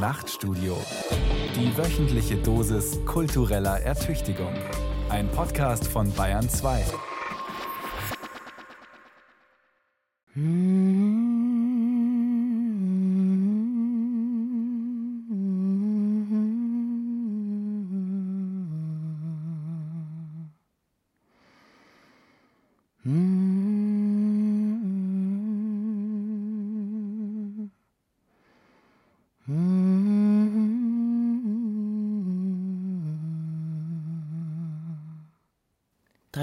Nachtstudio. 0.00 0.78
Die 1.54 1.76
wöchentliche 1.76 2.36
Dosis 2.36 2.98
kultureller 3.04 3.80
Ertüchtigung. 3.80 4.54
Ein 5.10 5.30
Podcast 5.30 5.86
von 5.86 6.10
Bayern 6.14 6.48
2. 6.48 6.86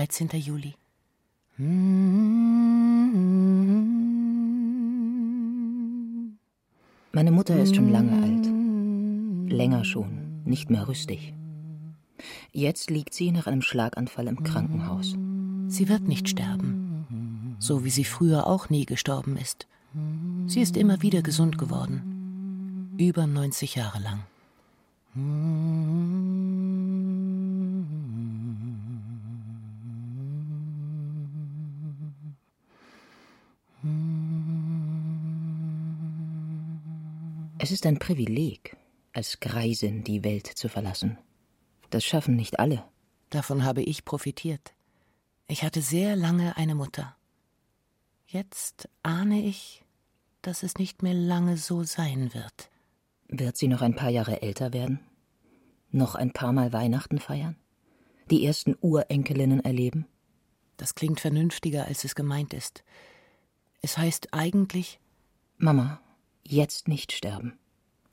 Dreizehnter 0.08 0.38
Juli. 0.38 0.74
Meine 7.12 7.32
Mutter 7.32 7.60
ist 7.60 7.76
schon 7.76 7.92
lange 7.92 8.14
alt. 8.24 9.52
Länger 9.52 9.84
schon, 9.84 10.44
nicht 10.46 10.70
mehr 10.70 10.88
rüstig. 10.88 11.34
Jetzt 12.54 12.90
liegt 12.90 13.14
sie 13.14 13.32
nach 13.34 13.48
einem 13.48 13.62
Schlaganfall 13.62 14.28
im 14.28 14.44
Krankenhaus. 14.44 15.18
Sie 15.68 15.90
wird 15.90 16.08
nicht 16.08 16.30
sterben, 16.30 17.58
so 17.60 17.84
wie 17.84 17.90
sie 17.90 18.06
früher 18.06 18.48
auch 18.48 18.70
nie 18.70 18.86
gestorben 18.86 19.36
ist. 19.36 19.68
Sie 20.46 20.62
ist 20.62 20.78
immer 20.78 21.02
wieder 21.02 21.22
gesund 21.22 21.58
geworden, 21.58 22.96
über 22.98 23.28
90 23.28 23.76
Jahre 23.76 24.00
lang. 24.00 24.24
Es 37.68 37.74
ist 37.74 37.86
ein 37.86 38.00
Privileg, 38.00 38.78
als 39.12 39.42
Greisin 39.42 40.02
die 40.02 40.24
Welt 40.24 40.48
zu 40.48 40.70
verlassen. 40.70 41.18
Das 41.90 42.06
schaffen 42.06 42.38
nicht 42.38 42.62
alle. 42.62 42.86
Davon 43.30 43.66
habe 43.66 43.82
ich 43.84 44.06
profitiert. 44.06 44.74
Ich 45.50 45.64
hatte 45.64 45.82
sehr 45.82 46.16
lange 46.16 46.56
eine 46.56 46.76
Mutter. 46.76 47.18
Jetzt 48.26 48.88
ahne 49.04 49.42
ich, 49.42 49.84
dass 50.42 50.64
es 50.64 50.76
nicht 50.76 51.04
mehr 51.04 51.14
lange 51.14 51.58
so 51.58 51.84
sein 51.84 52.34
wird. 52.34 52.72
Wird 53.28 53.58
sie 53.58 53.68
noch 53.68 53.82
ein 53.82 53.98
paar 53.98 54.12
Jahre 54.12 54.42
älter 54.42 54.72
werden? 54.72 55.02
Noch 55.92 56.16
ein 56.16 56.32
paar 56.32 56.54
Mal 56.54 56.72
Weihnachten 56.72 57.20
feiern? 57.20 57.58
Die 58.32 58.46
ersten 58.46 58.78
Urenkelinnen 58.80 59.60
erleben? 59.60 60.06
Das 60.78 60.96
klingt 60.96 61.20
vernünftiger, 61.20 61.84
als 61.84 62.06
es 62.06 62.16
gemeint 62.16 62.54
ist. 62.54 62.86
Es 63.82 63.98
heißt 63.98 64.34
eigentlich 64.34 65.02
Mama, 65.58 66.00
jetzt 66.48 66.88
nicht 66.88 67.12
sterben. 67.12 67.58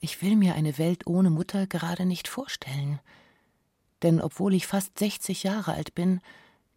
Ich 0.01 0.21
will 0.23 0.37
mir 0.37 0.55
eine 0.55 0.77
Welt 0.79 1.07
ohne 1.07 1.31
Mutter 1.31 1.67
gerade 1.67 2.05
nicht 2.05 2.29
vorstellen. 2.29 3.01
Denn 4.03 4.21
obwohl 4.21 4.55
ich 4.55 4.67
fast 4.67 4.99
60 4.99 5.45
Jahre 5.45 5.73
alt 5.73 5.95
bin, 5.95 6.21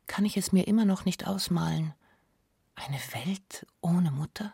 kann 0.06 0.24
ich 0.24 0.38
es 0.38 0.52
mir 0.52 0.68
immer 0.68 0.86
noch 0.86 1.04
nicht 1.04 1.28
ausmalen. 1.28 1.94
Eine 2.76 3.00
Welt 3.14 3.66
ohne 3.82 4.12
Mutter? 4.12 4.54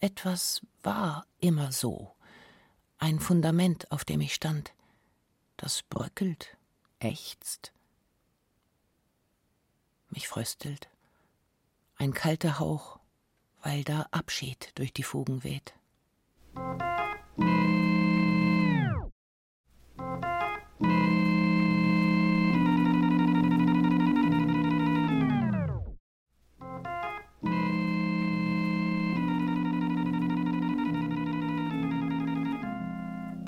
Etwas 0.00 0.62
war 0.82 1.26
immer 1.40 1.72
so. 1.72 2.12
Ein 2.98 3.20
Fundament, 3.20 3.90
auf 3.90 4.04
dem 4.04 4.20
ich 4.20 4.34
stand. 4.34 4.72
Das 5.56 5.82
bröckelt, 5.82 6.56
ächzt, 7.00 7.72
mich 10.10 10.28
fröstelt. 10.28 10.88
Ein 11.96 12.12
kalter 12.12 12.58
Hauch, 12.58 12.98
weil 13.66 13.82
da 13.82 14.06
Abschied 14.12 14.70
durch 14.76 14.92
die 14.92 15.02
Fugen 15.02 15.42
weht. 15.42 15.74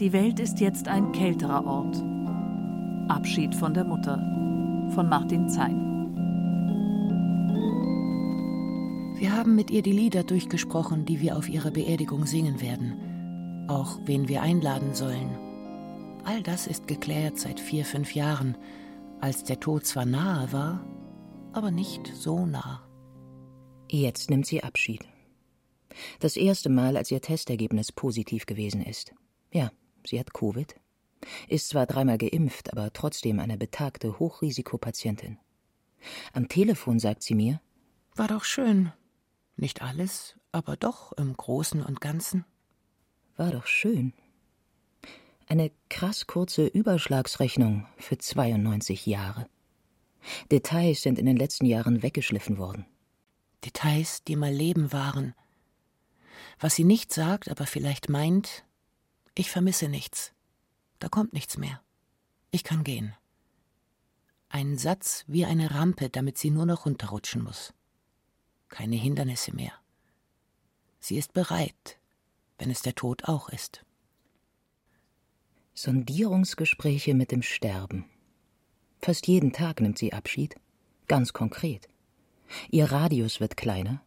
Die 0.01 0.13
Welt 0.13 0.41
ist 0.41 0.59
jetzt 0.59 0.89
ein 0.89 1.13
kälterer 1.13 1.65
Ort. 1.65 2.03
Abschied 3.09 3.55
von 3.55 3.73
der 3.73 3.85
Mutter 3.85 4.17
von 4.95 5.09
Martin 5.09 5.49
Zein. 5.49 5.88
Wir 9.19 9.33
haben 9.33 9.57
mit 9.57 9.73
ihr 9.73 9.83
die 9.83 9.93
Lieder 9.93 10.23
durchgesprochen, 10.23 11.05
die 11.05 11.21
wir 11.21 11.37
auf 11.37 11.49
ihrer 11.49 11.73
Beerdigung 11.73 12.25
singen 12.25 12.61
werden. 12.61 13.67
Auch 13.69 13.99
wen 14.05 14.29
wir 14.29 14.43
einladen 14.43 14.95
sollen. 14.95 15.37
All 16.23 16.41
das 16.41 16.69
ist 16.69 16.87
geklärt 16.87 17.37
seit 17.37 17.59
vier, 17.59 17.85
fünf 17.85 18.15
Jahren, 18.15 18.57
als 19.21 19.43
der 19.43 19.59
Tod 19.59 19.85
zwar 19.87 20.05
nahe 20.05 20.53
war, 20.53 20.87
aber 21.53 21.73
nicht 21.73 22.07
so 22.15 22.47
nah. 22.47 22.89
Jetzt 23.91 24.31
nimmt 24.31 24.47
sie 24.47 24.63
Abschied. 24.63 25.09
Das 26.21 26.37
erste 26.37 26.69
Mal, 26.69 26.97
als 26.97 27.11
ihr 27.11 27.21
Testergebnis 27.21 27.91
positiv 27.91 28.47
gewesen 28.47 28.83
ist. 28.83 29.13
Ja, 29.53 29.73
sie 30.07 30.21
hat 30.21 30.33
Covid. 30.33 30.77
Ist 31.49 31.71
zwar 31.71 31.87
dreimal 31.87 32.19
geimpft, 32.19 32.73
aber 32.73 32.93
trotzdem 32.93 33.41
eine 33.41 33.59
betagte 33.59 34.21
Hochrisikopatientin. 34.21 35.39
Am 36.33 36.47
Telefon 36.47 37.01
sagt 37.01 37.25
sie 37.25 37.35
mir: 37.35 37.61
War 38.15 38.29
doch 38.29 38.45
schön. 38.45 38.93
Nicht 39.59 39.83
alles, 39.83 40.37
aber 40.53 40.77
doch 40.77 41.11
im 41.15 41.37
Großen 41.37 41.83
und 41.83 42.01
Ganzen. 42.01 42.45
War 43.37 43.51
doch 43.51 43.67
schön. 43.67 44.13
Eine 45.49 45.73
krass 45.91 46.29
kurze 46.29 46.65
Überschlagsrechnung 46.67 47.85
für 47.97 48.19
92 48.19 49.07
Jahre. 49.07 49.49
Details 50.53 51.03
sind 51.03 51.19
in 51.19 51.27
den 51.27 51.37
letzten 51.37 51.67
Jahren 51.67 52.05
weggeschliffen 52.05 52.57
worden. 52.57 52.87
Details, 53.65 54.23
die 54.23 54.37
mal 54.37 54.53
Leben 54.53 54.93
waren. 54.93 55.35
Was 56.61 56.77
sie 56.77 56.85
nicht 56.85 57.13
sagt, 57.13 57.51
aber 57.51 57.67
vielleicht 57.67 58.09
meint, 58.09 58.65
ich 59.35 59.51
vermisse 59.51 59.89
nichts. 59.89 60.35
Da 61.01 61.09
kommt 61.09 61.33
nichts 61.33 61.59
mehr. 61.59 61.83
Ich 62.53 62.63
kann 62.63 62.85
gehen. 62.85 63.13
Ein 64.51 64.79
Satz 64.79 65.25
wie 65.27 65.45
eine 65.45 65.73
Rampe, 65.73 66.11
damit 66.11 66.39
sie 66.39 66.51
nur 66.51 66.65
noch 66.65 66.87
runterrutschen 66.87 67.43
muss. 67.43 67.75
Keine 68.69 68.97
Hindernisse 68.97 69.55
mehr. 69.55 69.73
Sie 71.01 71.17
ist 71.17 71.33
bereit, 71.33 71.99
wenn 72.59 72.71
es 72.71 72.83
der 72.83 72.95
Tod 72.95 73.25
auch 73.25 73.49
ist. 73.49 73.85
Sondierungsgespräche 75.75 77.15
mit 77.15 77.31
dem 77.31 77.43
Sterben. 77.43 78.05
Fast 79.01 79.27
jeden 79.29 79.53
Tag 79.53 79.81
nimmt 79.81 79.97
sie 79.97 80.13
Abschied. 80.13 80.57
Ganz 81.07 81.33
konkret. 81.33 81.89
Ihr 82.71 82.91
Radius 82.91 83.41
wird 83.41 83.57
kleiner. 83.57 84.03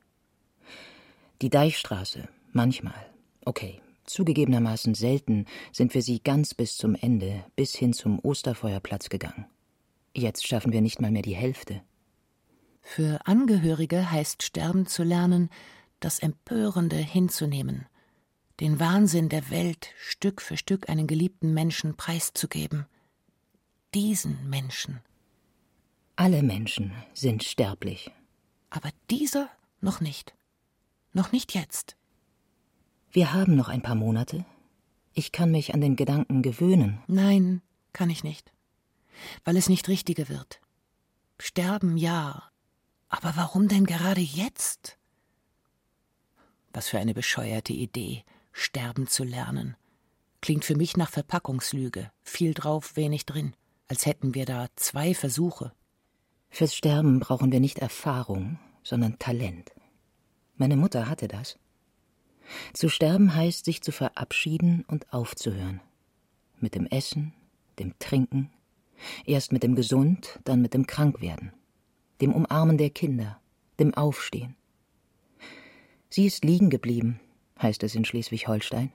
Die 1.41 1.49
Deichstraße, 1.49 2.27
manchmal. 2.51 3.05
Okay, 3.45 3.81
zugegebenermaßen 4.05 4.93
selten 4.93 5.45
sind 5.71 5.93
wir 5.93 6.01
sie 6.01 6.19
ganz 6.19 6.53
bis 6.53 6.75
zum 6.75 6.93
Ende, 6.95 7.45
bis 7.55 7.73
hin 7.73 7.93
zum 7.93 8.19
Osterfeuerplatz 8.19 9.09
gegangen. 9.09 9.45
Jetzt 10.13 10.45
schaffen 10.45 10.73
wir 10.73 10.81
nicht 10.81 10.99
mal 11.01 11.09
mehr 11.09 11.21
die 11.21 11.35
Hälfte. 11.35 11.81
Für 12.81 13.25
Angehörige 13.25 14.11
heißt 14.11 14.43
sterben 14.43 14.85
zu 14.85 15.03
lernen, 15.03 15.49
das 15.99 16.19
Empörende 16.19 16.97
hinzunehmen, 16.97 17.85
den 18.59 18.79
Wahnsinn 18.79 19.29
der 19.29 19.49
Welt 19.49 19.89
Stück 19.97 20.41
für 20.41 20.57
Stück 20.57 20.89
einen 20.89 21.07
geliebten 21.07 21.53
Menschen 21.53 21.95
preiszugeben. 21.95 22.85
Diesen 23.93 24.49
Menschen. 24.49 24.99
Alle 26.15 26.43
Menschen 26.43 26.93
sind 27.13 27.43
sterblich. 27.43 28.11
Aber 28.69 28.89
dieser 29.09 29.49
noch 29.79 30.01
nicht. 30.01 30.33
Noch 31.13 31.31
nicht 31.31 31.53
jetzt. 31.53 31.97
Wir 33.11 33.33
haben 33.33 33.55
noch 33.55 33.67
ein 33.67 33.81
paar 33.81 33.95
Monate. 33.95 34.45
Ich 35.13 35.31
kann 35.31 35.51
mich 35.51 35.73
an 35.73 35.81
den 35.81 35.95
Gedanken 35.95 36.41
gewöhnen. 36.41 37.01
Nein, 37.07 37.61
kann 37.91 38.09
ich 38.09 38.23
nicht. 38.23 38.53
Weil 39.43 39.57
es 39.57 39.67
nicht 39.67 39.89
richtiger 39.89 40.29
wird. 40.29 40.61
Sterben 41.37 41.97
ja. 41.97 42.50
Aber 43.11 43.35
warum 43.35 43.67
denn 43.67 43.85
gerade 43.85 44.21
jetzt? 44.21 44.97
Was 46.71 46.87
für 46.87 46.97
eine 46.97 47.13
bescheuerte 47.13 47.73
Idee, 47.73 48.23
sterben 48.53 49.05
zu 49.05 49.25
lernen. 49.25 49.75
Klingt 50.39 50.63
für 50.63 50.77
mich 50.77 50.95
nach 50.95 51.09
Verpackungslüge. 51.09 52.09
Viel 52.23 52.53
drauf, 52.53 52.95
wenig 52.95 53.25
drin. 53.25 53.53
Als 53.89 54.05
hätten 54.05 54.33
wir 54.33 54.45
da 54.45 54.67
zwei 54.77 55.13
Versuche. 55.13 55.73
Fürs 56.49 56.73
Sterben 56.73 57.19
brauchen 57.19 57.51
wir 57.51 57.59
nicht 57.59 57.79
Erfahrung, 57.79 58.59
sondern 58.81 59.19
Talent. 59.19 59.71
Meine 60.55 60.77
Mutter 60.77 61.09
hatte 61.09 61.27
das. 61.27 61.59
Zu 62.73 62.87
sterben 62.87 63.35
heißt, 63.35 63.65
sich 63.65 63.81
zu 63.81 63.91
verabschieden 63.91 64.85
und 64.87 65.11
aufzuhören. 65.11 65.81
Mit 66.59 66.75
dem 66.75 66.87
Essen, 66.87 67.33
dem 67.77 67.97
Trinken, 67.99 68.51
erst 69.25 69.51
mit 69.51 69.63
dem 69.63 69.75
Gesund, 69.75 70.39
dann 70.45 70.61
mit 70.61 70.73
dem 70.73 70.87
Krankwerden, 70.87 71.51
dem 72.21 72.33
Umarmen 72.33 72.77
der 72.77 72.89
Kinder, 72.89 73.41
dem 73.79 73.93
Aufstehen. 73.93 74.55
Sie 76.09 76.25
ist 76.25 76.45
liegen 76.45 76.69
geblieben, 76.69 77.19
heißt 77.61 77.83
es 77.83 77.95
in 77.95 78.05
Schleswig-Holstein. 78.05 78.91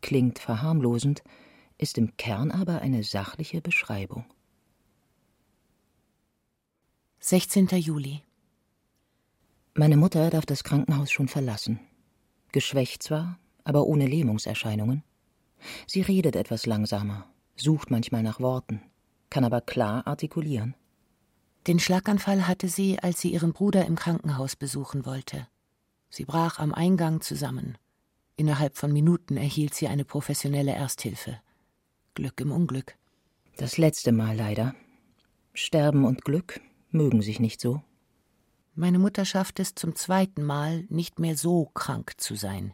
Klingt 0.00 0.38
verharmlosend, 0.38 1.22
ist 1.76 1.98
im 1.98 2.16
Kern 2.16 2.50
aber 2.50 2.80
eine 2.80 3.02
sachliche 3.02 3.60
Beschreibung. 3.60 4.24
16. 7.20 7.68
Juli. 7.68 8.22
Meine 9.74 9.96
Mutter 9.96 10.30
darf 10.30 10.46
das 10.46 10.64
Krankenhaus 10.64 11.10
schon 11.10 11.28
verlassen. 11.28 11.80
Geschwächt 12.52 13.02
zwar, 13.02 13.38
aber 13.64 13.86
ohne 13.86 14.06
Lähmungserscheinungen. 14.06 15.04
Sie 15.86 16.00
redet 16.00 16.36
etwas 16.36 16.66
langsamer, 16.66 17.26
sucht 17.56 17.90
manchmal 17.90 18.22
nach 18.22 18.40
Worten, 18.40 18.82
kann 19.28 19.44
aber 19.44 19.60
klar 19.60 20.06
artikulieren. 20.06 20.74
Den 21.66 21.78
Schlaganfall 21.78 22.48
hatte 22.48 22.68
sie, 22.68 22.98
als 22.98 23.20
sie 23.20 23.32
ihren 23.32 23.52
Bruder 23.52 23.84
im 23.86 23.96
Krankenhaus 23.96 24.56
besuchen 24.56 25.04
wollte. 25.04 25.46
Sie 26.08 26.24
brach 26.24 26.58
am 26.58 26.74
Eingang 26.74 27.20
zusammen. 27.20 27.76
Innerhalb 28.36 28.76
von 28.76 28.92
Minuten 28.92 29.36
erhielt 29.36 29.74
sie 29.74 29.88
eine 29.88 30.04
professionelle 30.04 30.72
Ersthilfe. 30.72 31.40
Glück 32.14 32.40
im 32.40 32.50
Unglück. 32.50 32.96
Das 33.56 33.76
letzte 33.76 34.12
Mal 34.12 34.36
leider. 34.36 34.74
Sterben 35.52 36.04
und 36.04 36.24
Glück 36.24 36.60
mögen 36.90 37.20
sich 37.20 37.38
nicht 37.38 37.60
so. 37.60 37.82
Meine 38.74 38.98
Mutter 38.98 39.26
schafft 39.26 39.60
es 39.60 39.74
zum 39.74 39.94
zweiten 39.94 40.42
Mal, 40.42 40.86
nicht 40.88 41.18
mehr 41.18 41.36
so 41.36 41.66
krank 41.74 42.14
zu 42.16 42.34
sein. 42.34 42.72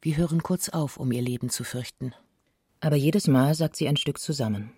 Wir 0.00 0.16
hören 0.16 0.42
kurz 0.42 0.70
auf, 0.70 0.96
um 0.96 1.12
ihr 1.12 1.22
Leben 1.22 1.50
zu 1.50 1.64
fürchten. 1.64 2.14
Aber 2.80 2.96
jedes 2.96 3.28
Mal 3.28 3.54
sagt 3.54 3.76
sie 3.76 3.88
ein 3.88 3.96
Stück 3.96 4.18
zusammen. 4.18 4.72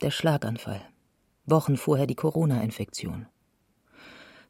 Der 0.00 0.10
Schlaganfall. 0.10 0.82
Wochen 1.46 1.76
vorher 1.76 2.06
die 2.06 2.14
Corona-Infektion. 2.14 3.26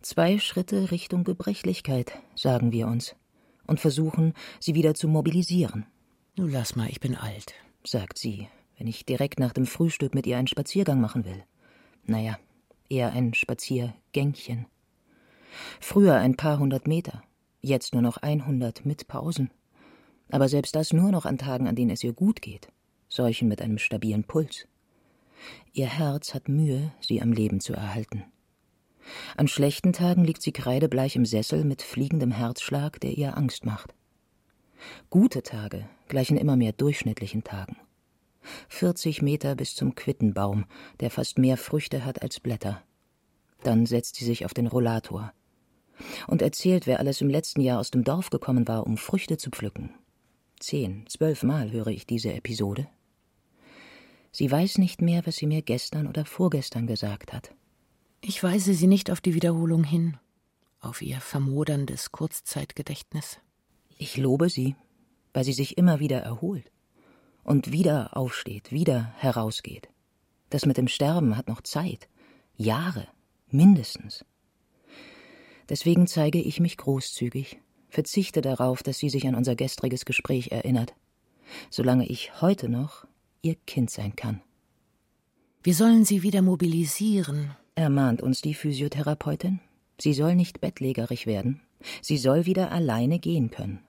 Zwei 0.00 0.38
Schritte 0.38 0.90
Richtung 0.90 1.24
Gebrechlichkeit, 1.24 2.12
sagen 2.34 2.72
wir 2.72 2.86
uns, 2.86 3.16
und 3.66 3.80
versuchen, 3.80 4.32
sie 4.60 4.74
wieder 4.74 4.94
zu 4.94 5.08
mobilisieren. 5.08 5.86
Nun 6.36 6.50
lass 6.50 6.76
mal, 6.76 6.88
ich 6.88 7.00
bin 7.00 7.14
alt, 7.14 7.54
sagt 7.84 8.18
sie, 8.18 8.48
wenn 8.78 8.86
ich 8.86 9.04
direkt 9.04 9.38
nach 9.38 9.52
dem 9.52 9.66
Frühstück 9.66 10.14
mit 10.14 10.26
ihr 10.26 10.38
einen 10.38 10.46
Spaziergang 10.46 11.00
machen 11.00 11.24
will. 11.24 11.44
Naja, 12.04 12.38
eher 12.88 13.12
ein 13.12 13.34
Spaziergängchen. 13.34 14.66
Früher 15.80 16.14
ein 16.14 16.36
paar 16.36 16.58
hundert 16.58 16.86
Meter, 16.86 17.22
jetzt 17.60 17.92
nur 17.92 18.02
noch 18.02 18.18
einhundert 18.18 18.86
mit 18.86 19.08
Pausen. 19.08 19.50
Aber 20.30 20.48
selbst 20.48 20.74
das 20.74 20.92
nur 20.92 21.10
noch 21.10 21.26
an 21.26 21.38
Tagen, 21.38 21.68
an 21.68 21.76
denen 21.76 21.90
es 21.90 22.02
ihr 22.04 22.12
gut 22.12 22.42
geht. 22.42 22.68
Solchen 23.08 23.48
mit 23.48 23.60
einem 23.60 23.78
stabilen 23.78 24.24
Puls. 24.24 24.66
Ihr 25.72 25.86
Herz 25.86 26.34
hat 26.34 26.48
Mühe, 26.48 26.92
sie 27.00 27.20
am 27.22 27.32
Leben 27.32 27.60
zu 27.60 27.72
erhalten. 27.72 28.24
An 29.36 29.48
schlechten 29.48 29.92
Tagen 29.92 30.24
liegt 30.24 30.42
sie 30.42 30.52
kreidebleich 30.52 31.16
im 31.16 31.26
Sessel 31.26 31.64
mit 31.64 31.82
fliegendem 31.82 32.30
Herzschlag, 32.30 33.00
der 33.00 33.12
ihr 33.12 33.36
Angst 33.36 33.64
macht. 33.64 33.94
Gute 35.10 35.42
Tage 35.42 35.88
gleichen 36.08 36.36
immer 36.36 36.56
mehr 36.56 36.72
durchschnittlichen 36.72 37.44
Tagen. 37.44 37.76
40 38.68 39.22
Meter 39.22 39.56
bis 39.56 39.74
zum 39.74 39.94
Quittenbaum, 39.94 40.66
der 41.00 41.10
fast 41.10 41.38
mehr 41.38 41.56
Früchte 41.56 42.04
hat 42.04 42.22
als 42.22 42.40
Blätter. 42.40 42.82
Dann 43.62 43.86
setzt 43.86 44.16
sie 44.16 44.24
sich 44.24 44.44
auf 44.44 44.54
den 44.54 44.66
Rollator 44.66 45.32
und 46.26 46.42
erzählt, 46.42 46.86
wer 46.86 47.00
alles 47.00 47.20
im 47.20 47.28
letzten 47.28 47.60
Jahr 47.60 47.80
aus 47.80 47.90
dem 47.90 48.04
Dorf 48.04 48.30
gekommen 48.30 48.68
war, 48.68 48.86
um 48.86 48.96
Früchte 48.96 49.38
zu 49.38 49.50
pflücken. 49.50 49.90
Zehn, 50.60 51.04
zwölf 51.08 51.42
Mal 51.42 51.70
höre 51.72 51.88
ich 51.88 52.06
diese 52.06 52.32
Episode. 52.32 52.88
Sie 54.38 54.50
weiß 54.50 54.76
nicht 54.76 55.00
mehr, 55.00 55.24
was 55.24 55.36
sie 55.36 55.46
mir 55.46 55.62
gestern 55.62 56.06
oder 56.06 56.26
vorgestern 56.26 56.86
gesagt 56.86 57.32
hat. 57.32 57.54
Ich 58.20 58.42
weise 58.42 58.74
sie 58.74 58.86
nicht 58.86 59.10
auf 59.10 59.22
die 59.22 59.32
Wiederholung 59.32 59.82
hin, 59.82 60.18
auf 60.78 61.00
ihr 61.00 61.22
vermoderndes 61.22 62.12
Kurzzeitgedächtnis. 62.12 63.38
Ich 63.96 64.18
lobe 64.18 64.50
sie, 64.50 64.76
weil 65.32 65.44
sie 65.44 65.54
sich 65.54 65.78
immer 65.78 66.00
wieder 66.00 66.18
erholt 66.18 66.70
und 67.44 67.72
wieder 67.72 68.14
aufsteht, 68.14 68.72
wieder 68.72 69.14
herausgeht. 69.16 69.88
Das 70.50 70.66
mit 70.66 70.76
dem 70.76 70.88
Sterben 70.88 71.38
hat 71.38 71.48
noch 71.48 71.62
Zeit, 71.62 72.06
Jahre, 72.58 73.08
mindestens. 73.48 74.26
Deswegen 75.70 76.06
zeige 76.06 76.42
ich 76.42 76.60
mich 76.60 76.76
großzügig, 76.76 77.58
verzichte 77.88 78.42
darauf, 78.42 78.82
dass 78.82 78.98
sie 78.98 79.08
sich 79.08 79.26
an 79.26 79.34
unser 79.34 79.56
gestriges 79.56 80.04
Gespräch 80.04 80.52
erinnert, 80.52 80.94
solange 81.70 82.06
ich 82.06 82.42
heute 82.42 82.68
noch 82.68 83.06
ihr 83.46 83.54
Kind 83.66 83.90
sein 83.90 84.16
kann. 84.16 84.42
Wir 85.62 85.74
sollen 85.74 86.04
sie 86.04 86.22
wieder 86.22 86.42
mobilisieren, 86.42 87.56
ermahnt 87.74 88.20
uns 88.22 88.40
die 88.40 88.54
Physiotherapeutin. 88.54 89.60
Sie 90.00 90.12
soll 90.12 90.34
nicht 90.34 90.60
bettlägerig 90.60 91.26
werden, 91.26 91.60
sie 92.02 92.18
soll 92.18 92.44
wieder 92.44 92.70
alleine 92.72 93.18
gehen 93.18 93.50
können. 93.50 93.80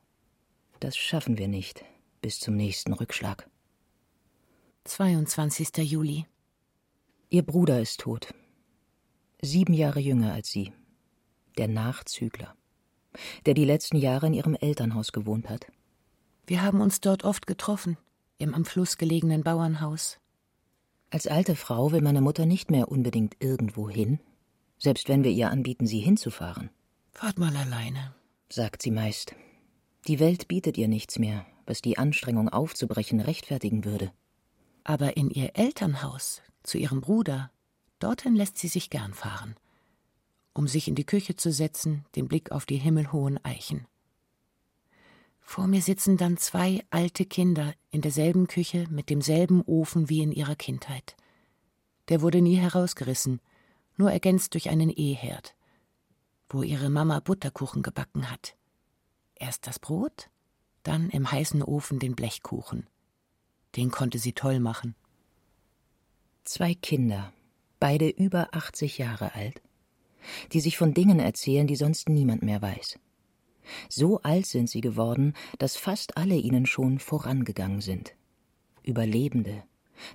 Das 0.79 0.95
schaffen 0.95 1.37
wir 1.37 1.47
nicht 1.47 1.83
bis 2.21 2.39
zum 2.39 2.55
nächsten 2.55 2.93
Rückschlag. 2.93 3.49
22. 4.85 5.77
Juli. 5.77 6.25
Ihr 7.29 7.43
Bruder 7.43 7.81
ist 7.81 7.99
tot. 7.99 8.33
Sieben 9.41 9.73
Jahre 9.73 9.99
jünger 9.99 10.33
als 10.33 10.49
sie 10.49 10.71
der 11.57 11.67
Nachzügler, 11.67 12.55
der 13.47 13.55
die 13.55 13.65
letzten 13.65 13.97
Jahre 13.97 14.27
in 14.27 14.33
ihrem 14.33 14.53
Elternhaus 14.53 15.11
gewohnt 15.11 15.49
hat. 15.49 15.65
Wir 16.45 16.61
haben 16.61 16.81
uns 16.81 17.01
dort 17.01 17.23
oft 17.23 17.47
getroffen, 17.47 17.97
im 18.37 18.53
am 18.53 18.65
Fluss 18.65 18.97
gelegenen 18.97 19.43
Bauernhaus. 19.43 20.19
Als 21.09 21.27
alte 21.27 21.55
Frau 21.55 21.91
will 21.91 22.01
meine 22.01 22.21
Mutter 22.21 22.45
nicht 22.45 22.71
mehr 22.71 22.91
unbedingt 22.91 23.35
irgendwo 23.39 23.89
hin, 23.89 24.19
selbst 24.77 25.09
wenn 25.09 25.23
wir 25.23 25.31
ihr 25.31 25.49
anbieten, 25.49 25.87
sie 25.87 25.99
hinzufahren. 25.99 26.69
Fahrt 27.11 27.39
mal 27.39 27.55
alleine, 27.55 28.13
sagt 28.49 28.81
sie 28.81 28.91
meist. 28.91 29.35
Die 30.07 30.19
Welt 30.19 30.47
bietet 30.47 30.77
ihr 30.77 30.87
nichts 30.87 31.17
mehr, 31.17 31.45
was 31.65 31.81
die 31.81 31.97
Anstrengung 31.97 32.49
aufzubrechen 32.49 33.19
rechtfertigen 33.19 33.85
würde. 33.85 34.11
Aber 34.83 35.17
in 35.17 35.29
ihr 35.29 35.51
Elternhaus, 35.55 36.41
zu 36.63 36.77
ihrem 36.77 37.01
Bruder, 37.01 37.51
dorthin 37.99 38.35
lässt 38.35 38.57
sie 38.57 38.67
sich 38.67 38.89
gern 38.89 39.13
fahren 39.13 39.55
um 40.57 40.67
sich 40.67 40.87
in 40.87 40.95
die 40.95 41.05
Küche 41.05 41.35
zu 41.35 41.51
setzen, 41.51 42.03
den 42.15 42.27
Blick 42.27 42.51
auf 42.51 42.65
die 42.65 42.77
himmelhohen 42.77 43.43
Eichen. 43.45 43.85
Vor 45.39 45.67
mir 45.67 45.81
sitzen 45.81 46.17
dann 46.17 46.37
zwei 46.37 46.83
alte 46.89 47.25
Kinder 47.25 47.73
in 47.97 48.01
derselben 48.01 48.45
Küche 48.45 48.85
mit 48.91 49.09
demselben 49.09 49.63
Ofen 49.63 50.07
wie 50.07 50.21
in 50.21 50.31
ihrer 50.31 50.55
Kindheit. 50.55 51.15
Der 52.09 52.21
wurde 52.21 52.43
nie 52.43 52.57
herausgerissen, 52.57 53.41
nur 53.95 54.11
ergänzt 54.11 54.53
durch 54.53 54.69
einen 54.69 54.91
E-Herd, 54.95 55.55
wo 56.47 56.61
ihre 56.61 56.91
Mama 56.91 57.19
Butterkuchen 57.21 57.81
gebacken 57.81 58.29
hat. 58.29 58.55
Erst 59.33 59.65
das 59.65 59.79
Brot, 59.79 60.29
dann 60.83 61.09
im 61.09 61.31
heißen 61.31 61.63
Ofen 61.63 61.97
den 61.97 62.15
Blechkuchen. 62.15 62.85
Den 63.75 63.89
konnte 63.89 64.19
sie 64.19 64.33
toll 64.33 64.59
machen. 64.59 64.93
Zwei 66.43 66.75
Kinder, 66.75 67.33
beide 67.79 68.09
über 68.09 68.49
80 68.51 68.99
Jahre 68.99 69.33
alt, 69.33 69.63
die 70.53 70.59
sich 70.59 70.77
von 70.77 70.93
Dingen 70.93 71.19
erzählen, 71.19 71.65
die 71.65 71.75
sonst 71.75 72.09
niemand 72.09 72.43
mehr 72.43 72.61
weiß. 72.61 72.99
So 73.89 74.21
alt 74.21 74.45
sind 74.45 74.69
sie 74.69 74.81
geworden, 74.81 75.33
dass 75.57 75.77
fast 75.77 76.17
alle 76.17 76.35
ihnen 76.35 76.65
schon 76.65 76.99
vorangegangen 76.99 77.81
sind. 77.81 78.15
Überlebende, 78.83 79.63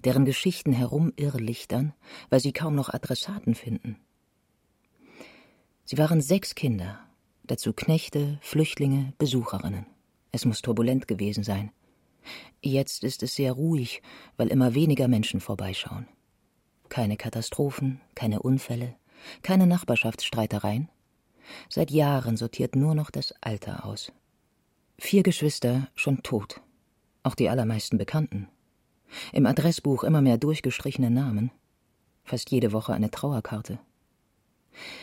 deren 0.05 0.25
Geschichten 0.25 0.73
herumirrlichtern, 0.73 1.93
weil 2.31 2.41
sie 2.41 2.53
kaum 2.53 2.75
noch 2.75 2.89
Adressaten 2.89 3.55
finden. 3.55 3.99
Sie 5.85 5.99
waren 5.99 6.21
sechs 6.21 6.55
Kinder, 6.55 7.01
dazu 7.45 7.73
Knechte, 7.73 8.39
Flüchtlinge, 8.41 9.13
Besucherinnen. 9.19 9.87
Es 10.31 10.45
muss 10.45 10.63
turbulent 10.63 11.09
gewesen 11.09 11.45
sein. 11.45 11.71
Jetzt 12.63 13.05
ist 13.05 13.23
es 13.23 13.35
sehr 13.35 13.53
ruhig, 13.53 14.01
weil 14.37 14.49
immer 14.49 14.75
weniger 14.75 15.09
Menschen 15.09 15.41
vorbeischauen. 15.41 16.07
Keine 16.89 17.17
Katastrophen, 17.17 18.01
keine 18.15 18.41
Unfälle, 18.41 18.95
keine 19.43 19.67
Nachbarschaftsstreitereien. 19.67 20.89
Seit 21.69 21.91
Jahren 21.91 22.37
sortiert 22.37 22.77
nur 22.77 22.95
noch 22.95 23.11
das 23.11 23.35
Alter 23.41 23.85
aus. 23.85 24.13
Vier 24.99 25.23
Geschwister 25.23 25.89
schon 25.95 26.23
tot. 26.23 26.61
Auch 27.23 27.35
die 27.35 27.49
allermeisten 27.49 27.99
Bekannten. 27.99 28.49
Im 29.33 29.47
Adressbuch 29.47 30.05
immer 30.05 30.23
mehr 30.23 30.39
durchgestrichene 30.39 31.11
Namen. 31.11 31.51
Fast 32.25 32.51
jede 32.51 32.73
Woche 32.73 32.93
eine 32.95 33.11
Trauerkarte. 33.11 33.79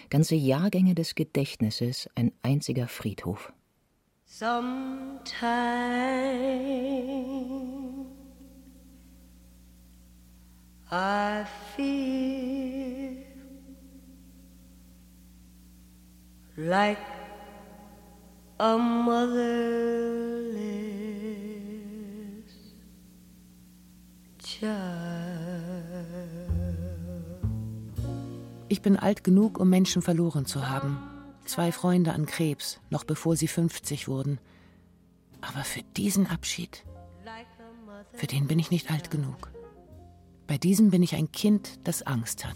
Ganze 0.10 0.36
Jahrgänge 0.36 0.96
des 0.96 1.15
Gedächtnisses, 1.15 2.10
ein 2.15 2.32
einziger 2.41 2.88
Friedhof. 2.88 3.53
Sometime 4.25 5.39
I 10.91 11.46
feel 11.75 12.99
like 16.60 16.98
a 18.60 18.78
motherless 18.78 20.50
Ich 28.68 28.82
bin 28.82 28.98
alt 28.98 29.24
genug, 29.24 29.58
um 29.58 29.70
Menschen 29.70 30.01
verloren 30.01 30.46
zu 30.46 30.68
haben. 30.68 30.98
Zwei 31.46 31.72
Freunde 31.72 32.13
an 32.13 32.25
Krebs, 32.25 32.82
noch 32.89 33.06
bevor 33.06 33.38
sie 33.38 33.48
50 33.48 34.10
wurden. 34.10 34.38
Aber 35.39 35.63
für 35.63 35.82
diesen 35.96 36.28
Abschied, 36.28 36.84
für 38.13 38.28
den 38.28 38.48
bin 38.48 38.60
ich 38.60 38.70
nicht 38.70 38.92
alt 38.92 39.10
genug. 39.10 39.50
Bei 40.46 40.58
diesem 40.58 40.92
bin 40.92 41.04
ich 41.04 41.16
ein 41.16 41.32
Kind, 41.32 41.80
das 41.86 42.01
Angst 42.01 42.46
hat. 42.46 42.56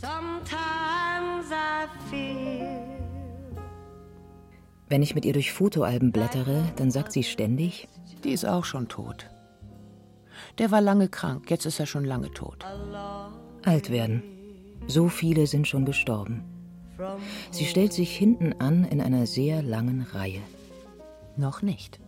Wenn 4.90 5.02
ich 5.02 5.16
mit 5.16 5.26
ihr 5.26 5.34
durch 5.34 5.52
Fotoalben 5.52 6.12
blättere, 6.12 6.64
dann 6.76 6.92
sagt 6.92 7.12
sie 7.12 7.24
ständig, 7.24 7.88
die 8.24 8.32
ist 8.32 8.46
auch 8.46 8.66
schon 8.66 8.88
tot. 8.88 9.30
Der 10.58 10.72
war 10.72 10.82
lange 10.82 11.10
krank, 11.10 11.50
jetzt 11.50 11.66
ist 11.66 11.80
er 11.80 11.86
schon 11.86 12.06
lange 12.06 12.32
tot. 12.32 12.66
Alt 13.64 13.90
werden. 13.90 14.24
So 14.88 15.08
viele 15.08 15.48
sind 15.48 15.68
schon 15.68 15.86
gestorben. 15.86 16.44
Sie 17.52 17.66
stellt 17.66 17.94
sich 17.94 18.16
hinten 18.16 18.54
an 18.60 18.86
in 18.86 19.02
einer 19.02 19.26
sehr 19.26 19.64
langen 19.64 20.02
Reihe. 20.02 20.42
Noch 21.38 21.62
nicht. 21.62 22.00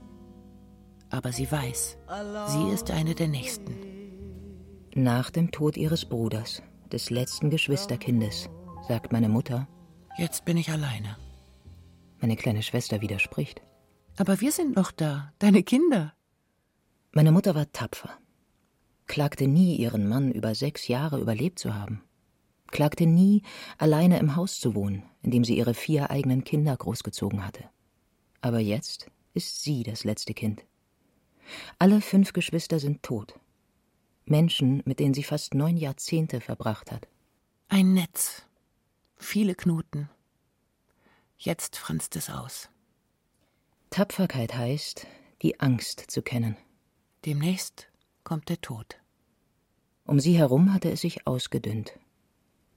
Aber 1.10 1.32
sie 1.32 1.52
weiß, 1.52 1.98
sie 2.48 2.70
ist 2.74 2.92
eine 2.92 3.16
der 3.16 3.28
Nächsten. 3.28 3.76
Nach 4.94 5.30
dem 5.30 5.52
Tod 5.52 5.78
ihres 5.78 6.06
Bruders, 6.06 6.62
des 6.92 7.10
letzten 7.10 7.50
Geschwisterkindes, 7.50 8.50
sagt 8.88 9.12
meine 9.12 9.30
Mutter. 9.30 9.68
Jetzt 10.18 10.46
bin 10.46 10.58
ich 10.58 10.70
alleine. 10.70 11.18
Meine 12.26 12.38
kleine 12.38 12.64
Schwester 12.64 13.02
widerspricht. 13.02 13.62
Aber 14.18 14.42
wir 14.42 14.52
sind 14.52 14.76
noch 14.76 14.92
da, 14.92 15.32
deine 15.38 15.62
Kinder. 15.62 16.16
Meine 17.12 17.32
Mutter 17.32 17.54
war 17.54 17.72
tapfer, 17.72 18.18
klagte 19.06 19.46
nie, 19.48 19.76
ihren 19.76 20.10
Mann 20.10 20.32
über 20.32 20.56
sechs 20.56 20.88
Jahre 20.88 21.20
überlebt 21.22 21.60
zu 21.60 21.76
haben, 21.76 22.02
klagte 22.72 23.06
nie, 23.06 23.44
alleine 23.78 24.18
im 24.18 24.36
Haus 24.36 24.60
zu 24.60 24.74
wohnen, 24.74 25.04
in 25.22 25.30
dem 25.30 25.44
sie 25.44 25.56
ihre 25.56 25.76
vier 25.76 26.10
eigenen 26.10 26.44
Kinder 26.44 26.76
großgezogen 26.76 27.46
hatte. 27.46 27.66
Aber 28.42 28.60
jetzt 28.60 29.06
ist 29.36 29.62
sie 29.62 29.84
das 29.84 30.04
letzte 30.04 30.34
Kind. 30.34 30.66
Alle 31.78 32.02
fünf 32.02 32.34
Geschwister 32.34 32.80
sind 32.80 33.04
tot. 33.04 33.40
Menschen, 34.26 34.82
mit 34.86 35.00
denen 35.00 35.14
sie 35.14 35.22
fast 35.22 35.54
neun 35.54 35.78
Jahrzehnte 35.78 36.42
verbracht 36.42 36.92
hat. 36.92 37.08
Ein 37.68 37.94
Netz. 37.94 38.48
Viele 39.16 39.54
Knoten. 39.54 40.10
Jetzt 41.38 41.76
franzt 41.78 42.16
es 42.16 42.30
aus. 42.30 42.70
Tapferkeit 43.90 44.56
heißt, 44.56 45.06
die 45.42 45.60
Angst 45.60 46.00
zu 46.08 46.22
kennen. 46.22 46.58
Demnächst 47.26 47.88
kommt 48.24 48.50
der 48.50 48.62
Tod. 48.62 48.98
Um 50.06 50.20
sie 50.20 50.38
herum 50.38 50.74
hatte 50.74 50.92
es 50.92 51.02
sich 51.02 51.28
ausgedünnt. 51.28 51.98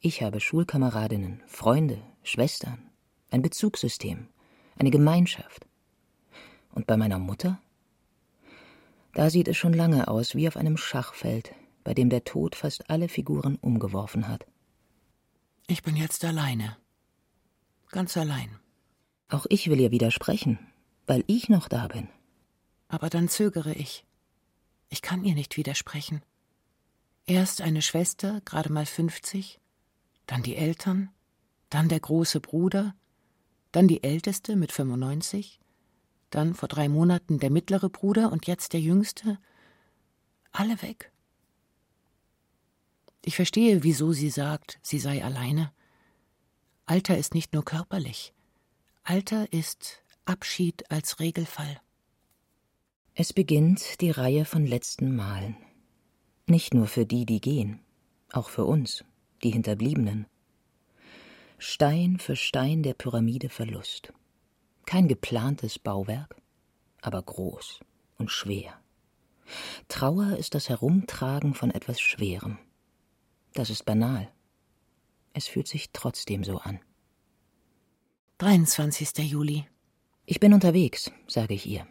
Ich 0.00 0.23
habe 0.23 0.41
Schulkameradinnen, 0.41 1.43
Freunde, 1.47 2.03
Schwestern, 2.23 2.91
ein 3.31 3.43
Bezugssystem, 3.43 4.29
eine 4.77 4.91
Gemeinschaft. 4.91 5.67
Und 6.73 6.87
bei 6.87 6.97
meiner 6.97 7.19
Mutter? 7.19 7.61
Da 9.15 9.31
sieht 9.31 9.49
es 9.49 9.57
schon 9.57 9.73
lange 9.73 10.09
aus 10.09 10.35
wie 10.35 10.47
auf 10.47 10.57
einem 10.57 10.77
Schachfeld, 10.77 11.53
bei 11.85 11.95
dem 11.95 12.11
der 12.11 12.25
Tod 12.25 12.55
fast 12.55 12.91
alle 12.91 13.09
Figuren 13.09 13.57
umgeworfen 13.57 14.29
hat. 14.29 14.47
Ich 15.67 15.83
bin 15.83 15.97
jetzt 15.97 16.25
alleine. 16.25 16.77
Ganz 17.90 18.16
allein. 18.16 18.59
Auch 19.28 19.47
ich 19.49 19.68
will 19.68 19.80
ihr 19.80 19.90
widersprechen, 19.90 20.59
weil 21.07 21.25
ich 21.26 21.49
noch 21.49 21.68
da 21.68 21.88
bin. 21.88 22.09
Aber 22.88 23.11
dann 23.11 23.28
zögere 23.28 23.73
ich. 23.75 24.04
Ich 24.88 25.02
kann 25.02 25.25
ihr 25.25 25.35
nicht 25.35 25.57
widersprechen. 25.57 26.23
Erst 27.26 27.61
eine 27.61 27.83
Schwester, 27.83 28.40
gerade 28.45 28.73
mal 28.73 28.87
50, 28.87 29.61
dann 30.26 30.42
die 30.42 30.57
Eltern, 30.57 31.11
dann 31.68 31.88
der 31.88 32.00
große 32.00 32.40
Bruder, 32.40 32.95
dann 33.73 33.88
die 33.88 34.02
Älteste 34.02 34.57
mit 34.57 34.73
95, 34.73 35.61
dann 36.30 36.54
vor 36.54 36.68
drei 36.68 36.88
Monaten 36.88 37.38
der 37.38 37.50
mittlere 37.50 37.90
Bruder 37.90 38.33
und 38.33 38.47
jetzt 38.47 38.73
der 38.73 38.80
Jüngste. 38.80 39.38
Alle 40.52 40.80
weg. 40.83 41.12
Ich 43.25 43.37
verstehe, 43.37 43.83
wieso 43.83 44.12
sie 44.12 44.30
sagt, 44.30 44.78
sie 44.83 44.99
sei 44.99 45.23
alleine. 45.23 45.73
Alter 46.88 47.18
ist 47.18 47.35
nicht 47.35 47.52
nur 47.52 47.66
körperlich. 47.66 48.33
Alter 49.04 49.52
ist 49.52 50.02
Abschied 50.25 50.90
als 50.90 51.21
Regelfall. 51.21 51.83
Es 53.14 53.35
beginnt 53.35 54.00
die 54.00 54.11
Reihe 54.11 54.47
von 54.47 54.64
letzten 54.64 55.14
Malen. 55.14 55.59
Nicht 56.47 56.73
nur 56.73 56.87
für 56.87 57.04
die, 57.04 57.26
die 57.26 57.42
gehen, 57.42 57.80
auch 58.33 58.49
für 58.49 58.64
uns, 58.64 59.04
die 59.42 59.50
Hinterbliebenen. 59.50 60.28
Stein 61.59 62.18
für 62.18 62.37
Stein 62.37 62.83
der 62.83 62.95
Pyramide 62.95 63.50
Verlust. 63.50 64.14
Kein 64.87 65.09
geplantes 65.09 65.78
Bauwerk, 65.78 66.40
aber 67.02 67.21
groß 67.21 67.80
und 68.16 68.30
schwer. 68.30 68.73
Trauer 69.88 70.38
ist 70.38 70.54
das 70.54 70.71
Herumtragen 70.71 71.52
von 71.52 71.71
etwas 71.71 72.00
Schwerem. 72.00 72.59
Das 73.52 73.68
ist 73.68 73.85
banal. 73.85 74.33
Es 75.38 75.47
fühlt 75.47 75.68
sich 75.68 75.90
trotzdem 75.92 76.42
so 76.42 76.59
an. 76.59 76.80
23. 78.38 79.18
Juli. 79.18 79.66
Ich 80.26 80.40
bin 80.40 80.52
unterwegs, 80.52 81.12
sage 81.28 81.54
ich 81.54 81.64
ihr. 81.64 81.87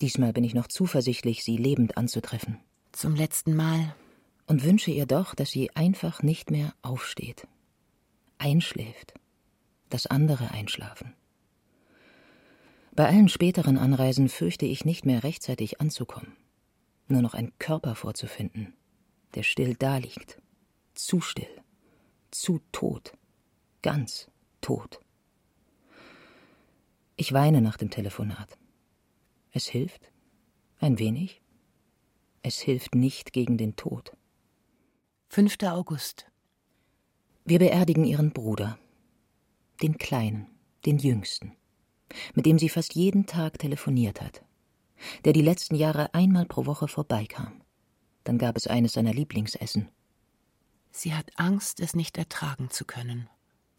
Diesmal 0.00 0.32
bin 0.32 0.44
ich 0.44 0.54
noch 0.54 0.66
zuversichtlich, 0.66 1.44
sie 1.44 1.58
lebend 1.58 1.98
anzutreffen. 1.98 2.58
Zum 2.92 3.16
letzten 3.16 3.54
Mal. 3.54 3.94
Und 4.46 4.64
wünsche 4.64 4.90
ihr 4.90 5.04
doch, 5.04 5.34
dass 5.34 5.50
sie 5.50 5.76
einfach 5.76 6.22
nicht 6.22 6.50
mehr 6.50 6.72
aufsteht. 6.80 7.46
Einschläft. 8.38 9.12
Dass 9.90 10.06
andere 10.06 10.50
einschlafen. 10.50 11.12
Bei 12.92 13.08
allen 13.08 13.28
späteren 13.28 13.76
Anreisen 13.76 14.30
fürchte 14.30 14.64
ich 14.64 14.86
nicht 14.86 15.04
mehr 15.04 15.22
rechtzeitig 15.22 15.82
anzukommen. 15.82 16.34
Nur 17.08 17.20
noch 17.20 17.34
ein 17.34 17.52
Körper 17.58 17.94
vorzufinden, 17.94 18.72
der 19.34 19.42
still 19.42 19.74
daliegt. 19.74 20.40
Zu 20.94 21.20
still 21.20 21.59
zu 22.30 22.60
tot, 22.72 23.12
ganz 23.82 24.30
tot. 24.60 25.00
Ich 27.16 27.32
weine 27.32 27.60
nach 27.60 27.76
dem 27.76 27.90
Telefonat. 27.90 28.58
Es 29.52 29.66
hilft, 29.66 30.10
ein 30.78 30.98
wenig. 30.98 31.42
Es 32.42 32.60
hilft 32.60 32.94
nicht 32.94 33.32
gegen 33.32 33.58
den 33.58 33.76
Tod. 33.76 34.16
5. 35.28 35.58
August. 35.64 36.26
Wir 37.44 37.58
beerdigen 37.58 38.04
ihren 38.04 38.32
Bruder, 38.32 38.78
den 39.82 39.98
Kleinen, 39.98 40.46
den 40.86 40.98
Jüngsten, 40.98 41.56
mit 42.34 42.46
dem 42.46 42.58
sie 42.58 42.68
fast 42.68 42.94
jeden 42.94 43.26
Tag 43.26 43.58
telefoniert 43.58 44.20
hat, 44.20 44.42
der 45.24 45.32
die 45.32 45.42
letzten 45.42 45.74
Jahre 45.74 46.14
einmal 46.14 46.46
pro 46.46 46.66
Woche 46.66 46.88
vorbeikam. 46.88 47.62
Dann 48.24 48.38
gab 48.38 48.56
es 48.56 48.66
eines 48.66 48.92
seiner 48.92 49.12
Lieblingsessen, 49.12 49.88
Sie 50.90 51.14
hat 51.14 51.30
Angst, 51.36 51.80
es 51.80 51.94
nicht 51.94 52.18
ertragen 52.18 52.70
zu 52.70 52.84
können. 52.84 53.28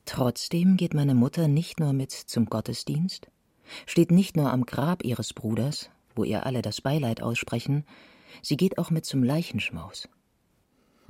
Trotzdem 0.05 0.77
geht 0.77 0.93
meine 0.93 1.15
Mutter 1.15 1.47
nicht 1.47 1.79
nur 1.79 1.93
mit 1.93 2.11
zum 2.11 2.45
Gottesdienst, 2.47 3.27
steht 3.85 4.11
nicht 4.11 4.35
nur 4.35 4.51
am 4.51 4.65
Grab 4.65 5.03
ihres 5.03 5.33
Bruders, 5.33 5.89
wo 6.15 6.23
ihr 6.23 6.45
alle 6.45 6.61
das 6.61 6.81
Beileid 6.81 7.21
aussprechen, 7.21 7.85
sie 8.41 8.57
geht 8.57 8.77
auch 8.77 8.89
mit 8.89 9.05
zum 9.05 9.23
Leichenschmaus. 9.23 10.09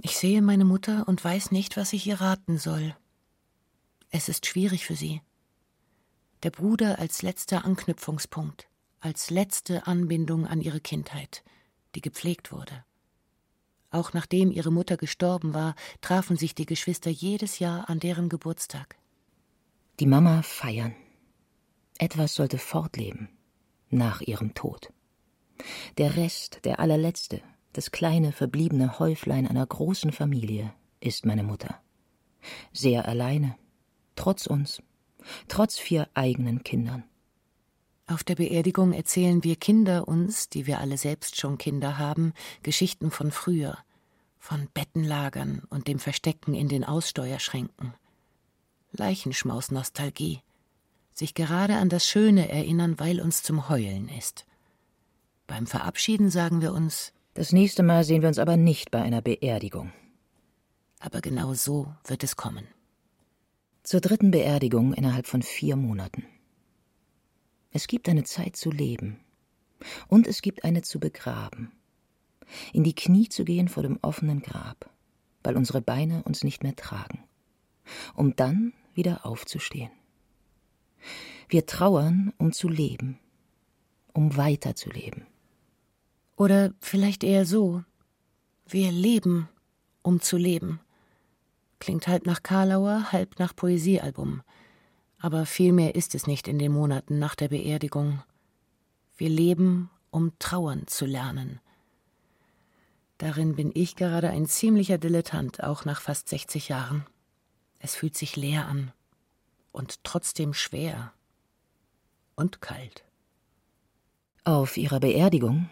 Ich 0.02 0.18
sehe 0.18 0.42
meine 0.42 0.66
Mutter 0.66 1.08
und 1.08 1.24
weiß 1.24 1.52
nicht, 1.52 1.78
was 1.78 1.94
ich 1.94 2.08
ihr 2.08 2.22
raten 2.22 2.58
soll. 2.58 2.96
Es 4.10 4.30
ist 4.30 4.46
schwierig 4.46 4.86
für 4.86 4.96
sie. 4.96 5.22
Der 6.44 6.50
Bruder 6.50 7.00
als 7.00 7.22
letzter 7.22 7.66
Anknüpfungspunkt, 7.66 8.68
als 9.00 9.30
letzte 9.30 9.88
Anbindung 9.88 10.48
an 10.48 10.62
ihre 10.62 10.82
Kindheit, 10.82 11.44
die 11.96 12.02
gepflegt 12.02 12.52
wurde. 12.52 12.84
Auch 13.92 14.14
nachdem 14.14 14.52
ihre 14.52 14.72
Mutter 14.72 14.98
gestorben 14.98 15.54
war, 15.54 15.76
trafen 16.00 16.38
sich 16.38 16.56
die 16.56 16.66
Geschwister 16.66 17.12
jedes 17.12 17.60
Jahr 17.60 17.90
an 17.90 18.00
deren 18.00 18.30
Geburtstag. 18.30 18.96
Die 20.00 20.08
Mama 20.08 20.42
feiern. 20.42 20.96
Etwas 22.00 22.34
sollte 22.34 22.58
fortleben 22.58 23.30
nach 23.90 24.22
ihrem 24.22 24.54
Tod. 24.54 24.92
Der 25.98 26.16
Rest, 26.16 26.62
der 26.64 26.80
allerletzte, 26.80 27.42
das 27.74 27.92
kleine 27.92 28.32
verbliebene 28.32 28.98
Häuflein 28.98 29.46
einer 29.46 29.66
großen 29.66 30.12
Familie 30.12 30.74
ist 31.00 31.26
meine 31.26 31.44
Mutter. 31.44 31.80
Sehr 32.72 33.08
alleine, 33.08 33.56
trotz 34.16 34.48
uns, 34.48 34.82
trotz 35.48 35.78
vier 35.78 36.08
eigenen 36.14 36.64
Kindern. 36.64 37.04
Auf 38.12 38.26
der 38.26 38.36
Beerdigung 38.36 38.92
erzählen 38.92 39.42
wir 39.46 39.56
Kinder 39.56 40.06
uns, 40.06 40.50
die 40.50 40.68
wir 40.68 40.80
alle 40.80 40.98
selbst 40.98 41.40
schon 41.40 41.58
Kinder 41.58 41.98
haben, 41.98 42.34
Geschichten 42.62 43.10
von 43.10 43.32
früher, 43.32 43.78
von 44.38 44.68
Bettenlagern 44.74 45.64
und 45.70 45.88
dem 45.88 45.98
Verstecken 45.98 46.54
in 46.54 46.68
den 46.68 46.84
Aussteuerschränken. 46.84 47.94
Leichenschmaus-Nostalgie. 48.92 50.42
sich 51.14 51.34
gerade 51.36 51.78
an 51.78 51.88
das 51.88 52.06
Schöne 52.06 52.50
erinnern, 52.50 53.00
weil 53.00 53.22
uns 53.22 53.44
zum 53.44 53.70
Heulen 53.70 54.10
ist. 54.10 54.46
Beim 55.48 55.66
Verabschieden 55.66 56.30
sagen 56.30 56.62
wir 56.62 56.74
uns 56.74 57.14
Das 57.34 57.54
nächste 57.54 57.82
Mal 57.82 58.04
sehen 58.04 58.22
wir 58.22 58.28
uns 58.28 58.40
aber 58.40 58.58
nicht 58.58 58.92
bei 58.92 59.02
einer 59.02 59.22
Beerdigung. 59.22 59.94
Aber 61.00 61.22
genau 61.22 61.54
so 61.54 61.94
wird 62.08 62.26
es 62.26 62.36
kommen. 62.36 62.68
Zur 63.84 64.02
dritten 64.02 64.32
Beerdigung 64.32 64.94
innerhalb 64.94 65.28
von 65.28 65.42
vier 65.42 65.78
Monaten. 65.78 66.26
Es 67.72 67.88
gibt 67.88 68.10
eine 68.10 68.24
Zeit 68.24 68.56
zu 68.56 68.70
leben. 68.70 69.20
Und 70.08 70.28
es 70.28 70.42
gibt 70.42 70.64
eine 70.64 70.82
zu 70.82 71.00
begraben. 71.00 71.72
In 72.74 72.84
die 72.84 72.96
Knie 72.96 73.30
zu 73.30 73.46
gehen 73.46 73.70
vor 73.70 73.84
dem 73.84 73.98
offenen 74.02 74.42
Grab, 74.42 74.90
weil 75.44 75.56
unsere 75.56 75.82
Beine 75.82 76.24
uns 76.24 76.44
nicht 76.44 76.64
mehr 76.64 76.76
tragen. 76.76 77.24
Um 78.16 78.36
dann 78.36 78.74
wieder 78.94 79.26
aufzustehen. 79.26 79.92
Wir 81.48 81.66
trauern, 81.66 82.34
um 82.38 82.52
zu 82.52 82.68
leben. 82.68 83.18
Um 84.14 84.36
weiterzuleben. 84.36 85.26
Oder 86.36 86.74
vielleicht 86.80 87.24
eher 87.24 87.46
so. 87.46 87.84
Wir 88.68 88.92
leben, 88.92 89.48
um 90.02 90.22
zu 90.22 90.38
leben. 90.38 90.80
Klingt 91.80 92.08
halb 92.08 92.26
nach 92.26 92.44
Karlauer, 92.44 93.12
halb 93.12 93.40
nach 93.40 93.56
Poesiealbum. 93.56 94.42
Aber 95.22 95.46
viel 95.46 95.72
mehr 95.72 95.94
ist 95.94 96.16
es 96.16 96.26
nicht 96.26 96.48
in 96.48 96.58
den 96.58 96.72
Monaten 96.72 97.20
nach 97.20 97.36
der 97.36 97.50
Beerdigung. 97.50 98.24
Wir 99.18 99.30
leben, 99.30 99.92
um 100.10 100.32
trauern 100.40 100.88
zu 100.88 101.06
lernen. 101.06 101.60
Darin 103.20 103.56
bin 103.56 103.70
ich 103.76 103.96
gerade 103.96 104.32
ein 104.32 104.48
ziemlicher 104.48 104.98
Dilettant, 104.98 105.64
auch 105.64 105.86
nach 105.86 106.02
fast 106.02 106.28
60 106.28 106.70
Jahren. 106.70 107.06
Es 107.78 107.96
fühlt 107.96 108.18
sich 108.18 108.36
leer 108.36 108.66
an 108.66 108.92
und 109.72 110.04
trotzdem 110.04 110.56
schwer 110.56 111.14
und 112.36 112.62
kalt. 112.62 113.06
Auf 114.44 114.76
ihrer 114.76 115.00
Beerdigung, 115.00 115.70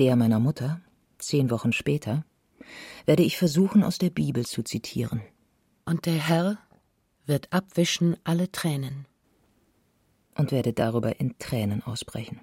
der 0.00 0.16
meiner 0.16 0.40
Mutter, 0.40 0.80
zehn 1.18 1.48
Wochen 1.50 1.72
später, 1.72 2.24
werde 3.06 3.22
ich 3.22 3.38
versuchen, 3.38 3.84
aus 3.84 3.98
der 3.98 4.10
Bibel 4.10 4.44
zu 4.44 4.64
zitieren. 4.64 5.22
Und 5.84 6.06
der 6.06 6.14
Herr 6.14 6.58
wird 7.30 7.52
abwischen 7.52 8.16
alle 8.24 8.50
Tränen. 8.50 9.06
Und 10.34 10.50
werde 10.50 10.72
darüber 10.72 11.20
in 11.20 11.38
Tränen 11.38 11.82
ausbrechen. 11.82 12.40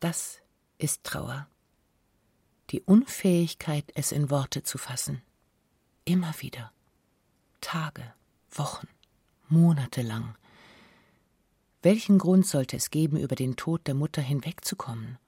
Das 0.00 0.40
ist 0.78 1.02
Trauer. 1.02 1.48
Die 2.70 2.82
Unfähigkeit, 2.82 3.90
es 3.94 4.12
in 4.12 4.30
Worte 4.30 4.62
zu 4.62 4.76
fassen. 4.76 5.22
Immer 6.04 6.34
wieder. 6.40 6.72
Tage, 7.62 8.12
Wochen, 8.50 8.86
Monate 9.48 10.02
lang. 10.02 10.36
Welchen 11.82 12.18
Grund 12.18 12.46
sollte 12.46 12.76
es 12.76 12.90
geben, 12.90 13.16
über 13.16 13.34
den 13.34 13.56
Tod 13.56 13.86
der 13.86 13.94
Mutter 13.94 14.20
hinwegzukommen? 14.20 15.18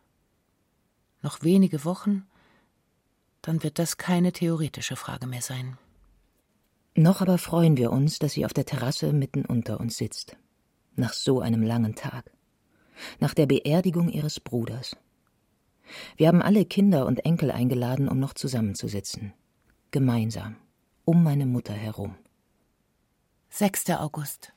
Noch 1.23 1.43
wenige 1.43 1.85
Wochen, 1.85 2.27
dann 3.41 3.63
wird 3.63 3.79
das 3.79 3.97
keine 3.97 4.33
theoretische 4.33 4.97
Frage 4.97 5.27
mehr 5.27 5.43
sein. 5.43 5.79
Noch 6.99 7.21
aber 7.21 7.37
freuen 7.37 7.77
wir 7.77 7.93
uns, 7.93 8.19
dass 8.19 8.33
sie 8.33 8.47
auf 8.47 8.55
der 8.55 8.65
Terrasse 8.65 9.13
mitten 9.13 9.45
unter 9.45 9.81
uns 9.81 9.99
sitzt. 9.99 10.39
Nach 10.95 11.13
so 11.13 11.41
einem 11.41 11.63
langen 11.63 11.95
Tag. 11.95 12.33
Nach 13.21 13.35
der 13.35 13.45
Beerdigung 13.45 14.09
ihres 14.09 14.41
Bruders. 14.41 14.97
Wir 16.17 16.29
haben 16.29 16.41
alle 16.41 16.65
Kinder 16.65 17.05
und 17.05 17.27
Enkel 17.27 17.51
eingeladen, 17.51 18.09
um 18.09 18.19
noch 18.19 18.33
zusammenzusitzen. 18.33 19.35
Gemeinsam. 19.91 20.57
Um 21.05 21.23
meine 21.23 21.45
Mutter 21.45 21.75
herum. 21.75 22.17
6. 23.51 23.91
August. 23.91 24.55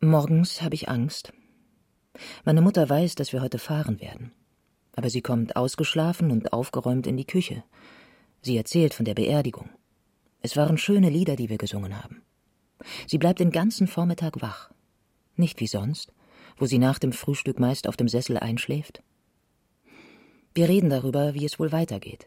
Morgens 0.00 0.62
habe 0.62 0.74
ich 0.74 0.88
Angst. 0.88 1.34
Meine 2.46 2.62
Mutter 2.62 2.88
weiß, 2.88 3.16
dass 3.16 3.34
wir 3.34 3.42
heute 3.42 3.58
fahren 3.58 4.00
werden. 4.00 4.32
Aber 4.96 5.10
sie 5.10 5.20
kommt 5.20 5.56
ausgeschlafen 5.56 6.30
und 6.30 6.54
aufgeräumt 6.54 7.06
in 7.06 7.18
die 7.18 7.26
Küche. 7.26 7.64
Sie 8.40 8.56
erzählt 8.56 8.94
von 8.94 9.04
der 9.04 9.14
Beerdigung. 9.14 9.68
Es 10.42 10.56
waren 10.56 10.76
schöne 10.76 11.08
Lieder, 11.08 11.36
die 11.36 11.48
wir 11.48 11.58
gesungen 11.58 12.02
haben. 12.02 12.22
Sie 13.06 13.18
bleibt 13.18 13.40
den 13.40 13.52
ganzen 13.52 13.86
Vormittag 13.86 14.42
wach. 14.42 14.70
Nicht 15.36 15.60
wie 15.60 15.68
sonst, 15.68 16.12
wo 16.56 16.66
sie 16.66 16.78
nach 16.78 16.98
dem 16.98 17.12
Frühstück 17.12 17.60
meist 17.60 17.88
auf 17.88 17.96
dem 17.96 18.08
Sessel 18.08 18.36
einschläft. 18.38 19.02
Wir 20.54 20.68
reden 20.68 20.90
darüber, 20.90 21.34
wie 21.34 21.44
es 21.44 21.58
wohl 21.58 21.72
weitergeht. 21.72 22.26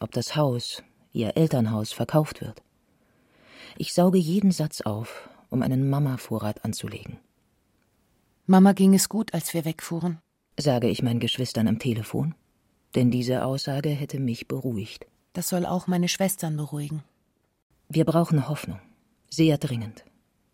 Ob 0.00 0.12
das 0.12 0.36
Haus, 0.36 0.82
ihr 1.12 1.36
Elternhaus, 1.36 1.92
verkauft 1.92 2.40
wird. 2.40 2.62
Ich 3.78 3.94
sauge 3.94 4.18
jeden 4.18 4.50
Satz 4.50 4.80
auf, 4.80 5.28
um 5.48 5.62
einen 5.62 5.88
Mama-Vorrat 5.88 6.64
anzulegen. 6.64 7.18
Mama 8.46 8.72
ging 8.72 8.94
es 8.94 9.08
gut, 9.08 9.32
als 9.32 9.54
wir 9.54 9.64
wegfuhren, 9.64 10.18
sage 10.58 10.88
ich 10.88 11.02
meinen 11.02 11.20
Geschwistern 11.20 11.68
am 11.68 11.78
Telefon, 11.78 12.34
denn 12.94 13.10
diese 13.10 13.44
Aussage 13.44 13.90
hätte 13.90 14.18
mich 14.18 14.48
beruhigt. 14.48 15.06
Das 15.32 15.48
soll 15.48 15.66
auch 15.66 15.86
meine 15.86 16.08
Schwestern 16.08 16.56
beruhigen. 16.56 17.02
Wir 17.90 18.04
brauchen 18.04 18.50
Hoffnung, 18.50 18.80
sehr 19.30 19.56
dringend, 19.56 20.04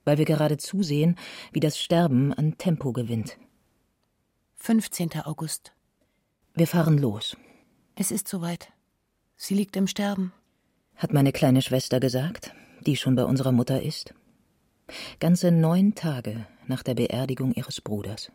weil 0.04 0.18
wir 0.18 0.24
gerade 0.24 0.56
zusehen, 0.56 1.16
wie 1.52 1.58
das 1.58 1.80
Sterben 1.80 2.32
an 2.32 2.58
Tempo 2.58 2.92
gewinnt. 2.92 3.38
15. 4.54 5.20
August. 5.24 5.72
Wir 6.54 6.68
fahren 6.68 6.96
los. 6.96 7.36
Es 7.96 8.12
ist 8.12 8.28
soweit. 8.28 8.72
Sie 9.36 9.54
liegt 9.54 9.74
im 9.74 9.88
Sterben. 9.88 10.32
Hat 10.94 11.12
meine 11.12 11.32
kleine 11.32 11.60
Schwester 11.60 11.98
gesagt, 11.98 12.54
die 12.86 12.96
schon 12.96 13.16
bei 13.16 13.24
unserer 13.24 13.50
Mutter 13.50 13.82
ist. 13.82 14.14
Ganze 15.18 15.50
neun 15.50 15.96
Tage 15.96 16.46
nach 16.68 16.84
der 16.84 16.94
Beerdigung 16.94 17.52
ihres 17.52 17.80
Bruders. 17.80 18.30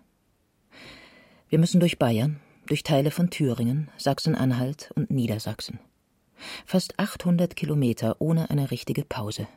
Wir 1.48 1.58
müssen 1.58 1.80
durch 1.80 2.00
Bayern, 2.00 2.42
durch 2.68 2.84
Teile 2.84 3.12
von 3.12 3.30
Thüringen, 3.30 3.90
Sachsen-Anhalt 3.98 4.92
und 4.96 5.10
Niedersachsen. 5.10 5.80
Fast 6.65 6.99
800 6.99 7.56
Kilometer 7.56 8.15
ohne 8.19 8.49
eine 8.49 8.71
richtige 8.71 9.04
Pause, 9.04 9.47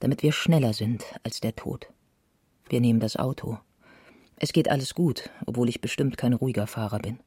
damit 0.00 0.22
wir 0.22 0.32
schneller 0.32 0.72
sind 0.72 1.04
als 1.22 1.40
der 1.40 1.54
Tod. 1.56 1.88
Wir 2.68 2.80
nehmen 2.80 3.00
das 3.00 3.16
Auto. 3.16 3.58
Es 4.36 4.52
geht 4.52 4.68
alles 4.68 4.94
gut, 4.94 5.30
obwohl 5.46 5.68
ich 5.68 5.80
bestimmt 5.80 6.16
kein 6.16 6.34
ruhiger 6.34 6.66
Fahrer 6.66 6.98
bin. 6.98 7.20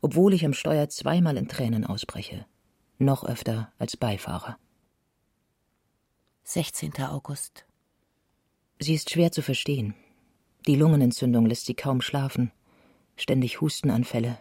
Obwohl 0.00 0.32
ich 0.32 0.44
am 0.44 0.54
Steuer 0.54 0.88
zweimal 0.88 1.36
in 1.36 1.48
Tränen 1.48 1.84
ausbreche. 1.84 2.46
Noch 2.98 3.24
öfter 3.24 3.72
als 3.78 3.96
Beifahrer. 3.96 4.58
16. 6.44 6.92
August. 7.02 7.66
Sie 8.78 8.94
ist 8.94 9.10
schwer 9.10 9.32
zu 9.32 9.42
verstehen. 9.42 9.94
Die 10.66 10.76
Lungenentzündung 10.76 11.46
lässt 11.46 11.66
sie 11.66 11.74
kaum 11.74 12.00
schlafen. 12.00 12.52
Ständig 13.16 13.60
Hustenanfälle. 13.60 14.38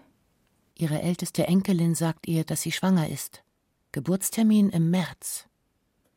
Ihre 0.78 1.02
älteste 1.02 1.48
Enkelin 1.48 1.96
sagt 1.96 2.28
ihr, 2.28 2.44
dass 2.44 2.62
sie 2.62 2.72
schwanger 2.72 3.10
ist. 3.10 3.45
Geburtstermin 3.96 4.72
im 4.72 4.90
März. 4.90 5.48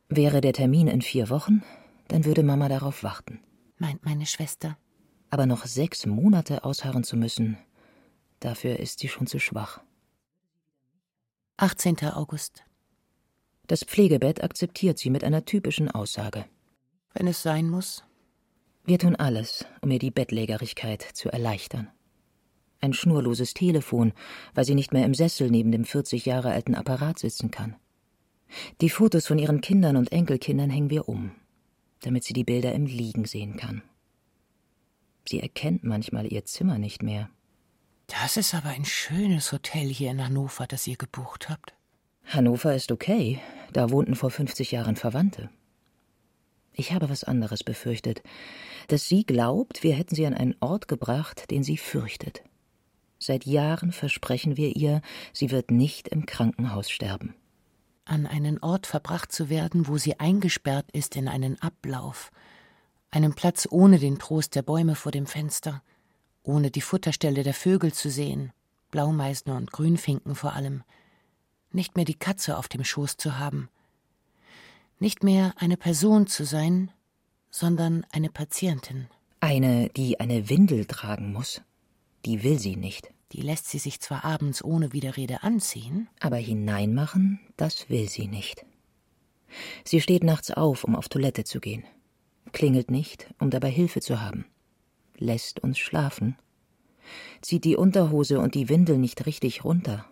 Wäre 0.09 0.41
der 0.41 0.51
Termin 0.51 0.89
in 0.89 1.01
vier 1.01 1.29
Wochen, 1.29 1.63
dann 2.09 2.25
würde 2.25 2.43
Mama 2.43 2.67
darauf 2.67 3.03
warten. 3.03 3.39
Meint 3.77 4.03
meine 4.03 4.25
Schwester. 4.25 4.77
Aber 5.29 5.45
noch 5.45 5.65
sechs 5.65 6.05
Monate 6.05 6.65
ausharren 6.65 7.05
zu 7.05 7.15
müssen, 7.15 7.57
dafür 8.41 8.79
ist 8.79 8.99
sie 8.99 9.07
schon 9.07 9.27
zu 9.27 9.39
schwach. 9.39 9.79
18. 11.55 11.99
August. 12.11 12.65
Das 13.67 13.85
Pflegebett 13.85 14.43
akzeptiert 14.43 14.99
sie 14.99 15.09
mit 15.09 15.23
einer 15.23 15.45
typischen 15.45 15.89
Aussage. 15.89 16.43
Wenn 17.13 17.27
es 17.27 17.41
sein 17.41 17.69
muss. 17.69 18.03
Wir 18.83 18.99
tun 18.99 19.15
alles, 19.15 19.65
um 19.79 19.89
ihr 19.89 19.99
die 19.99 20.11
Bettlägerigkeit 20.11 21.01
zu 21.01 21.31
erleichtern. 21.31 21.89
Ein 22.81 22.93
schnurloses 22.93 23.53
Telefon, 23.53 24.13
weil 24.53 24.65
sie 24.65 24.75
nicht 24.75 24.93
mehr 24.93 25.05
im 25.05 25.13
Sessel 25.13 25.49
neben 25.51 25.71
dem 25.71 25.83
40 25.83 26.25
Jahre 26.25 26.51
alten 26.51 26.75
Apparat 26.75 27.19
sitzen 27.19 27.51
kann. 27.51 27.75
Die 28.81 28.89
Fotos 28.89 29.27
von 29.27 29.37
ihren 29.37 29.61
Kindern 29.61 29.97
und 29.97 30.11
Enkelkindern 30.11 30.69
hängen 30.69 30.89
wir 30.89 31.09
um, 31.09 31.31
damit 32.01 32.23
sie 32.23 32.33
die 32.33 32.43
Bilder 32.43 32.73
im 32.73 32.85
Liegen 32.85 33.25
sehen 33.25 33.57
kann. 33.57 33.83
Sie 35.27 35.39
erkennt 35.39 35.83
manchmal 35.83 36.31
ihr 36.31 36.45
Zimmer 36.45 36.79
nicht 36.79 37.03
mehr. 37.03 37.29
Das 38.07 38.37
ist 38.37 38.55
aber 38.55 38.69
ein 38.69 38.85
schönes 38.85 39.51
Hotel 39.51 39.87
hier 39.87 40.09
in 40.09 40.23
Hannover, 40.23 40.65
das 40.65 40.87
ihr 40.87 40.97
gebucht 40.97 41.49
habt. 41.49 41.73
Hannover 42.25 42.73
ist 42.73 42.91
okay, 42.91 43.39
da 43.71 43.91
wohnten 43.91 44.15
vor 44.15 44.31
50 44.31 44.71
Jahren 44.71 44.95
Verwandte. 44.95 45.49
Ich 46.73 46.93
habe 46.93 47.09
was 47.09 47.23
anderes 47.23 47.63
befürchtet, 47.63 48.23
dass 48.87 49.07
sie 49.07 49.25
glaubt, 49.25 49.83
wir 49.83 49.93
hätten 49.93 50.15
sie 50.15 50.25
an 50.25 50.33
einen 50.33 50.55
Ort 50.59 50.87
gebracht, 50.87 51.51
den 51.51 51.63
sie 51.63 51.77
fürchtet. 51.77 52.41
Seit 53.19 53.45
Jahren 53.45 53.91
versprechen 53.91 54.55
wir 54.55 54.75
ihr, 54.75 55.01
sie 55.33 55.51
wird 55.51 55.71
nicht 55.71 56.07
im 56.07 56.25
Krankenhaus 56.25 56.89
sterben. 56.89 57.35
An 58.05 58.25
einen 58.25 58.59
Ort 58.59 58.87
verbracht 58.87 59.31
zu 59.31 59.49
werden, 59.49 59.87
wo 59.87 59.97
sie 59.97 60.19
eingesperrt 60.19 60.89
ist 60.93 61.15
in 61.17 61.27
einen 61.27 61.61
Ablauf, 61.61 62.31
einen 63.11 63.33
Platz 63.33 63.67
ohne 63.69 63.99
den 63.99 64.17
Trost 64.19 64.55
der 64.55 64.61
Bäume 64.61 64.95
vor 64.95 65.11
dem 65.11 65.27
Fenster, 65.27 65.83
ohne 66.43 66.71
die 66.71 66.81
Futterstelle 66.81 67.43
der 67.43 67.53
Vögel 67.53 67.93
zu 67.93 68.09
sehen, 68.09 68.53
Blaumeisen 68.89 69.51
und 69.51 69.71
Grünfinken 69.71 70.33
vor 70.33 70.53
allem, 70.53 70.83
nicht 71.71 71.95
mehr 71.95 72.05
die 72.05 72.17
Katze 72.17 72.57
auf 72.57 72.67
dem 72.67 72.83
Schoß 72.83 73.17
zu 73.17 73.37
haben, 73.37 73.69
nicht 74.99 75.23
mehr 75.23 75.53
eine 75.57 75.77
Person 75.77 76.25
zu 76.27 76.45
sein, 76.45 76.91
sondern 77.49 78.05
eine 78.11 78.29
Patientin. 78.29 79.07
Eine, 79.39 79.89
die 79.89 80.19
eine 80.19 80.49
Windel 80.49 80.85
tragen 80.85 81.31
muss, 81.31 81.61
die 82.25 82.43
will 82.43 82.59
sie 82.59 82.75
nicht. 82.75 83.11
Die 83.31 83.41
lässt 83.41 83.69
sie 83.69 83.77
sich 83.77 83.99
zwar 83.99 84.25
abends 84.25 84.63
ohne 84.63 84.91
Widerrede 84.91 85.43
anziehen, 85.43 86.09
aber 86.19 86.37
hineinmachen, 86.37 87.39
das 87.57 87.89
will 87.89 88.09
sie 88.09 88.27
nicht. 88.27 88.65
Sie 89.83 90.01
steht 90.01 90.23
nachts 90.23 90.51
auf, 90.51 90.83
um 90.83 90.95
auf 90.95 91.09
Toilette 91.09 91.43
zu 91.43 91.59
gehen, 91.59 91.83
klingelt 92.51 92.91
nicht, 92.91 93.33
um 93.39 93.49
dabei 93.49 93.69
Hilfe 93.69 94.01
zu 94.01 94.21
haben, 94.21 94.45
lässt 95.17 95.59
uns 95.59 95.77
schlafen, 95.77 96.37
zieht 97.41 97.65
die 97.65 97.75
Unterhose 97.75 98.39
und 98.39 98.55
die 98.55 98.69
Windel 98.69 98.97
nicht 98.97 99.25
richtig 99.25 99.63
runter. 99.63 100.05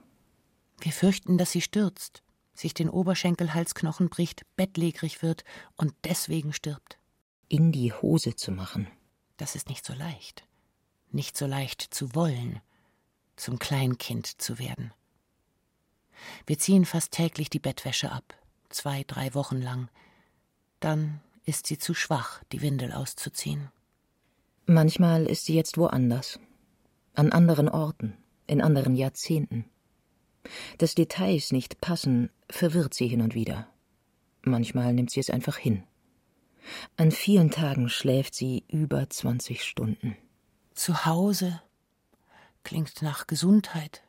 Wir 0.80 0.92
fürchten, 0.92 1.38
dass 1.38 1.52
sie 1.52 1.62
stürzt, 1.62 2.24
sich 2.54 2.74
den 2.74 2.90
Oberschenkelhalsknochen 2.90 4.10
bricht, 4.10 4.44
bettlägerig 4.56 5.22
wird 5.22 5.44
und 5.76 5.94
deswegen 6.04 6.54
stirbt. 6.54 6.98
In 7.50 7.72
die 7.72 7.94
Hose 7.94 8.36
zu 8.36 8.52
machen. 8.52 8.88
Das 9.38 9.56
ist 9.56 9.70
nicht 9.70 9.86
so 9.86 9.94
leicht. 9.94 10.47
Nicht 11.12 11.38
so 11.38 11.46
leicht 11.46 11.82
zu 11.82 12.14
wollen, 12.16 12.62
zum 13.36 13.60
Kleinkind 13.60 14.42
zu 14.42 14.60
werden. 14.60 14.92
Wir 16.46 16.58
ziehen 16.58 16.86
fast 16.86 17.12
täglich 17.12 17.50
die 17.50 17.60
Bettwäsche 17.60 18.12
ab, 18.12 18.34
zwei, 18.70 19.04
drei 19.06 19.34
Wochen 19.34 19.62
lang. 19.62 19.90
Dann 20.80 21.22
ist 21.46 21.68
sie 21.68 21.78
zu 21.78 21.94
schwach, 21.94 22.44
die 22.52 22.62
Windel 22.62 22.92
auszuziehen. 22.92 23.70
Manchmal 24.66 25.26
ist 25.26 25.46
sie 25.46 25.56
jetzt 25.56 25.78
woanders, 25.78 26.40
an 27.14 27.32
anderen 27.32 27.70
Orten, 27.70 28.18
in 28.48 28.62
anderen 28.62 28.96
Jahrzehnten. 28.96 29.66
Dass 30.78 30.96
Details 30.96 31.52
nicht 31.52 31.80
passen, 31.80 32.30
verwirrt 32.50 32.94
sie 32.94 33.08
hin 33.08 33.22
und 33.22 33.34
wieder. 33.34 33.68
Manchmal 34.42 34.94
nimmt 34.94 35.12
sie 35.12 35.20
es 35.20 35.30
einfach 35.30 35.58
hin. 35.58 35.84
An 36.98 37.12
vielen 37.12 37.50
Tagen 37.50 37.90
schläft 37.90 38.36
sie 38.36 38.64
über 38.68 39.10
20 39.10 39.64
Stunden. 39.64 40.18
Zu 40.78 41.08
Hause 41.08 41.60
klingt 42.64 43.02
nach 43.02 43.26
Gesundheit, 43.26 44.04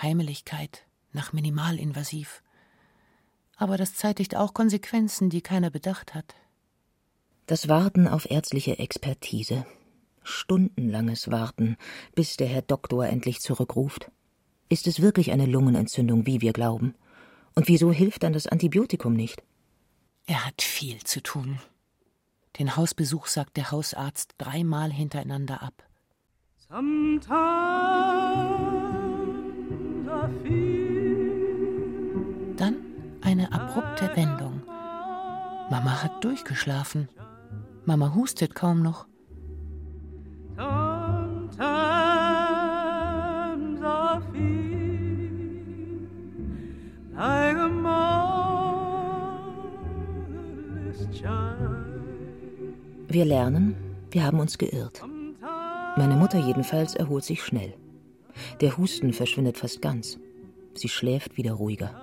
Heimeligkeit, 0.00 0.86
nach 1.12 1.32
minimalinvasiv. 1.32 2.44
Aber 3.56 3.76
das 3.76 3.96
zeitigt 3.96 4.36
auch 4.36 4.54
Konsequenzen, 4.54 5.28
die 5.28 5.42
keiner 5.42 5.70
bedacht 5.70 6.14
hat. 6.14 6.36
Das 7.46 7.68
Warten 7.68 8.06
auf 8.06 8.30
ärztliche 8.30 8.78
Expertise. 8.78 9.66
Stundenlanges 10.22 11.32
Warten, 11.32 11.76
bis 12.14 12.36
der 12.36 12.46
Herr 12.46 12.62
Doktor 12.62 13.06
endlich 13.06 13.40
zurückruft. 13.40 14.12
Ist 14.68 14.86
es 14.86 15.02
wirklich 15.02 15.32
eine 15.32 15.46
Lungenentzündung, 15.46 16.26
wie 16.26 16.40
wir 16.40 16.52
glauben? 16.52 16.94
Und 17.56 17.66
wieso 17.66 17.90
hilft 17.90 18.22
dann 18.22 18.32
das 18.32 18.46
Antibiotikum 18.46 19.14
nicht? 19.14 19.42
Er 20.26 20.46
hat 20.46 20.62
viel 20.62 21.02
zu 21.02 21.20
tun. 21.24 21.58
Den 22.60 22.76
Hausbesuch 22.76 23.26
sagt 23.26 23.56
der 23.56 23.72
Hausarzt 23.72 24.36
dreimal 24.38 24.92
hintereinander 24.92 25.60
ab. 25.60 25.82
Dann 32.56 32.76
eine 33.20 33.52
abrupte 33.52 34.10
Wendung. 34.16 34.60
Mama 35.70 36.02
hat 36.02 36.24
durchgeschlafen. 36.24 37.08
Mama 37.84 38.12
hustet 38.12 38.56
kaum 38.56 38.82
noch. 38.82 39.06
Wir 53.06 53.24
lernen, 53.24 53.76
wir 54.10 54.24
haben 54.24 54.40
uns 54.40 54.58
geirrt. 54.58 55.04
Meine 55.96 56.16
Mutter 56.16 56.38
jedenfalls 56.38 56.94
erholt 56.96 57.24
sich 57.24 57.42
schnell. 57.42 57.74
Der 58.60 58.76
Husten 58.76 59.12
verschwindet 59.12 59.58
fast 59.58 59.80
ganz. 59.80 60.18
Sie 60.74 60.88
schläft 60.88 61.36
wieder 61.36 61.52
ruhiger. 61.52 62.00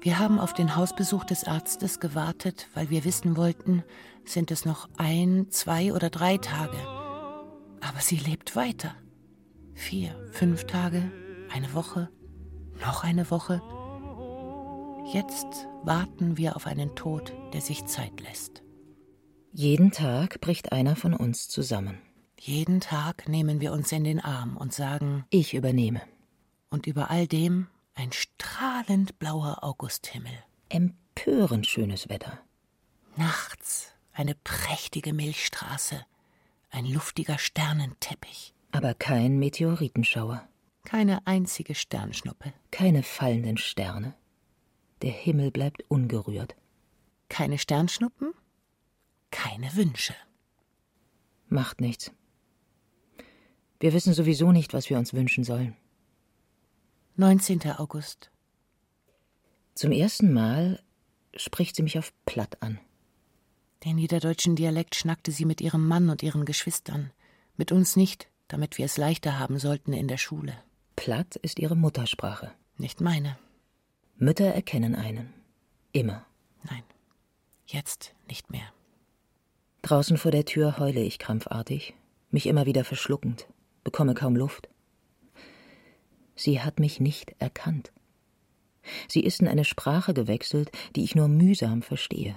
Wir 0.00 0.18
haben 0.18 0.40
auf 0.40 0.54
den 0.54 0.74
Hausbesuch 0.74 1.24
des 1.24 1.44
Arztes 1.44 2.00
gewartet, 2.00 2.68
weil 2.74 2.90
wir 2.90 3.04
wissen 3.04 3.36
wollten, 3.36 3.84
sind 4.24 4.50
es 4.50 4.64
noch 4.64 4.88
ein, 4.96 5.46
zwei 5.50 5.92
oder 5.92 6.10
drei 6.10 6.36
Tage. 6.38 6.76
Aber 7.80 8.00
sie 8.00 8.16
lebt 8.16 8.56
weiter. 8.56 8.94
Vier, 9.74 10.16
fünf 10.32 10.64
Tage, 10.64 11.10
eine 11.52 11.74
Woche, 11.74 12.08
noch 12.80 13.04
eine 13.04 13.30
Woche. 13.30 13.62
Jetzt 15.12 15.68
warten 15.84 16.36
wir 16.36 16.56
auf 16.56 16.66
einen 16.66 16.96
Tod, 16.96 17.32
der 17.52 17.60
sich 17.60 17.84
Zeit 17.86 18.20
lässt. 18.20 18.64
Jeden 19.52 19.92
Tag 19.92 20.40
bricht 20.40 20.72
einer 20.72 20.96
von 20.96 21.14
uns 21.14 21.46
zusammen. 21.48 21.98
Jeden 22.46 22.78
Tag 22.78 23.28
nehmen 23.28 23.60
wir 23.60 23.72
uns 23.72 23.90
in 23.90 24.04
den 24.04 24.20
Arm 24.20 24.56
und 24.56 24.72
sagen 24.72 25.24
Ich 25.30 25.52
übernehme. 25.52 26.00
Und 26.70 26.86
über 26.86 27.10
all 27.10 27.26
dem 27.26 27.66
ein 27.96 28.12
strahlend 28.12 29.18
blauer 29.18 29.64
Augusthimmel. 29.64 30.30
Empörend 30.68 31.66
schönes 31.66 32.08
Wetter. 32.08 32.38
Nachts 33.16 33.92
eine 34.12 34.36
prächtige 34.36 35.12
Milchstraße, 35.12 36.06
ein 36.70 36.86
luftiger 36.86 37.36
Sternenteppich. 37.36 38.54
Aber 38.70 38.94
kein 38.94 39.40
Meteoritenschauer. 39.40 40.46
Keine 40.84 41.26
einzige 41.26 41.74
Sternschnuppe. 41.74 42.52
Keine 42.70 43.02
fallenden 43.02 43.56
Sterne. 43.56 44.14
Der 45.02 45.10
Himmel 45.10 45.50
bleibt 45.50 45.82
ungerührt. 45.88 46.54
Keine 47.28 47.58
Sternschnuppen, 47.58 48.34
keine 49.32 49.74
Wünsche. 49.74 50.14
Macht 51.48 51.80
nichts. 51.80 52.12
Wir 53.78 53.92
wissen 53.92 54.14
sowieso 54.14 54.52
nicht, 54.52 54.72
was 54.72 54.88
wir 54.90 54.98
uns 54.98 55.12
wünschen 55.12 55.44
sollen. 55.44 55.76
19. 57.16 57.62
August. 57.72 58.30
Zum 59.74 59.92
ersten 59.92 60.32
Mal 60.32 60.82
spricht 61.34 61.76
sie 61.76 61.82
mich 61.82 61.98
auf 61.98 62.12
Platt 62.24 62.62
an. 62.62 62.78
Den 63.84 63.96
niederdeutschen 63.96 64.56
Dialekt 64.56 64.94
schnackte 64.94 65.30
sie 65.30 65.44
mit 65.44 65.60
ihrem 65.60 65.86
Mann 65.86 66.08
und 66.08 66.22
ihren 66.22 66.44
Geschwistern. 66.44 67.12
Mit 67.56 67.72
uns 67.72 67.96
nicht, 67.96 68.28
damit 68.48 68.78
wir 68.78 68.86
es 68.86 68.96
leichter 68.96 69.38
haben 69.38 69.58
sollten 69.58 69.92
in 69.92 70.08
der 70.08 70.16
Schule. 70.16 70.56
Platt 70.96 71.36
ist 71.36 71.58
ihre 71.58 71.76
Muttersprache. 71.76 72.52
Nicht 72.78 73.00
meine. 73.00 73.38
Mütter 74.16 74.46
erkennen 74.46 74.94
einen. 74.94 75.32
Immer. 75.92 76.24
Nein. 76.62 76.82
Jetzt 77.66 78.14
nicht 78.28 78.50
mehr. 78.50 78.72
Draußen 79.82 80.16
vor 80.16 80.30
der 80.30 80.44
Tür 80.44 80.78
heule 80.78 81.00
ich 81.00 81.18
krampfartig, 81.18 81.94
mich 82.30 82.46
immer 82.46 82.66
wieder 82.66 82.84
verschluckend, 82.84 83.46
bekomme 83.86 84.14
kaum 84.14 84.34
Luft. 84.34 84.68
Sie 86.34 86.60
hat 86.60 86.80
mich 86.80 86.98
nicht 86.98 87.36
erkannt. 87.38 87.92
Sie 89.06 89.20
ist 89.20 89.40
in 89.40 89.46
eine 89.46 89.64
Sprache 89.64 90.12
gewechselt, 90.12 90.72
die 90.96 91.04
ich 91.04 91.14
nur 91.14 91.28
mühsam 91.28 91.82
verstehe. 91.82 92.34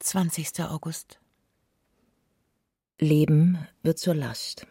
20. 0.00 0.60
August. 0.64 1.20
Leben 2.98 3.66
wird 3.82 3.98
zur 3.98 4.14
Last. 4.14 4.66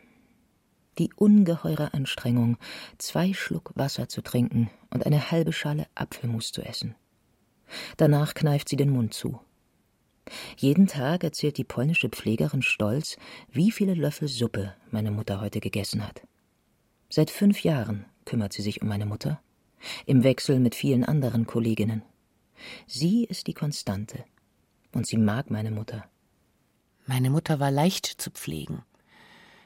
Die 1.00 1.12
ungeheure 1.16 1.96
Anstrengung, 1.96 2.58
zwei 3.00 3.34
Schluck 3.34 3.72
Wasser 3.74 4.08
zu 4.08 4.22
trinken 4.22 4.70
und 4.92 5.08
eine 5.08 5.32
halbe 5.32 5.52
Schale 5.52 5.88
Apfelmus 5.96 6.52
zu 6.52 6.62
essen. 6.62 6.94
Danach 7.98 8.36
kneift 8.36 8.70
sie 8.70 8.78
den 8.78 8.92
Mund 8.92 9.16
zu. 9.16 9.40
Jeden 10.58 10.88
Tag 10.88 11.24
erzählt 11.24 11.58
die 11.58 11.64
polnische 11.64 12.10
Pflegerin 12.10 12.62
stolz, 12.62 13.18
wie 13.50 13.72
viele 13.72 13.94
Löffel 13.94 14.28
Suppe 14.28 14.76
meine 14.92 15.12
Mutter 15.12 15.42
heute 15.42 15.60
gegessen 15.60 16.06
hat. 16.06 16.22
Seit 17.10 17.32
fünf 17.32 17.64
Jahren 17.64 18.06
kümmert 18.26 18.54
sie 18.54 18.62
sich 18.62 18.82
um 18.82 18.88
meine 18.88 19.06
Mutter, 19.06 19.42
im 20.06 20.24
Wechsel 20.24 20.60
mit 20.60 20.76
vielen 20.76 21.04
anderen 21.04 21.48
Kolleginnen. 21.48 22.04
Sie 22.86 23.24
ist 23.26 23.48
die 23.48 23.54
Konstante, 23.54 24.24
und 24.94 25.08
sie 25.08 25.18
mag 25.18 25.50
meine 25.50 25.72
Mutter. 25.72 26.06
Meine 27.08 27.32
Mutter 27.32 27.60
war 27.60 27.72
leicht 27.72 28.06
zu 28.06 28.30
pflegen. 28.30 28.84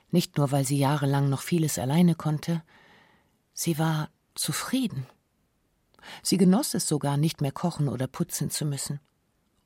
Nicht 0.10 0.38
nur, 0.38 0.52
weil 0.52 0.66
sie 0.66 0.78
jahrelang 0.78 1.30
noch 1.30 1.42
vieles 1.42 1.78
alleine 1.78 2.16
konnte, 2.16 2.64
sie 3.54 3.78
war 3.78 4.10
zufrieden. 4.34 5.06
Sie 6.24 6.38
genoss 6.38 6.74
es 6.74 6.88
sogar, 6.88 7.18
nicht 7.18 7.42
mehr 7.42 7.52
kochen 7.52 7.90
oder 7.90 8.08
putzen 8.08 8.50
zu 8.50 8.66
müssen 8.66 9.00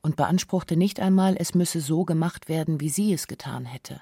und 0.01 0.15
beanspruchte 0.15 0.77
nicht 0.77 0.99
einmal, 0.99 1.35
es 1.37 1.53
müsse 1.53 1.81
so 1.81 2.05
gemacht 2.05 2.49
werden, 2.49 2.79
wie 2.79 2.89
sie 2.89 3.13
es 3.13 3.27
getan 3.27 3.65
hätte. 3.65 4.01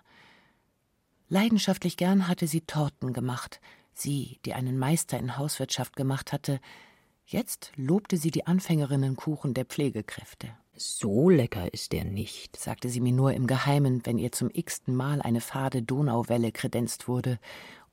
Leidenschaftlich 1.30 1.98
gern 1.98 2.28
hatte 2.28 2.48
sie 2.48 2.62
Torten 2.62 3.14
gemacht, 3.14 3.60
sie, 3.94 4.40
die 4.46 4.54
einen 4.54 4.78
Meister 4.78 5.20
in 5.20 5.38
Hauswirtschaft 5.38 5.96
gemacht 5.96 6.32
hatte, 6.32 6.60
jetzt 7.26 7.72
lobte 7.76 8.18
sie 8.18 8.32
die 8.32 8.48
Anfängerinnenkuchen 8.48 9.54
der 9.54 9.66
Pflegekräfte. 9.66 10.50
So 10.76 11.30
lecker 11.30 11.74
ist 11.74 11.92
der 11.92 12.06
nicht, 12.06 12.56
sagte 12.56 12.90
sie 12.90 13.02
mir 13.02 13.12
nur 13.12 13.34
im 13.34 13.48
Geheimen, 13.48 14.06
wenn 14.06 14.20
ihr 14.20 14.32
zum 14.32 14.50
x-ten 14.54 14.96
Mal 14.96 15.22
eine 15.22 15.42
fade 15.42 15.82
Donauwelle 15.82 16.52
kredenzt 16.52 17.08
wurde 17.08 17.40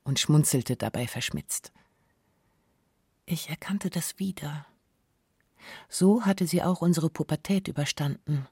und 0.03 0.19
schmunzelte 0.19 0.75
dabei 0.75 1.07
verschmitzt. 1.07 1.73
Ich 3.25 3.49
erkannte 3.49 3.89
das 3.89 4.19
wieder. 4.19 4.67
So 5.89 6.25
hatte 6.25 6.47
sie 6.47 6.63
auch 6.63 6.81
unsere 6.81 7.09
Pubertät 7.09 7.67
überstanden. 7.67 8.47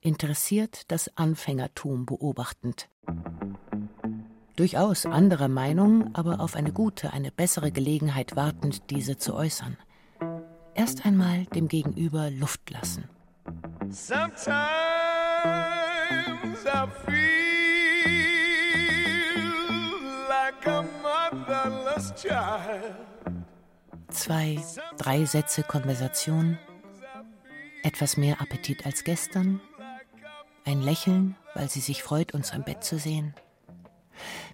interessiert 0.00 0.90
das 0.90 1.10
Anfängertum 1.16 2.06
beobachtend. 2.06 2.88
Durchaus 4.56 5.06
anderer 5.06 5.48
Meinung, 5.48 6.14
aber 6.14 6.40
auf 6.40 6.56
eine 6.56 6.72
gute, 6.72 7.12
eine 7.12 7.30
bessere 7.30 7.70
Gelegenheit 7.70 8.34
wartend, 8.36 8.90
diese 8.90 9.16
zu 9.16 9.34
äußern. 9.34 9.76
Erst 10.74 11.06
einmal 11.06 11.44
dem 11.46 11.68
Gegenüber 11.68 12.30
Luft 12.30 12.70
lassen. 12.70 13.08
Sometimes 13.90 14.44
I 16.66 16.86
feel 17.06 17.48
like 20.28 20.66
a 20.66 20.82
motherless 21.02 22.12
child. 22.20 22.94
Zwei, 24.10 24.58
drei 24.96 25.24
Sätze 25.26 25.62
Konversation, 25.62 26.58
etwas 27.82 28.16
mehr 28.16 28.40
Appetit 28.40 28.86
als 28.86 29.04
gestern, 29.04 29.60
ein 30.64 30.80
Lächeln, 30.80 31.36
weil 31.54 31.68
sie 31.68 31.80
sich 31.80 32.02
freut, 32.02 32.32
uns 32.32 32.52
am 32.52 32.64
Bett 32.64 32.82
zu 32.84 32.98
sehen. 32.98 33.34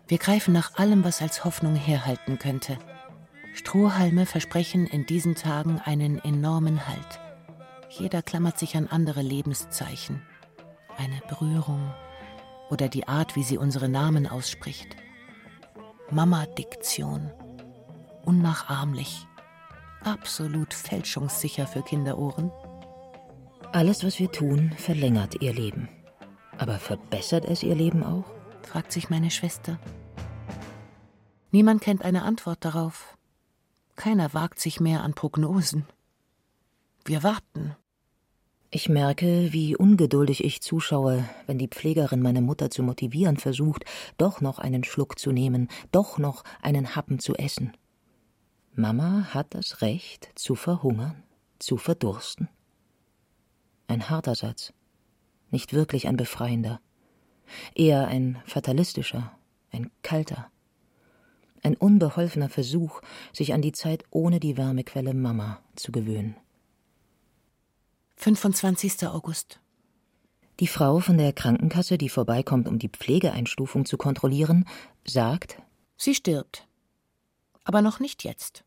Wir 0.07 0.19
greifen 0.19 0.53
nach 0.53 0.77
allem, 0.77 1.05
was 1.05 1.23
als 1.23 1.45
Hoffnung 1.45 1.77
herhalten 1.77 2.39
könnte. 2.39 2.79
Strohhalme 3.55 4.27
versprechen 4.27 4.87
in 4.87 5.07
diesen 5.07 5.35
Tagen 5.35 5.81
einen 5.85 6.19
enormen 6.19 6.87
Halt. 6.89 7.21
Jeder 7.89 8.23
klammert 8.23 8.59
sich 8.59 8.77
an 8.77 8.89
andere 8.89 9.23
Lebenszeichen. 9.23 10.23
Eine 10.97 11.21
Berührung 11.29 11.95
oder 12.71 12.89
die 12.89 13.07
Art, 13.07 13.37
wie 13.37 13.45
sie 13.45 13.57
unsere 13.57 13.89
Namen 13.89 14.27
ausspricht. 14.27 14.97
Mama-Diktion. 16.11 17.31
Unnachahmlich. 18.25 19.27
Absolut 20.05 20.75
fälschungssicher 20.75 21.67
für 21.67 21.83
Kinderohren. 21.83 22.51
Alles, 23.73 24.05
was 24.05 24.19
wir 24.19 24.31
tun, 24.31 24.73
verlängert 24.77 25.41
ihr 25.41 25.55
Leben. 25.55 25.89
Aber 26.59 26.79
verbessert 26.79 27.47
es 27.47 27.63
ihr 27.63 27.75
Leben 27.75 28.05
auch? 28.05 28.25
fragt 28.63 28.93
sich 28.93 29.09
meine 29.09 29.31
Schwester. 29.31 29.79
Niemand 31.51 31.81
kennt 31.81 32.05
eine 32.05 32.23
Antwort 32.23 32.65
darauf. 32.65 33.17
Keiner 33.97 34.35
wagt 34.35 34.61
sich 34.61 34.79
mehr 34.79 35.03
an 35.03 35.15
Prognosen. 35.15 35.87
Wir 37.07 37.23
warten. 37.23 37.75
Ich 38.71 38.89
merke, 38.89 39.53
wie 39.53 39.75
ungeduldig 39.77 40.45
ich 40.45 40.61
zuschaue, 40.61 41.25
wenn 41.47 41.59
die 41.59 41.69
Pflegerin 41.69 42.21
meine 42.21 42.43
Mutter 42.43 42.71
zu 42.71 42.83
motivieren 42.83 43.37
versucht, 43.37 43.85
doch 44.19 44.41
noch 44.41 44.59
einen 44.59 44.85
Schluck 44.85 45.19
zu 45.19 45.33
nehmen, 45.33 45.69
doch 45.93 46.19
noch 46.19 46.45
einen 46.61 46.95
Happen 46.95 47.21
zu 47.21 47.35
essen. 47.37 47.73
Mama 48.77 49.29
hat 49.33 49.55
das 49.55 49.83
Recht 49.83 50.31
zu 50.35 50.57
verhungern, 50.57 51.23
zu 51.61 51.77
verdursten. 51.77 52.49
Ein 53.87 54.11
harter 54.11 54.35
Satz, 54.35 54.73
nicht 55.53 55.73
wirklich 55.73 56.09
ein 56.09 56.17
befreiender, 56.17 56.81
eher 57.77 58.09
ein 58.09 58.43
fatalistischer, 58.47 59.31
ein 59.71 59.93
kalter, 60.03 60.51
ein 61.63 61.77
unbeholfener 61.77 62.49
Versuch, 62.49 63.01
sich 63.33 63.55
an 63.55 63.63
die 63.63 63.71
Zeit 63.71 64.03
ohne 64.11 64.41
die 64.41 64.57
Wärmequelle 64.57 65.15
Mama 65.15 65.61
zu 65.77 65.93
gewöhnen. 65.93 66.35
25. 68.17 69.07
August. 69.07 69.61
Die 70.59 70.67
Frau 70.67 70.99
von 70.99 71.17
der 71.17 71.33
Krankenkasse, 71.33 71.97
die 71.97 72.09
vorbeikommt, 72.09 72.67
um 72.67 72.81
die 72.81 72.89
Pflegeeinstufung 72.89 73.85
zu 73.85 73.97
kontrollieren, 73.97 74.67
sagt, 75.05 75.63
sie 75.97 76.17
stirbt. 76.17 76.67
Aber 77.65 77.83
noch 77.83 77.99
nicht 77.99 78.25
jetzt. 78.25 78.65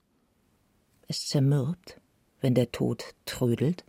Es 1.07 1.27
zermürbt, 1.27 2.01
wenn 2.41 2.53
der 2.53 2.71
Tod 2.71 3.15
trödelt, 3.25 3.85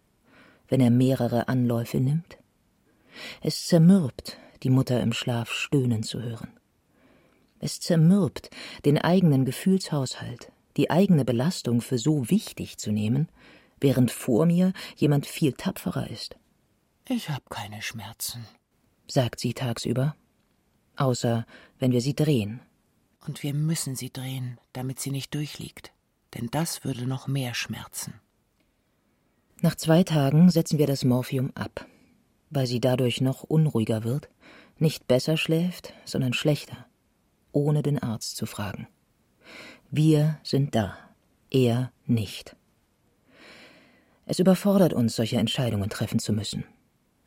wenn 0.69 0.81
er 0.81 0.91
mehrere 0.91 1.49
Anläufe 1.49 1.99
nimmt. 1.99 2.39
Es 3.41 3.67
zermürbt, 3.67 4.37
die 4.63 4.71
Mutter 4.71 5.01
im 5.01 5.13
Schlaf 5.13 5.51
stöhnen 5.51 6.03
zu 6.03 6.23
hören. 6.23 6.51
Es 7.59 7.81
zermürbt, 7.81 8.51
den 8.85 8.99
eigenen 8.99 9.45
Gefühlshaushalt, 9.45 10.53
die 10.77 10.91
eigene 10.91 11.25
Belastung 11.25 11.81
für 11.81 11.99
so 11.99 12.31
wichtig 12.31 12.79
zu 12.79 12.93
nehmen, 12.93 13.29
während 13.81 14.11
vor 14.11 14.47
mir 14.47 14.73
jemand 14.97 15.27
viel 15.27 15.53
tapferer 15.53 16.09
ist. 16.09 16.37
Ich 17.09 17.31
hab 17.31 17.51
keine 17.51 17.83
Schmerzen, 17.83 18.45
sagt 19.09 19.41
sie 19.41 19.55
tagsüber, 19.55 20.15
außer 20.97 21.47
wenn 21.79 21.93
wir 21.93 22.01
sie 22.01 22.15
drehen. 22.15 22.61
Und 23.27 23.43
wir 23.43 23.55
müssen 23.55 23.97
sie 23.97 24.13
drehen, 24.13 24.59
damit 24.73 25.01
sie 25.01 25.11
nicht 25.11 25.35
durchliegt, 25.35 25.93
denn 26.35 26.49
das 26.51 26.85
würde 26.85 27.07
noch 27.07 27.27
mehr 27.27 27.55
schmerzen. 27.55 28.15
Nach 29.61 29.75
zwei 29.75 30.05
Tagen 30.05 30.51
setzen 30.51 30.79
wir 30.79 30.87
das 30.87 31.05
Morphium 31.05 31.51
ab, 31.55 31.87
weil 32.51 32.67
sie 32.67 32.81
dadurch 32.81 33.21
noch 33.21 33.43
unruhiger 33.43 34.05
wird, 34.05 34.29
nicht 34.79 35.09
besser 35.09 35.37
schläft, 35.37 35.93
sondern 36.05 36.33
schlechter 36.33 36.89
ohne 37.53 37.83
den 37.83 37.99
Arzt 37.99 38.37
zu 38.37 38.47
fragen. 38.47 38.87
Wir 39.91 40.39
sind 40.43 40.75
da, 40.75 40.97
er 41.51 41.93
nicht. 42.07 42.57
Es 44.27 44.39
überfordert 44.39 44.93
uns, 44.93 45.17
solche 45.17 45.39
Entscheidungen 45.39 45.89
treffen 45.89 46.19
zu 46.19 46.33
müssen. 46.33 46.65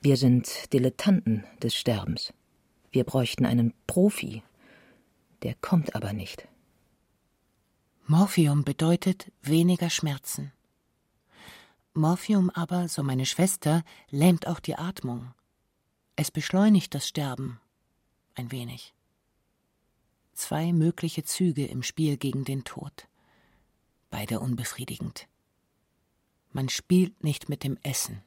Wir 0.02 0.18
sind 0.18 0.72
Dilettanten 0.72 1.46
des 1.62 1.76
Sterbens. 1.76 2.34
Wir 2.92 3.04
bräuchten 3.04 3.46
einen 3.46 3.74
Profi. 3.88 4.44
Der 5.44 5.56
kommt 5.56 5.96
aber 5.96 6.14
nicht. 6.14 6.48
Morphium 8.06 8.64
bedeutet 8.64 9.32
weniger 9.42 9.90
Schmerzen. 9.90 10.52
Morphium 11.94 12.50
aber, 12.50 12.88
so 12.88 13.04
meine 13.04 13.26
Schwester, 13.26 13.84
lähmt 14.10 14.48
auch 14.48 14.60
die 14.60 14.76
Atmung. 14.76 15.34
Es 16.16 16.32
beschleunigt 16.32 16.94
das 16.94 17.08
Sterben 17.08 17.60
ein 18.36 18.52
wenig 18.52 18.94
zwei 20.42 20.74
mögliche 20.74 21.24
Züge 21.24 21.66
im 21.68 21.84
Spiel 21.84 22.18
gegen 22.18 22.44
den 22.46 22.64
Tod. 22.64 23.08
Beide 24.10 24.40
unbefriedigend. 24.40 25.28
Man 26.52 26.68
spielt 26.68 27.24
nicht 27.24 27.48
mit 27.48 27.64
dem 27.64 27.78
Essen. 27.84 28.24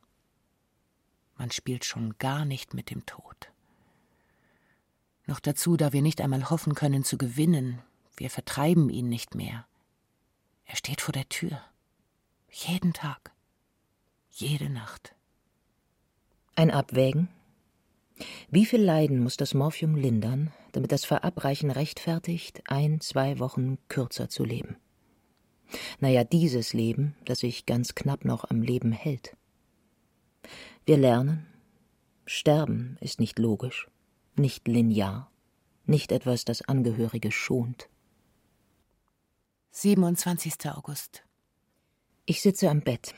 Man 1.36 1.50
spielt 1.50 1.84
schon 1.84 2.16
gar 2.18 2.44
nicht 2.44 2.72
mit 2.72 2.90
dem 2.90 3.04
Tod. 3.04 3.52
Noch 5.26 5.40
dazu, 5.40 5.76
da 5.76 5.92
wir 5.92 6.02
nicht 6.02 6.20
einmal 6.20 6.50
hoffen 6.50 6.74
können 6.74 7.04
zu 7.04 7.16
gewinnen, 7.18 7.80
wir 8.16 8.30
vertreiben 8.30 8.90
ihn 8.90 9.08
nicht 9.08 9.34
mehr. 9.34 9.66
Er 10.66 10.76
steht 10.76 11.00
vor 11.00 11.12
der 11.12 11.28
Tür. 11.28 11.60
Jeden 12.50 12.92
Tag. 12.92 13.32
Jede 14.30 14.70
Nacht. 14.70 15.14
Ein 16.56 16.70
Abwägen, 16.70 17.28
wie 18.50 18.66
viel 18.66 18.80
Leiden 18.80 19.20
muss 19.20 19.36
das 19.36 19.54
Morphium 19.54 19.96
lindern, 19.96 20.52
damit 20.72 20.92
das 20.92 21.04
Verabreichen 21.04 21.70
rechtfertigt, 21.70 22.62
ein, 22.66 23.00
zwei 23.00 23.38
Wochen 23.38 23.78
kürzer 23.88 24.28
zu 24.28 24.44
leben? 24.44 24.76
Naja, 25.98 26.22
dieses 26.24 26.72
Leben, 26.72 27.16
das 27.24 27.40
sich 27.40 27.66
ganz 27.66 27.94
knapp 27.94 28.24
noch 28.24 28.48
am 28.48 28.62
Leben 28.62 28.92
hält. 28.92 29.36
Wir 30.86 30.96
lernen, 30.96 31.46
Sterben 32.26 32.96
ist 33.00 33.18
nicht 33.18 33.38
logisch, 33.38 33.88
nicht 34.38 34.68
linear, 34.68 35.30
nicht 35.86 36.12
etwas, 36.12 36.44
das 36.44 36.62
Angehörige 36.62 37.30
schont. 37.30 37.88
27. 39.72 40.70
August. 40.70 41.24
Ich 42.26 42.40
sitze 42.40 42.70
am 42.70 42.80
Bett. 42.80 43.14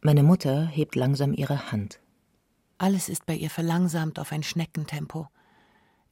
Meine 0.00 0.22
Mutter 0.22 0.66
hebt 0.66 0.94
langsam 0.94 1.34
ihre 1.34 1.70
Hand. 1.70 2.00
Alles 2.78 3.08
ist 3.10 3.26
bei 3.26 3.34
ihr 3.34 3.50
verlangsamt 3.50 4.18
auf 4.18 4.32
ein 4.32 4.42
Schneckentempo. 4.42 5.28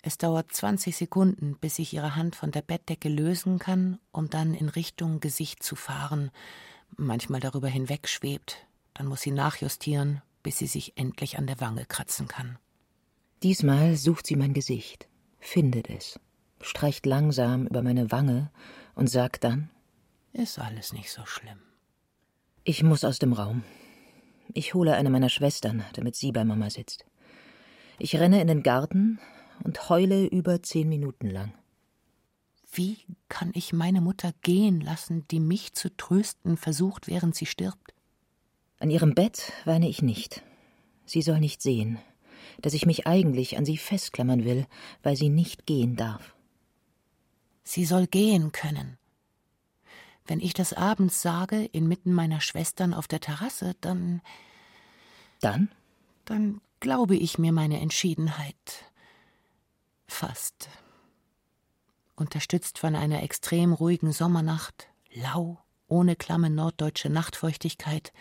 Es 0.03 0.19
dauert 0.19 0.53
20 0.53 0.97
Sekunden, 0.97 1.57
bis 1.59 1.79
ich 1.79 1.95
ihre 1.95 2.15
Hand 2.15 2.37
von 2.37 2.51
der 2.51 2.63
Bettdecke 2.63 3.09
lösen 3.09 3.59
kann, 3.59 3.99
um 4.13 4.29
dann 4.31 4.55
in 4.55 4.69
Richtung 4.69 5.21
Gesicht 5.21 5.63
zu 5.63 5.77
fahren, 5.77 6.31
manchmal 6.97 7.41
darüber 7.41 7.69
hinweg 7.69 8.07
schwebt. 8.07 8.67
Dann 8.95 9.07
muss 9.07 9.23
sie 9.23 9.31
nachjustieren, 9.31 10.23
bis 10.43 10.59
sie 10.59 10.67
sich 10.67 10.97
endlich 10.97 11.39
an 11.39 11.47
der 11.47 11.61
Wange 11.61 11.87
kratzen 11.87 12.29
kann. 12.29 12.59
Diesmal 13.43 13.97
sucht 13.97 14.27
sie 14.27 14.35
mein 14.35 14.53
Gesicht, 14.53 15.09
findet 15.39 15.89
es, 15.89 16.19
streicht 16.61 17.07
langsam 17.07 17.67
über 17.67 17.83
meine 17.83 18.11
Wange 18.11 18.51
und 18.97 19.09
sagt 19.09 19.45
dann: 19.45 19.71
Ist 20.33 20.59
alles 20.59 20.93
nicht 20.93 21.11
so 21.11 21.25
schlimm. 21.25 21.61
Ich 22.65 22.83
muss 22.83 23.05
aus 23.05 23.21
dem 23.21 23.33
Raum. 23.33 23.63
Ich 24.55 24.75
hole 24.75 24.95
eine 24.97 25.11
meiner 25.11 25.29
Schwestern, 25.29 25.85
damit 25.93 26.17
sie 26.17 26.33
bei 26.33 26.45
Mama 26.45 26.69
sitzt. 26.69 27.05
Ich 27.99 28.17
renne 28.17 28.41
in 28.41 28.49
den 28.49 28.63
Garten 28.63 29.21
und 29.63 29.89
heule 29.89 30.27
über 30.27 30.63
zehn 30.63 30.89
Minuten 30.89 31.31
lang. 31.31 31.53
Wie 32.73 32.99
kann 33.29 33.53
ich 33.55 33.73
meine 33.73 34.01
Mutter 34.01 34.33
gehen 34.43 34.81
lassen, 34.81 35.27
die 35.31 35.41
mich 35.41 35.75
zu 35.75 35.97
trösten 35.97 36.57
versucht, 36.57 37.07
während 37.07 37.35
sie 37.35 37.47
stirbt? 37.47 37.95
An 38.81 38.91
ihrem 38.91 39.15
Bett 39.15 39.53
weine 39.65 39.89
ich 39.89 40.03
nicht. 40.03 40.43
Sie 41.07 41.23
soll 41.23 41.41
nicht 41.41 41.63
sehen, 41.63 41.99
dass 42.61 42.75
ich 42.75 42.87
mich 42.87 43.07
eigentlich 43.07 43.57
an 43.57 43.65
sie 43.65 43.79
festklammern 43.79 44.45
will, 44.45 44.67
weil 45.03 45.17
sie 45.17 45.29
nicht 45.29 45.67
gehen 45.67 45.97
darf. 45.97 46.35
Sie 47.63 47.85
soll 47.85 48.07
gehen 48.07 48.53
können. 48.53 48.99
Wenn 50.27 50.41
ich 50.41 50.53
das 50.53 50.73
abends 50.73 51.23
sage, 51.23 51.65
inmitten 51.65 52.13
meiner 52.13 52.41
Schwestern 52.41 52.93
auf 52.95 53.09
der 53.09 53.21
Terrasse, 53.21 53.75
dann. 53.81 54.21
Dann? 55.41 55.71
Dann 56.25 56.61
glaube 56.81 57.17
ich 57.17 57.39
mir 57.39 57.53
meine 57.53 57.81
Entschiedenheit. 57.81 58.85
Fast. 60.07 60.69
Unterstützt 62.15 62.79
von 62.79 62.97
einer 62.97 63.23
extrem 63.23 63.73
ruhigen 63.73 64.13
Sommernacht, 64.13 64.89
lau, 65.15 65.59
ohne 65.87 66.17
klamme 66.17 66.51
norddeutsche 66.51 67.09
Nachtfeuchtigkeit, 67.09 68.13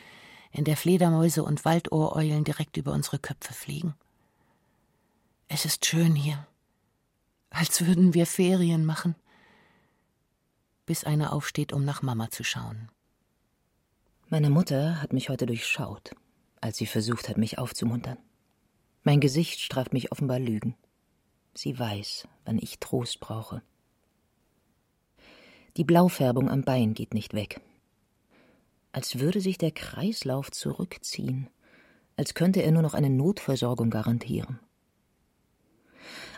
in 0.52 0.64
der 0.64 0.78
Fledermäuse 0.78 1.44
und 1.44 1.66
Waldohreulen 1.66 2.44
direkt 2.44 2.78
über 2.78 2.94
unsere 2.94 3.20
Köpfe 3.20 3.54
fliegen. 3.54 3.96
Es 5.50 5.64
ist 5.64 5.86
schön 5.86 6.14
hier, 6.14 6.46
als 7.50 7.86
würden 7.86 8.14
wir 8.14 8.26
Ferien 8.26 8.86
machen. 8.86 9.16
Bis 10.86 11.06
einer 11.06 11.32
aufsteht, 11.32 11.72
um 11.72 11.86
nach 11.86 12.02
Mama 12.02 12.30
zu 12.30 12.44
schauen. 12.44 12.90
Meine 14.28 14.50
Mutter 14.50 15.02
hat 15.02 15.14
mich 15.14 15.30
heute 15.30 15.46
durchschaut, 15.46 16.12
als 16.60 16.78
sie 16.78 16.86
versucht 16.86 17.30
hat, 17.30 17.38
mich 17.38 17.60
aufzumuntern. 17.60 18.18
Mein 19.04 19.22
Gesicht 19.22 19.62
straft 19.62 19.94
mich 19.94 20.12
offenbar 20.12 20.40
Lügen. 20.40 20.76
Sie 21.54 21.80
weiß, 21.80 22.28
wann 22.44 22.60
ich 22.60 22.80
Trost 22.80 23.22
brauche. 23.22 23.62
Die 25.78 25.86
Blaufärbung 25.86 26.50
am 26.50 26.64
Bein 26.64 26.94
geht 26.94 27.14
nicht 27.14 27.34
weg. 27.34 27.62
Als 28.92 29.20
würde 29.20 29.40
sich 29.40 29.58
der 29.58 29.72
Kreislauf 29.72 30.52
zurückziehen, 30.52 31.50
als 32.18 32.34
könnte 32.34 32.64
er 32.64 32.74
nur 32.74 32.82
noch 32.82 32.94
eine 32.94 33.10
Notversorgung 33.10 33.90
garantieren. 33.90 34.60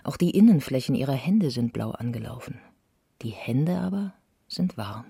Auch 0.04 0.18
die 0.18 0.32
Innenflächen 0.32 0.96
ihrer 0.96 1.14
Hände 1.14 1.52
sind 1.52 1.74
blau 1.74 1.92
angelaufen. 1.92 2.60
Die 3.22 3.32
Hände 3.32 3.80
aber 3.80 4.14
sind 4.48 4.78
warm. 4.78 5.06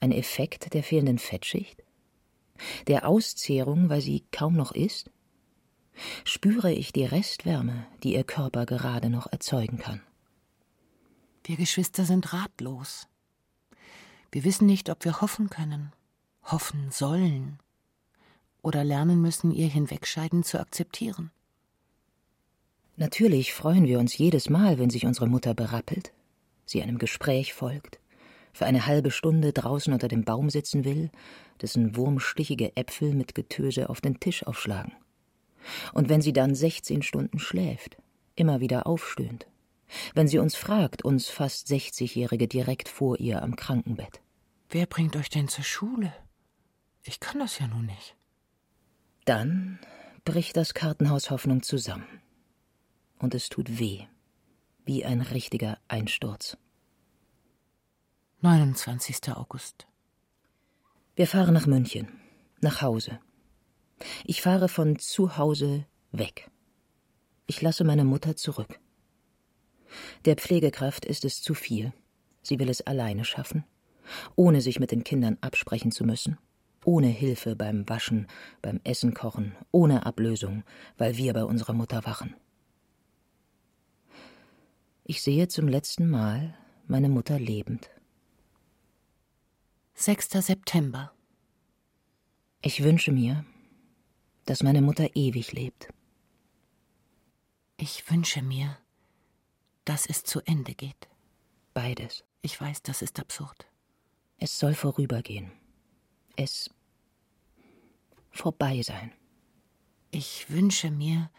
Ein 0.00 0.12
Effekt 0.12 0.74
der 0.74 0.82
fehlenden 0.82 1.18
Fettschicht? 1.18 1.82
Der 2.86 3.08
Auszehrung, 3.08 3.88
weil 3.88 4.00
sie 4.00 4.24
kaum 4.32 4.54
noch 4.54 4.72
isst? 4.72 5.10
Spüre 6.24 6.72
ich 6.72 6.92
die 6.92 7.04
Restwärme, 7.04 7.86
die 8.02 8.14
ihr 8.14 8.24
Körper 8.24 8.66
gerade 8.66 9.10
noch 9.10 9.30
erzeugen 9.30 9.78
kann. 9.78 10.02
Wir 11.44 11.56
Geschwister 11.56 12.04
sind 12.04 12.32
ratlos. 12.32 13.06
Wir 14.32 14.44
wissen 14.44 14.66
nicht, 14.66 14.90
ob 14.90 15.04
wir 15.04 15.20
hoffen 15.20 15.50
können, 15.50 15.92
hoffen 16.42 16.90
sollen 16.90 17.58
oder 18.62 18.82
lernen 18.82 19.20
müssen, 19.20 19.52
ihr 19.52 19.68
Hinwegscheiden 19.68 20.42
zu 20.42 20.58
akzeptieren. 20.58 21.30
Natürlich 22.96 23.52
freuen 23.52 23.86
wir 23.86 23.98
uns 23.98 24.16
jedes 24.16 24.48
Mal, 24.48 24.78
wenn 24.78 24.88
sich 24.88 25.04
unsere 25.04 25.26
Mutter 25.26 25.52
berappelt, 25.52 26.12
sie 26.64 26.80
einem 26.80 26.98
Gespräch 26.98 27.52
folgt, 27.52 27.98
für 28.52 28.66
eine 28.66 28.86
halbe 28.86 29.10
Stunde 29.10 29.52
draußen 29.52 29.92
unter 29.92 30.06
dem 30.06 30.24
Baum 30.24 30.48
sitzen 30.48 30.84
will, 30.84 31.10
dessen 31.60 31.96
wurmstichige 31.96 32.76
Äpfel 32.76 33.12
mit 33.12 33.34
Getöse 33.34 33.90
auf 33.90 34.00
den 34.00 34.20
Tisch 34.20 34.46
aufschlagen. 34.46 34.92
Und 35.92 36.08
wenn 36.08 36.22
sie 36.22 36.32
dann 36.32 36.54
sechzehn 36.54 37.02
Stunden 37.02 37.40
schläft, 37.40 37.96
immer 38.36 38.60
wieder 38.60 38.86
aufstöhnt, 38.86 39.48
wenn 40.14 40.28
sie 40.28 40.38
uns 40.38 40.54
fragt, 40.54 41.04
uns 41.04 41.28
fast 41.28 41.66
Sechzigjährige 41.66 42.46
direkt 42.46 42.88
vor 42.88 43.18
ihr 43.18 43.42
am 43.42 43.56
Krankenbett. 43.56 44.20
Wer 44.70 44.86
bringt 44.86 45.16
euch 45.16 45.30
denn 45.30 45.48
zur 45.48 45.64
Schule? 45.64 46.12
Ich 47.02 47.18
kann 47.18 47.40
das 47.40 47.58
ja 47.58 47.66
nun 47.66 47.86
nicht. 47.86 48.14
Dann 49.24 49.80
bricht 50.24 50.56
das 50.56 50.74
Kartenhaus 50.74 51.30
Hoffnung 51.30 51.62
zusammen 51.62 52.06
und 53.24 53.34
es 53.34 53.48
tut 53.48 53.78
weh, 53.78 54.02
wie 54.84 55.02
ein 55.02 55.22
richtiger 55.22 55.78
Einsturz. 55.88 56.58
29. 58.42 59.34
August. 59.34 59.86
Wir 61.16 61.26
fahren 61.26 61.54
nach 61.54 61.66
München, 61.66 62.20
nach 62.60 62.82
Hause. 62.82 63.18
Ich 64.26 64.42
fahre 64.42 64.68
von 64.68 64.98
zu 64.98 65.38
Hause 65.38 65.86
weg. 66.12 66.50
Ich 67.46 67.62
lasse 67.62 67.82
meine 67.82 68.04
Mutter 68.04 68.36
zurück. 68.36 68.78
Der 70.26 70.36
Pflegekraft 70.36 71.06
ist 71.06 71.24
es 71.24 71.40
zu 71.40 71.54
viel. 71.54 71.94
Sie 72.42 72.58
will 72.58 72.68
es 72.68 72.82
alleine 72.82 73.24
schaffen, 73.24 73.64
ohne 74.36 74.60
sich 74.60 74.78
mit 74.78 74.90
den 74.90 75.02
Kindern 75.02 75.38
absprechen 75.40 75.92
zu 75.92 76.04
müssen, 76.04 76.36
ohne 76.84 77.06
Hilfe 77.06 77.56
beim 77.56 77.88
Waschen, 77.88 78.26
beim 78.60 78.82
Essen 78.84 79.14
kochen, 79.14 79.56
ohne 79.70 80.04
Ablösung, 80.04 80.62
weil 80.98 81.16
wir 81.16 81.32
bei 81.32 81.44
unserer 81.44 81.72
Mutter 81.72 82.04
wachen. 82.04 82.36
Ich 85.06 85.20
sehe 85.20 85.48
zum 85.48 85.68
letzten 85.68 86.08
Mal 86.08 86.56
meine 86.86 87.10
Mutter 87.10 87.38
lebend. 87.38 87.90
6. 89.92 90.30
September. 90.30 91.12
Ich 92.62 92.82
wünsche 92.82 93.12
mir, 93.12 93.44
dass 94.46 94.62
meine 94.62 94.80
Mutter 94.80 95.14
ewig 95.14 95.52
lebt. 95.52 95.88
Ich 97.76 98.10
wünsche 98.10 98.40
mir, 98.40 98.78
dass 99.84 100.06
es 100.06 100.24
zu 100.24 100.40
Ende 100.40 100.74
geht. 100.74 101.10
Beides. 101.74 102.24
Ich 102.40 102.58
weiß, 102.58 102.82
das 102.82 103.02
ist 103.02 103.20
absurd. 103.20 103.66
Es 104.38 104.58
soll 104.58 104.72
vorübergehen. 104.72 105.52
Es 106.34 106.70
vorbei 108.30 108.80
sein. 108.80 109.12
Ich 110.10 110.48
wünsche 110.48 110.90
mir, 110.90 111.30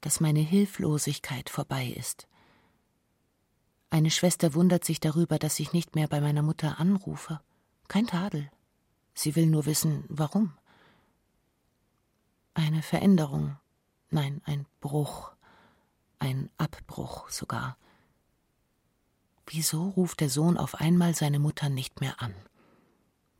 dass 0.00 0.20
meine 0.20 0.40
Hilflosigkeit 0.40 1.50
vorbei 1.50 1.88
ist 1.88 2.26
eine 3.92 4.10
Schwester 4.10 4.54
wundert 4.54 4.86
sich 4.86 5.00
darüber, 5.00 5.38
dass 5.38 5.60
ich 5.60 5.74
nicht 5.74 5.94
mehr 5.94 6.08
bei 6.08 6.22
meiner 6.22 6.40
Mutter 6.40 6.80
anrufe. 6.80 7.42
Kein 7.88 8.06
Tadel. 8.06 8.50
Sie 9.12 9.36
will 9.36 9.44
nur 9.44 9.66
wissen, 9.66 10.04
warum. 10.08 10.54
Eine 12.54 12.80
Veränderung, 12.80 13.58
nein, 14.08 14.40
ein 14.46 14.64
Bruch, 14.80 15.32
ein 16.18 16.48
Abbruch 16.56 17.28
sogar. 17.28 17.76
Wieso 19.46 19.90
ruft 19.90 20.20
der 20.20 20.30
Sohn 20.30 20.56
auf 20.56 20.76
einmal 20.76 21.14
seine 21.14 21.38
Mutter 21.38 21.68
nicht 21.68 22.00
mehr 22.00 22.22
an? 22.22 22.34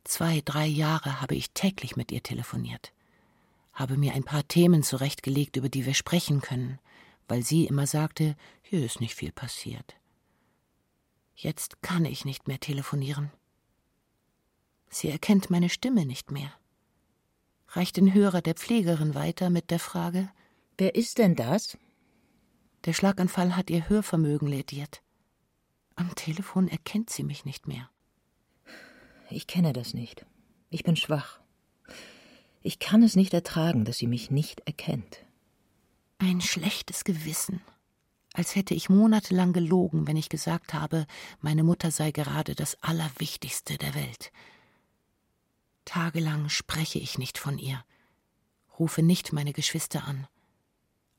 Zwei, 0.03 0.43
drei 0.45 0.67
Jahre 0.67 1.19
habe 1.19 1.33
ich 1.33 1.49
täglich 1.53 1.95
mit 1.95 2.11
ihr 2.11 2.21
telefoniert, 2.21 2.93
habe 3.73 3.97
mir 3.97 4.13
ein 4.13 4.23
paar 4.23 4.47
Themen 4.47 4.83
zurechtgelegt, 4.83 5.55
über 5.55 5.69
die 5.69 5.87
wir 5.87 5.95
sprechen 5.95 6.41
können, 6.41 6.77
weil 7.27 7.41
sie 7.41 7.65
immer 7.65 7.87
sagte, 7.87 8.35
hier 8.61 8.85
ist 8.85 8.99
nicht 8.99 9.15
viel 9.15 9.31
passiert. 9.31 9.95
Jetzt 11.35 11.81
kann 11.81 12.05
ich 12.05 12.25
nicht 12.25 12.47
mehr 12.47 12.59
telefonieren. 12.59 13.31
Sie 14.89 15.09
erkennt 15.09 15.49
meine 15.49 15.69
Stimme 15.69 16.05
nicht 16.05 16.31
mehr. 16.31 16.53
Reicht 17.69 17.97
den 17.97 18.13
Hörer 18.13 18.41
der 18.41 18.53
Pflegerin 18.53 19.15
weiter 19.15 19.49
mit 19.49 19.71
der 19.71 19.79
Frage 19.79 20.29
Wer 20.77 20.95
ist 20.95 21.19
denn 21.19 21.35
das? 21.35 21.77
Der 22.85 22.93
Schlaganfall 22.93 23.55
hat 23.55 23.69
ihr 23.69 23.87
Hörvermögen 23.89 24.47
lädiert. 24.47 25.01
Am 25.95 26.13
Telefon 26.15 26.67
erkennt 26.67 27.11
sie 27.11 27.23
mich 27.23 27.45
nicht 27.45 27.67
mehr. 27.67 27.89
Ich 29.29 29.45
kenne 29.45 29.71
das 29.71 29.93
nicht. 29.93 30.25
Ich 30.69 30.83
bin 30.83 30.95
schwach. 30.95 31.39
Ich 32.61 32.79
kann 32.79 33.03
es 33.03 33.15
nicht 33.15 33.33
ertragen, 33.33 33.85
dass 33.85 33.97
sie 33.97 34.07
mich 34.07 34.31
nicht 34.31 34.61
erkennt. 34.61 35.19
Ein 36.17 36.41
schlechtes 36.41 37.03
Gewissen 37.03 37.61
als 38.33 38.55
hätte 38.55 38.73
ich 38.73 38.89
monatelang 38.89 39.53
gelogen, 39.53 40.07
wenn 40.07 40.17
ich 40.17 40.27
gesagt 40.27 40.73
habe, 40.73 41.05
meine 41.39 41.63
Mutter 41.63 41.91
sei 41.91 42.11
gerade 42.11 42.55
das 42.55 42.81
Allerwichtigste 42.81 43.77
der 43.77 43.93
Welt. 43.93 44.31
Tagelang 45.85 46.49
spreche 46.49 46.99
ich 46.99 47.17
nicht 47.17 47.37
von 47.37 47.59
ihr, 47.59 47.83
rufe 48.79 49.03
nicht 49.03 49.33
meine 49.33 49.53
Geschwister 49.53 50.05
an, 50.05 50.27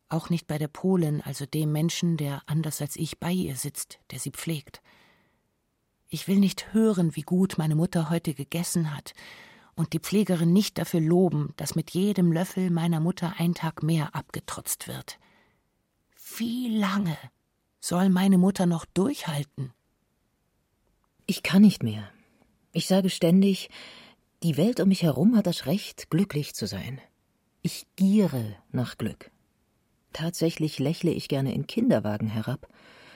auch 0.09 0.29
nicht 0.29 0.47
bei 0.47 0.59
der 0.59 0.69
Polin, 0.69 1.21
also 1.21 1.47
dem 1.47 1.73
Menschen, 1.73 2.17
der 2.17 2.43
anders 2.47 2.81
als 2.81 2.97
ich 2.97 3.19
bei 3.19 3.33
ihr 3.33 3.57
sitzt, 3.57 4.01
der 4.11 4.19
sie 4.19 4.31
pflegt. 4.31 4.83
Ich 6.09 6.29
will 6.29 6.39
nicht 6.39 6.73
hören, 6.73 7.17
wie 7.17 7.23
gut 7.23 7.59
meine 7.59 7.75
Mutter 7.75 8.11
heute 8.11 8.35
gegessen 8.35 8.95
hat, 8.95 9.15
und 9.77 9.93
die 9.93 9.99
Pflegerin 9.99 10.53
nicht 10.53 10.79
dafür 10.79 11.01
loben, 11.01 11.53
dass 11.57 11.75
mit 11.75 11.91
jedem 11.91 12.31
Löffel 12.31 12.71
meiner 12.71 13.01
Mutter 13.01 13.35
ein 13.39 13.55
Tag 13.55 13.83
mehr 13.83 14.15
abgetrotzt 14.15 14.87
wird. 14.87 15.19
Wie 16.37 16.69
lange 16.69 17.17
soll 17.81 18.09
meine 18.09 18.39
Mutter 18.39 18.67
noch 18.67 18.87
durchhalten? 18.87 19.73
Ich 21.27 21.43
kann 21.43 21.63
nicht 21.63 21.83
mehr. 21.83 22.09
Ich 22.73 22.87
sage 22.87 23.09
ständig, 23.09 23.71
die 24.43 24.57
Welt 24.57 24.81
um 24.81 24.89
mich 24.89 25.03
herum 25.03 25.37
hat 25.37 25.47
das 25.47 25.67
Recht, 25.67 26.11
glücklich 26.11 26.55
zu 26.55 26.67
sein. 26.67 27.01
Ich 27.63 27.87
giere 27.95 28.57
nach 28.73 28.99
Glück. 28.99 29.31
Tatsächlich 30.13 30.79
lächle 30.79 31.13
ich 31.13 31.29
gerne 31.29 31.55
in 31.55 31.67
Kinderwagen 31.67 32.29
herab, 32.29 32.69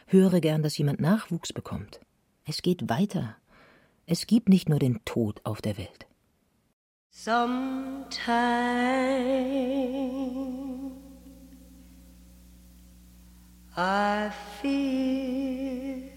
höre 0.06 0.40
gern, 0.40 0.62
dass 0.62 0.78
jemand 0.78 1.00
Nachwuchs 1.00 1.52
bekommt. 1.52 2.00
Es 2.44 2.62
geht 2.62 2.88
weiter. 2.88 3.36
Es 4.06 4.26
gibt 4.26 4.48
nicht 4.48 4.68
nur 4.68 4.78
den 4.78 5.04
Tod 5.04 5.40
auf 5.44 5.60
der 5.60 5.76
Welt. 5.76 6.06
Sometime 7.10 8.28
I 13.80 14.32
feel 14.60 16.10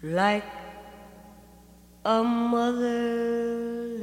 like 0.00 0.44
a 2.04 2.22
motherless 2.22 3.98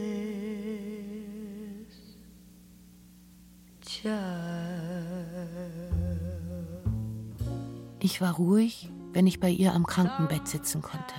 Ich 8.02 8.20
war 8.20 8.36
ruhig, 8.36 8.92
wenn 9.14 9.26
ich 9.28 9.40
bei 9.40 9.50
ihr 9.50 9.74
am 9.74 9.86
Krankenbett 9.86 10.50
sitzen 10.50 10.82
konnte. 10.82 11.16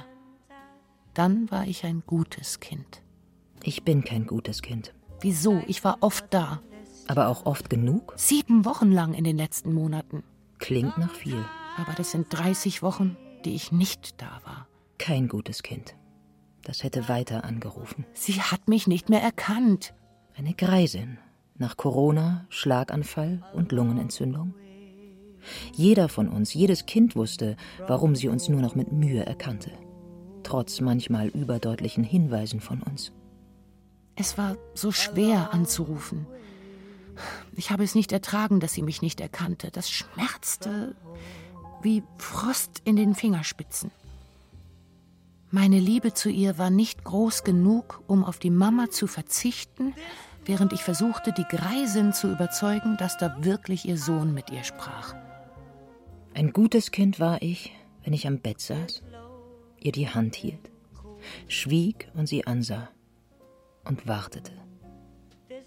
Dann 1.15 1.51
war 1.51 1.67
ich 1.67 1.87
ein 1.87 2.03
gutes 2.07 2.61
Kind. 2.61 3.01
Ich 3.63 3.83
bin 3.83 4.05
kein 4.05 4.27
gutes 4.27 4.61
Kind. 4.61 4.93
Wieso? 5.21 5.63
Ich 5.67 5.83
war 5.85 5.97
oft 6.01 6.27
da. 6.35 6.61
Aber 7.07 7.29
auch 7.29 7.47
oft 7.47 7.71
genug? 7.71 8.15
Sieben 8.17 8.65
Wochen 8.65 8.91
lang 8.91 9.15
in 9.15 9.25
den 9.25 9.37
letzten 9.37 9.73
Monaten. 9.73 10.23
Klingt 10.59 10.99
nach 10.99 11.15
viel. 11.15 11.45
Aber 11.77 11.93
das 11.93 12.11
sind 12.11 12.27
30 12.31 12.83
Wochen, 12.83 13.17
die 13.45 13.55
ich 13.55 13.73
nicht 13.73 14.21
da 14.21 14.41
war. 14.45 14.67
Kein 14.99 15.29
gutes 15.29 15.63
Kind. 15.63 15.95
Das 16.65 16.83
hätte 16.83 17.09
weiter 17.09 17.45
angerufen. 17.45 18.07
Sie 18.13 18.41
hat 18.41 18.69
mich 18.69 18.87
nicht 18.87 19.09
mehr 19.09 19.23
erkannt. 19.23 19.95
Eine 20.37 20.55
Greisin. 20.55 21.19
Nach 21.59 21.77
Corona, 21.77 22.47
Schlaganfall 22.49 23.43
und 23.55 23.73
Lungenentzündung. 23.73 24.55
Jeder 25.73 26.09
von 26.09 26.29
uns, 26.29 26.55
jedes 26.55 26.87
Kind 26.87 27.15
wusste, 27.15 27.57
warum 27.87 28.17
sie 28.17 28.29
uns 28.29 28.49
nur 28.49 28.61
noch 28.61 28.75
mit 28.75 28.93
Mühe 28.93 29.25
erkannte. 29.25 29.71
Trotz 30.43 30.81
manchmal 30.81 31.29
überdeutlichen 31.29 32.05
Hinweisen 32.05 32.61
von 32.61 32.83
uns. 32.83 33.13
Es 34.17 34.37
war 34.39 34.57
so 34.75 34.93
schwer 34.93 35.53
anzurufen. 35.53 36.27
Ich 37.55 37.71
habe 37.71 37.85
es 37.85 37.95
nicht 37.95 38.13
ertragen, 38.13 38.61
dass 38.61 38.75
sie 38.75 38.83
mich 38.83 39.03
nicht 39.03 39.21
erkannte. 39.21 39.71
Das 39.71 39.91
schmerzte 39.91 40.95
wie 41.83 42.03
Frost 42.19 42.83
in 42.85 42.97
den 42.97 43.15
Fingerspitzen. 43.15 43.91
Meine 45.51 45.79
Liebe 45.79 46.13
zu 46.13 46.29
ihr 46.29 46.59
war 46.59 46.71
nicht 46.71 47.05
groß 47.05 47.45
genug, 47.45 48.03
um 48.07 48.25
auf 48.25 48.39
die 48.39 48.51
Mama 48.51 48.91
zu 48.91 49.07
verzichten, 49.07 49.95
während 50.45 50.73
ich 50.73 50.83
versuchte, 50.83 51.33
die 51.33 51.45
Greisin 51.45 52.13
zu 52.13 52.31
überzeugen, 52.31 52.97
dass 52.97 53.17
da 53.17 53.45
wirklich 53.45 53.87
ihr 53.87 53.97
Sohn 53.97 54.35
mit 54.35 54.51
ihr 54.51 54.65
sprach. 54.65 55.15
Ein 56.35 56.53
gutes 56.53 56.91
Kind 56.91 57.21
war 57.21 57.41
ich, 57.41 57.73
wenn 58.05 58.13
ich 58.13 58.27
am 58.27 58.41
Bett 58.41 58.61
saß, 58.61 59.03
ihr 59.81 59.93
die 59.93 60.09
Hand 60.09 60.35
hielt, 60.35 60.71
schwieg 61.49 62.09
und 62.15 62.27
sie 62.27 62.47
ansah 62.47 62.89
und 63.85 64.07
wartete. 64.07 64.53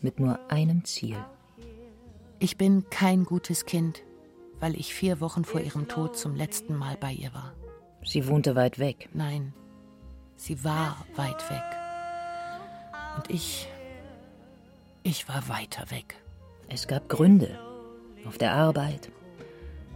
Mit 0.02 0.20
nur 0.20 0.40
einem 0.52 0.86
Ziel. 0.86 1.18
Ich 2.42 2.56
bin 2.56 2.90
kein 2.90 3.26
gutes 3.26 3.66
Kind, 3.66 4.02
weil 4.62 4.80
ich 4.80 4.94
vier 4.94 5.20
Wochen 5.20 5.44
vor 5.44 5.60
ihrem 5.60 5.90
Tod 5.90 6.18
zum 6.18 6.36
letzten 6.36 6.74
Mal 6.74 6.96
bei 6.98 7.12
ihr 7.12 7.34
war. 7.34 7.54
Sie 8.06 8.28
wohnte 8.28 8.56
weit 8.56 8.80
weg. 8.80 9.10
Nein, 9.14 9.54
sie 10.38 10.64
war 10.64 11.06
weit 11.18 11.50
weg. 11.50 11.64
Und 13.18 13.30
ich. 13.30 13.68
Ich 15.04 15.28
war 15.28 15.50
weiter 15.50 15.92
weg. 15.92 16.16
Es 16.70 16.88
gab 16.88 17.10
Gründe. 17.10 17.60
Auf 18.26 18.38
der 18.38 18.54
Arbeit, 18.54 19.12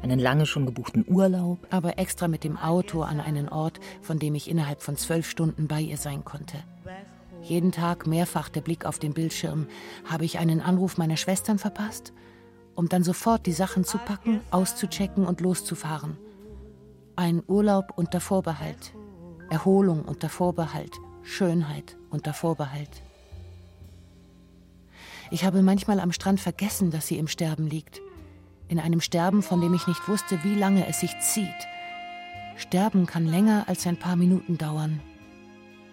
einen 0.02 0.20
lange 0.20 0.46
schon 0.46 0.66
gebuchten 0.66 1.06
Urlaub. 1.08 1.60
Aber 1.70 1.98
extra 1.98 2.28
mit 2.28 2.44
dem 2.44 2.58
Auto 2.58 3.04
an 3.04 3.22
einen 3.22 3.48
Ort, 3.48 3.80
von 4.02 4.20
dem 4.20 4.36
ich 4.36 4.50
innerhalb 4.50 4.82
von 4.82 4.98
zwölf 4.98 5.30
Stunden 5.30 5.70
bei 5.70 5.80
ihr 5.80 5.98
sein 5.98 6.26
konnte. 6.26 6.58
Jeden 7.42 7.72
Tag 7.72 8.06
mehrfach 8.06 8.50
der 8.50 8.62
Blick 8.62 8.86
auf 8.86 9.00
den 9.00 9.14
Bildschirm. 9.14 9.68
Habe 10.10 10.26
ich 10.26 10.40
einen 10.40 10.60
Anruf 10.60 10.98
meiner 10.98 11.18
Schwestern 11.18 11.58
verpasst? 11.58 12.12
Um 12.76 12.90
dann 12.90 13.04
sofort 13.04 13.46
die 13.46 13.52
Sachen 13.52 13.84
zu 13.84 13.98
packen, 13.98 14.42
auszuchecken 14.52 15.26
und 15.26 15.42
loszufahren. 15.42 16.18
Ein 17.16 17.44
Urlaub 17.48 17.94
unter 17.96 18.20
Vorbehalt. 18.20 18.94
Erholung 19.50 20.04
unter 20.04 20.30
Vorbehalt. 20.30 20.92
Schönheit 21.22 21.98
unter 22.10 22.34
Vorbehalt. 22.34 23.02
Ich 25.30 25.46
habe 25.46 25.62
manchmal 25.62 26.00
am 26.00 26.12
Strand 26.12 26.40
vergessen, 26.40 26.92
dass 26.92 27.08
sie 27.08 27.18
im 27.18 27.28
Sterben 27.28 27.68
liegt. 27.68 28.02
In 28.68 28.80
einem 28.80 29.02
Sterben, 29.02 29.42
von 29.42 29.62
dem 29.62 29.74
ich 29.74 29.88
nicht 29.88 30.08
wusste, 30.08 30.44
wie 30.44 30.56
lange 30.56 30.88
es 30.88 31.00
sich 31.00 31.18
zieht. 31.20 31.48
Sterben 32.58 33.06
kann 33.06 33.26
länger 33.26 33.66
als 33.68 33.88
ein 33.88 33.98
paar 33.98 34.16
Minuten 34.16 34.58
dauern. 34.58 35.00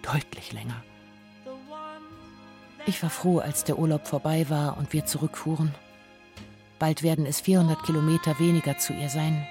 Deutlich 0.03 0.53
länger. 0.53 0.83
Ich 2.87 3.03
war 3.03 3.11
froh, 3.11 3.39
als 3.39 3.65
der 3.65 3.79
Urlaub 3.79 4.09
vorbei 4.09 4.49
war 4.49 4.79
und 4.79 4.93
wir 4.93 5.05
zurückfuhren. 5.05 5.75
Bald 6.81 7.03
werden 7.03 7.27
es 7.27 7.43
400 7.43 7.83
Kilometer 7.85 8.39
weniger 8.39 8.79
zu 8.79 8.95
ihr 8.95 9.11
sein. 9.11 9.47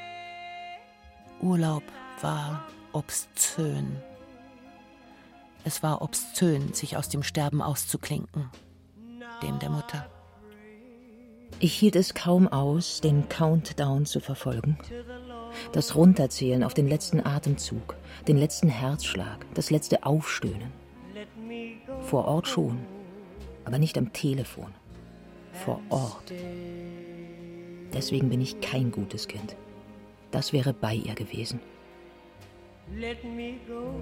Urlaub 1.41 1.83
war 2.21 2.65
obszön. 2.91 3.97
Es 5.63 5.83
war 5.83 6.01
obszön, 6.01 6.73
sich 6.73 6.97
aus 6.97 7.07
dem 7.07 7.21
Sterben 7.21 7.61
auszuklinken, 7.61 8.49
dem 9.43 9.59
der 9.59 9.69
Mutter. 9.69 10.09
Ich 11.59 11.75
hielt 11.75 11.95
es 11.95 12.15
kaum 12.15 12.47
aus, 12.47 12.99
den 12.99 13.29
Countdown 13.29 14.07
zu 14.07 14.21
verfolgen. 14.21 14.79
Das 15.71 15.95
Runterzählen 15.95 16.63
auf 16.63 16.73
den 16.73 16.87
letzten 16.87 17.23
Atemzug, 17.23 17.95
den 18.27 18.37
letzten 18.37 18.69
Herzschlag, 18.69 19.45
das 19.53 19.69
letzte 19.69 20.03
Aufstöhnen. 20.03 20.71
Vor 22.01 22.25
Ort 22.25 22.47
schon, 22.47 22.79
aber 23.65 23.77
nicht 23.77 23.99
am 23.99 24.13
Telefon. 24.13 24.73
Vor 25.53 25.79
Ort. 25.89 26.31
Deswegen 27.93 28.29
bin 28.29 28.41
ich 28.41 28.59
kein 28.61 28.91
gutes 28.91 29.27
Kind. 29.27 29.55
Das 30.31 30.53
wäre 30.53 30.73
bei 30.73 30.93
ihr 30.93 31.15
gewesen. 31.15 31.59
Let 32.95 33.23
me 33.23 33.55
go 33.67 33.93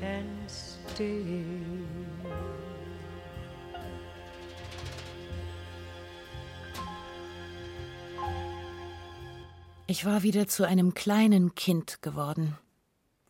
and 0.00 0.50
stay. 0.50 1.22
Ich 9.86 10.06
war 10.06 10.22
wieder 10.22 10.48
zu 10.48 10.66
einem 10.66 10.94
kleinen 10.94 11.54
Kind 11.54 12.00
geworden, 12.02 12.56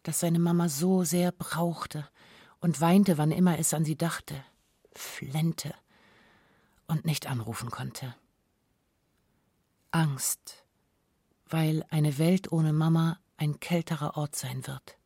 das 0.03 0.21
seine 0.21 0.39
Mama 0.39 0.69
so 0.69 1.03
sehr 1.03 1.33
brauchte 1.33 2.09
und 2.61 2.81
weinte, 2.81 3.19
wann 3.19 3.33
immer 3.33 3.59
es 3.59 3.75
an 3.75 3.85
sie 3.85 3.97
dachte, 3.97 4.35
flennte 4.93 5.75
und 6.87 7.05
nicht 7.05 7.27
anrufen 7.27 7.71
konnte. 7.71 8.15
Angst, 9.91 10.65
weil 11.47 11.85
eine 11.91 12.19
Welt 12.19 12.51
ohne 12.53 12.73
Mama 12.73 13.19
ein 13.37 13.61
kälterer 13.61 14.17
Ort 14.17 14.37
sein 14.37 14.67
wird. 14.67 14.99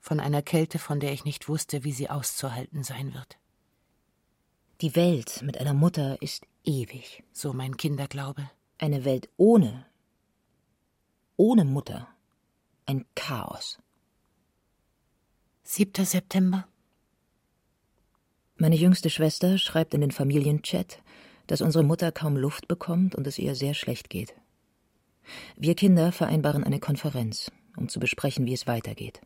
Von 0.00 0.20
einer 0.20 0.42
Kälte, 0.42 0.78
von 0.78 1.00
der 1.00 1.12
ich 1.12 1.24
nicht 1.24 1.48
wusste, 1.48 1.84
wie 1.84 1.92
sie 1.92 2.10
auszuhalten 2.10 2.82
sein 2.84 3.14
wird. 3.14 3.38
Die 4.80 4.94
Welt 4.94 5.42
mit 5.42 5.58
einer 5.58 5.74
Mutter 5.74 6.20
ist 6.20 6.46
ewig. 6.64 7.24
So 7.32 7.52
mein 7.52 7.76
Kinderglaube. 7.76 8.50
Eine 8.78 9.04
Welt 9.04 9.28
ohne 9.36 9.86
ohne 11.36 11.64
Mutter 11.64 12.08
ein 12.86 13.04
Chaos. 13.14 13.78
7. 15.64 16.04
September. 16.04 16.66
Meine 18.58 18.76
jüngste 18.76 19.10
Schwester 19.10 19.58
schreibt 19.58 19.92
in 19.92 20.00
den 20.00 20.12
Familienchat, 20.12 21.02
dass 21.46 21.60
unsere 21.60 21.84
Mutter 21.84 22.10
kaum 22.10 22.36
Luft 22.36 22.68
bekommt 22.68 23.14
und 23.14 23.26
es 23.26 23.38
ihr 23.38 23.54
sehr 23.54 23.74
schlecht 23.74 24.08
geht. 24.08 24.34
Wir 25.56 25.74
Kinder 25.74 26.10
vereinbaren 26.10 26.64
eine 26.64 26.80
Konferenz, 26.80 27.50
um 27.76 27.88
zu 27.88 28.00
besprechen, 28.00 28.46
wie 28.46 28.54
es 28.54 28.66
weitergeht. 28.66 29.20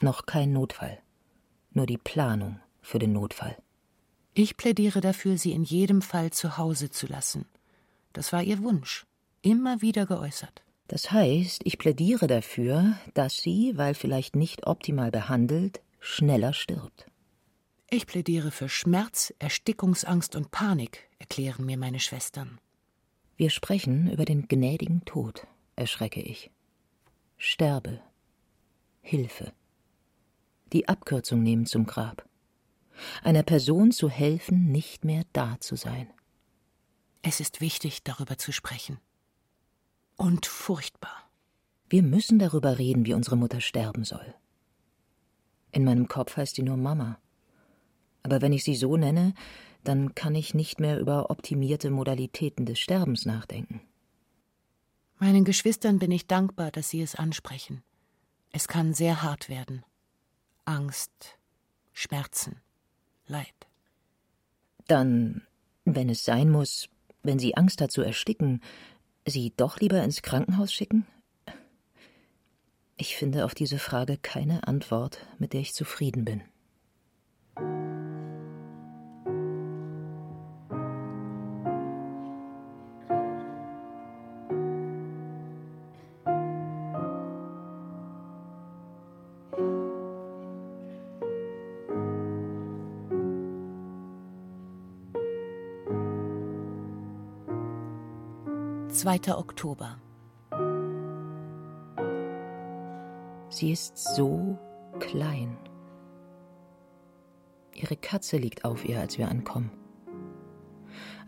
Noch 0.00 0.26
kein 0.26 0.52
Notfall, 0.52 0.98
nur 1.70 1.86
die 1.86 1.98
Planung 1.98 2.58
für 2.82 2.98
den 2.98 3.12
Notfall. 3.12 3.56
Ich 4.34 4.56
plädiere 4.56 5.00
dafür, 5.00 5.38
sie 5.38 5.52
in 5.52 5.62
jedem 5.62 6.02
Fall 6.02 6.32
zu 6.32 6.58
Hause 6.58 6.90
zu 6.90 7.06
lassen. 7.06 7.46
Das 8.12 8.32
war 8.32 8.42
ihr 8.42 8.62
Wunsch, 8.62 9.06
immer 9.42 9.82
wieder 9.82 10.06
geäußert. 10.06 10.62
Das 10.88 11.12
heißt, 11.12 11.62
ich 11.64 11.78
plädiere 11.78 12.26
dafür, 12.26 12.94
dass 13.14 13.36
sie, 13.36 13.74
weil 13.76 13.94
vielleicht 13.94 14.34
nicht 14.34 14.66
optimal 14.66 15.10
behandelt, 15.10 15.80
schneller 16.00 16.52
stirbt. 16.52 17.06
Ich 17.90 18.06
plädiere 18.06 18.50
für 18.50 18.68
Schmerz, 18.68 19.32
Erstickungsangst 19.38 20.36
und 20.36 20.50
Panik, 20.50 21.08
erklären 21.18 21.64
mir 21.64 21.78
meine 21.78 22.00
Schwestern. 22.00 22.60
Wir 23.36 23.48
sprechen 23.48 24.10
über 24.10 24.26
den 24.26 24.46
gnädigen 24.46 25.06
Tod, 25.06 25.46
erschrecke 25.74 26.20
ich. 26.20 26.50
Sterbe. 27.38 28.02
Hilfe. 29.00 29.54
Die 30.74 30.86
Abkürzung 30.86 31.42
nehmen 31.42 31.64
zum 31.64 31.86
Grab. 31.86 32.28
Einer 33.22 33.42
Person 33.42 33.90
zu 33.90 34.10
helfen, 34.10 34.70
nicht 34.70 35.06
mehr 35.06 35.24
da 35.32 35.56
zu 35.58 35.74
sein. 35.74 36.10
Es 37.22 37.40
ist 37.40 37.62
wichtig, 37.62 38.02
darüber 38.02 38.36
zu 38.36 38.52
sprechen 38.52 38.98
und 40.16 40.44
furchtbar. 40.44 41.30
Wir 41.88 42.02
müssen 42.02 42.38
darüber 42.38 42.78
reden, 42.78 43.06
wie 43.06 43.14
unsere 43.14 43.36
Mutter 43.36 43.62
sterben 43.62 44.04
soll. 44.04 44.34
In 45.72 45.84
meinem 45.84 46.06
Kopf 46.06 46.36
heißt 46.36 46.56
sie 46.56 46.62
nur 46.62 46.76
Mama. 46.76 47.18
Aber 48.22 48.42
wenn 48.42 48.52
ich 48.52 48.64
sie 48.64 48.74
so 48.74 48.96
nenne, 48.96 49.34
dann 49.84 50.14
kann 50.14 50.34
ich 50.34 50.54
nicht 50.54 50.80
mehr 50.80 50.98
über 50.98 51.30
optimierte 51.30 51.90
Modalitäten 51.90 52.66
des 52.66 52.78
Sterbens 52.78 53.26
nachdenken. 53.26 53.80
Meinen 55.18 55.44
Geschwistern 55.44 55.98
bin 55.98 56.10
ich 56.10 56.26
dankbar, 56.26 56.70
dass 56.70 56.90
sie 56.90 57.02
es 57.02 57.14
ansprechen. 57.14 57.82
Es 58.52 58.68
kann 58.68 58.94
sehr 58.94 59.22
hart 59.22 59.48
werden. 59.48 59.84
Angst, 60.64 61.38
Schmerzen, 61.92 62.60
Leid. 63.26 63.66
Dann, 64.86 65.42
wenn 65.84 66.08
es 66.08 66.24
sein 66.24 66.50
muss, 66.50 66.88
wenn 67.22 67.38
sie 67.38 67.56
Angst 67.56 67.80
hat 67.80 67.90
zu 67.90 68.02
ersticken, 68.02 68.62
sie 69.26 69.52
doch 69.56 69.80
lieber 69.80 70.02
ins 70.02 70.22
Krankenhaus 70.22 70.72
schicken? 70.72 71.06
Ich 72.96 73.16
finde 73.16 73.44
auf 73.44 73.54
diese 73.54 73.78
Frage 73.78 74.16
keine 74.16 74.66
Antwort, 74.66 75.26
mit 75.38 75.52
der 75.52 75.60
ich 75.60 75.74
zufrieden 75.74 76.24
bin. 76.24 76.42
2. 99.08 99.38
Oktober. 99.38 99.98
Sie 103.48 103.72
ist 103.72 103.96
so 103.96 104.58
klein. 104.98 105.56
Ihre 107.74 107.96
Katze 107.96 108.36
liegt 108.36 108.66
auf 108.66 108.86
ihr, 108.86 109.00
als 109.00 109.16
wir 109.16 109.30
ankommen. 109.30 109.70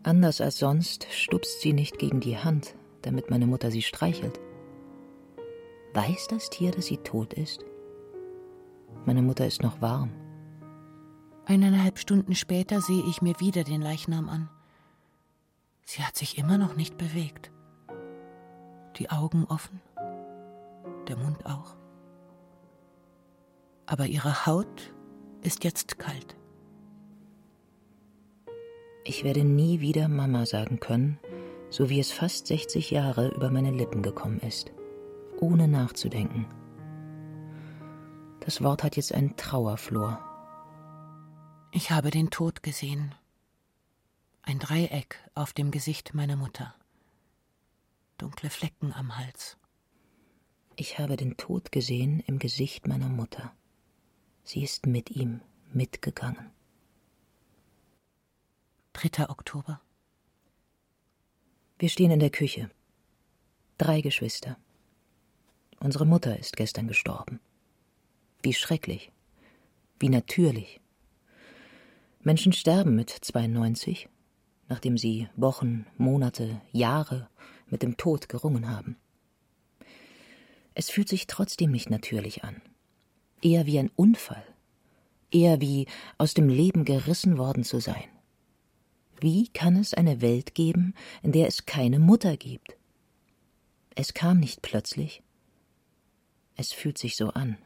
Anders 0.03 0.43
als 0.43 0.59
sonst 0.59 1.07
stupst 1.11 1.62
sie 1.62 1.72
nicht 1.72 1.99
gegen 1.99 2.20
die 2.20 2.37
Hand, 2.37 2.74
damit 3.01 3.31
meine 3.31 3.47
Mutter 3.47 3.70
sie 3.70 3.81
streichelt. 3.81 4.39
Weiß 5.95 6.26
das 6.28 6.51
Tier, 6.51 6.72
dass 6.72 6.85
sie 6.85 6.99
tot 6.99 7.33
ist? 7.33 7.64
Meine 9.07 9.22
Mutter 9.22 9.47
ist 9.47 9.62
noch 9.62 9.81
warm. 9.81 10.11
Eineinhalb 11.47 11.99
Stunden 11.99 12.35
später 12.35 12.83
sehe 12.83 13.05
ich 13.09 13.22
mir 13.22 13.41
wieder 13.41 13.64
den 13.64 13.81
Leichnam 13.81 14.28
an. 14.28 14.51
Sie 15.87 16.03
hat 16.03 16.18
sich 16.18 16.37
immer 16.37 16.59
noch 16.59 16.76
nicht 16.76 16.99
bewegt 16.99 17.51
die 19.01 19.11
Augen 19.11 19.46
offen, 19.46 19.80
der 21.09 21.16
Mund 21.16 21.46
auch. 21.46 21.74
Aber 23.86 24.07
ihre 24.07 24.44
Haut 24.44 24.92
ist 25.40 25.64
jetzt 25.64 25.98
kalt. 25.98 26.36
Ich 29.05 29.24
werde 29.24 29.42
nie 29.42 29.80
wieder 29.80 30.07
Mama 30.09 30.44
sagen 30.44 30.80
können, 30.80 31.18
so 31.70 31.88
wie 31.88 31.98
es 31.98 32.12
fast 32.12 32.46
60 32.46 32.90
Jahre 32.90 33.28
über 33.28 33.51
meine 33.51 33.70
Lippen 33.70 34.03
gekommen 34.03 34.40
ist, 34.40 34.70
ohne 35.40 35.66
nachzudenken. 35.66 36.46
Das 38.40 38.62
Wort 38.62 38.84
hat 38.84 38.96
jetzt 38.96 39.14
einen 39.14 39.34
Trauerflor. 39.36 40.20
Ich 41.72 41.90
habe 41.90 42.11
den 42.11 42.28
Tod 42.28 42.62
gesehen. 42.62 43.14
Ein 44.42 44.59
Dreieck 44.59 45.16
auf 45.34 45.55
dem 45.55 45.70
Gesicht 45.70 46.12
meiner 46.12 46.36
Mutter 46.36 46.74
dunkle 48.21 48.51
Flecken 48.51 48.93
am 48.93 49.16
Hals. 49.16 49.57
Ich 50.77 50.99
habe 50.99 51.16
den 51.16 51.39
Tod 51.39 51.73
gesehen 51.73 52.21
im 52.27 52.39
Gesicht 52.39 52.87
meiner 52.87 53.09
Mutter. 53.09 53.55
Sie 54.45 54.62
ist 54.62 54.87
mit 54.87 55.11
ihm 55.11 55.41
mitgegangen. 55.73 56.51
3. 58.93 59.31
Oktober. 59.31 59.81
Wir 61.79 61.89
stehen 61.89 62.11
in 62.11 62.21
der 62.21 62.29
Küche. 62.29 62.71
Drei 63.79 64.03
Geschwister. 64.03 64.59
Unsere 65.79 66.05
Mutter 66.05 66.39
ist 66.39 66.57
gestern 66.57 66.89
gestorben. 66.89 67.41
Wie 68.43 68.53
schrecklich. 68.53 69.12
Wie 69.99 70.11
natürlich. 70.11 70.79
Menschen 72.21 72.53
sterben 72.53 72.97
mit 72.97 73.09
92, 73.09 74.11
nachdem 74.68 74.99
sie 74.99 75.31
Wochen, 75.37 75.87
Monate, 75.97 76.61
Jahre 76.71 77.31
mit 77.71 77.83
dem 77.83 77.97
Tod 77.97 78.29
gerungen 78.29 78.68
haben. 78.68 78.97
Es 80.75 80.91
fühlt 80.91 81.09
sich 81.09 81.27
trotzdem 81.27 81.71
nicht 81.73 81.91
natürlich 81.91 82.45
an. 82.45 82.62
Eher 83.43 83.66
wie 83.66 83.79
ein 83.79 83.91
Unfall. 83.97 84.45
Eher 85.31 85.61
wie 85.61 85.87
aus 86.18 86.35
dem 86.35 86.49
Leben 86.49 86.85
gerissen 86.85 87.39
worden 87.39 87.64
zu 87.64 87.81
sein. 87.81 88.09
Wie 89.21 89.49
kann 89.49 89.77
es 89.77 89.95
eine 89.95 90.21
Welt 90.21 90.55
geben, 90.55 90.95
in 91.23 91.33
der 91.33 91.47
es 91.47 91.66
keine 91.66 91.99
Mutter 91.99 92.37
gibt? 92.37 92.77
Es 93.95 94.14
kam 94.14 94.39
nicht 94.39 94.62
plötzlich. 94.62 95.23
Es 96.57 96.73
fühlt 96.73 96.99
sich 96.99 97.16
so 97.16 97.29
an. 97.31 97.59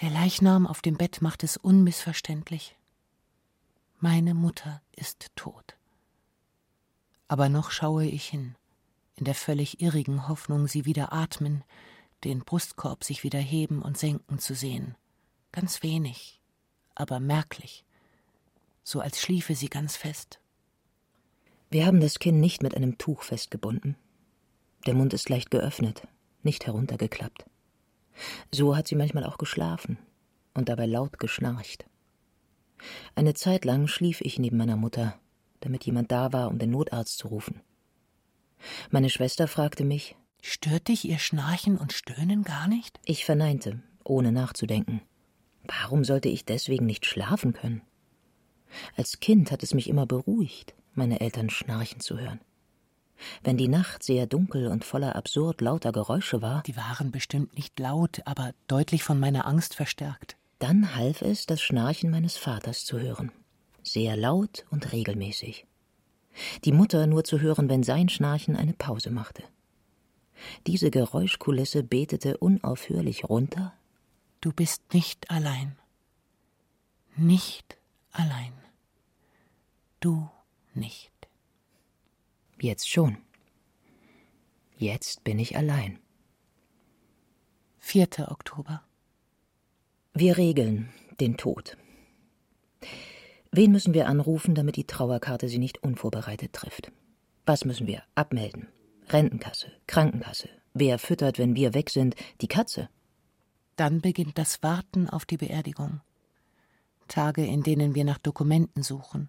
Der 0.00 0.10
Leichnam 0.10 0.66
auf 0.66 0.80
dem 0.80 0.96
Bett 0.96 1.20
macht 1.20 1.44
es 1.44 1.56
unmissverständlich. 1.56 2.76
Meine 3.98 4.34
Mutter 4.34 4.80
ist 4.96 5.26
tot. 5.36 5.76
Aber 7.28 7.48
noch 7.48 7.70
schaue 7.70 8.06
ich 8.06 8.26
hin 8.28 8.56
in 9.20 9.26
der 9.26 9.34
völlig 9.34 9.80
irrigen 9.82 10.28
Hoffnung, 10.28 10.66
sie 10.66 10.86
wieder 10.86 11.12
atmen, 11.12 11.62
den 12.24 12.40
Brustkorb 12.40 13.04
sich 13.04 13.22
wieder 13.22 13.38
heben 13.38 13.82
und 13.82 13.98
senken 13.98 14.38
zu 14.38 14.54
sehen. 14.54 14.96
Ganz 15.52 15.82
wenig, 15.82 16.40
aber 16.94 17.20
merklich, 17.20 17.84
so 18.82 19.00
als 19.00 19.20
schliefe 19.20 19.54
sie 19.54 19.68
ganz 19.68 19.96
fest. 19.96 20.40
Wir 21.70 21.86
haben 21.86 22.00
das 22.00 22.18
Kinn 22.18 22.40
nicht 22.40 22.62
mit 22.62 22.74
einem 22.74 22.96
Tuch 22.98 23.22
festgebunden. 23.22 23.96
Der 24.86 24.94
Mund 24.94 25.12
ist 25.12 25.28
leicht 25.28 25.50
geöffnet, 25.50 26.08
nicht 26.42 26.66
heruntergeklappt. 26.66 27.44
So 28.50 28.74
hat 28.74 28.88
sie 28.88 28.96
manchmal 28.96 29.24
auch 29.24 29.38
geschlafen 29.38 29.98
und 30.54 30.68
dabei 30.70 30.86
laut 30.86 31.18
geschnarcht. 31.18 31.84
Eine 33.14 33.34
Zeit 33.34 33.66
lang 33.66 33.86
schlief 33.86 34.22
ich 34.22 34.38
neben 34.38 34.56
meiner 34.56 34.76
Mutter, 34.76 35.20
damit 35.60 35.84
jemand 35.84 36.10
da 36.10 36.32
war, 36.32 36.48
um 36.48 36.58
den 36.58 36.70
Notarzt 36.70 37.18
zu 37.18 37.28
rufen. 37.28 37.60
Meine 38.90 39.10
Schwester 39.10 39.48
fragte 39.48 39.84
mich 39.84 40.16
Stört 40.42 40.88
dich 40.88 41.04
ihr 41.04 41.18
Schnarchen 41.18 41.76
und 41.76 41.92
Stöhnen 41.92 42.44
gar 42.44 42.66
nicht? 42.66 42.98
Ich 43.04 43.24
verneinte, 43.24 43.82
ohne 44.04 44.32
nachzudenken. 44.32 45.02
Warum 45.64 46.04
sollte 46.04 46.28
ich 46.28 46.44
deswegen 46.44 46.86
nicht 46.86 47.04
schlafen 47.04 47.52
können? 47.52 47.82
Als 48.96 49.20
Kind 49.20 49.52
hat 49.52 49.62
es 49.62 49.74
mich 49.74 49.88
immer 49.88 50.06
beruhigt, 50.06 50.74
meine 50.94 51.20
Eltern 51.20 51.50
schnarchen 51.50 52.00
zu 52.00 52.18
hören. 52.18 52.40
Wenn 53.42 53.58
die 53.58 53.68
Nacht 53.68 54.02
sehr 54.02 54.26
dunkel 54.26 54.68
und 54.68 54.84
voller 54.84 55.14
absurd 55.14 55.60
lauter 55.60 55.92
Geräusche 55.92 56.40
war, 56.40 56.62
die 56.62 56.76
waren 56.76 57.10
bestimmt 57.10 57.54
nicht 57.54 57.78
laut, 57.78 58.22
aber 58.24 58.52
deutlich 58.66 59.02
von 59.02 59.20
meiner 59.20 59.46
Angst 59.46 59.74
verstärkt. 59.74 60.36
Dann 60.58 60.94
half 60.94 61.20
es, 61.20 61.44
das 61.44 61.60
Schnarchen 61.60 62.10
meines 62.10 62.38
Vaters 62.38 62.84
zu 62.86 62.98
hören. 62.98 63.30
Sehr 63.82 64.16
laut 64.16 64.64
und 64.70 64.92
regelmäßig 64.92 65.66
die 66.64 66.72
Mutter 66.72 67.06
nur 67.06 67.24
zu 67.24 67.40
hören, 67.40 67.68
wenn 67.68 67.82
sein 67.82 68.08
Schnarchen 68.08 68.56
eine 68.56 68.72
Pause 68.72 69.10
machte. 69.10 69.42
Diese 70.66 70.90
Geräuschkulisse 70.90 71.82
betete 71.82 72.36
unaufhörlich 72.38 73.24
runter 73.24 73.74
Du 74.40 74.52
bist 74.52 74.94
nicht 74.94 75.30
allein. 75.30 75.76
Nicht 77.16 77.76
allein. 78.10 78.54
Du 80.00 80.30
nicht. 80.72 81.12
Jetzt 82.58 82.88
schon. 82.88 83.18
Jetzt 84.78 85.24
bin 85.24 85.38
ich 85.38 85.58
allein. 85.58 85.98
4. 87.80 88.30
Oktober. 88.30 88.82
Wir 90.14 90.38
regeln 90.38 90.90
den 91.20 91.36
Tod. 91.36 91.76
Wen 93.52 93.72
müssen 93.72 93.94
wir 93.94 94.06
anrufen, 94.06 94.54
damit 94.54 94.76
die 94.76 94.86
Trauerkarte 94.86 95.48
sie 95.48 95.58
nicht 95.58 95.82
unvorbereitet 95.82 96.52
trifft? 96.52 96.92
Was 97.46 97.64
müssen 97.64 97.88
wir 97.88 98.02
abmelden? 98.14 98.68
Rentenkasse, 99.08 99.72
Krankenkasse. 99.88 100.48
Wer 100.72 101.00
füttert, 101.00 101.38
wenn 101.38 101.56
wir 101.56 101.74
weg 101.74 101.90
sind? 101.90 102.14
Die 102.40 102.46
Katze. 102.46 102.88
Dann 103.74 104.00
beginnt 104.00 104.38
das 104.38 104.62
Warten 104.62 105.08
auf 105.08 105.24
die 105.24 105.36
Beerdigung. 105.36 106.00
Tage, 107.08 107.44
in 107.44 107.64
denen 107.64 107.96
wir 107.96 108.04
nach 108.04 108.18
Dokumenten 108.18 108.84
suchen. 108.84 109.28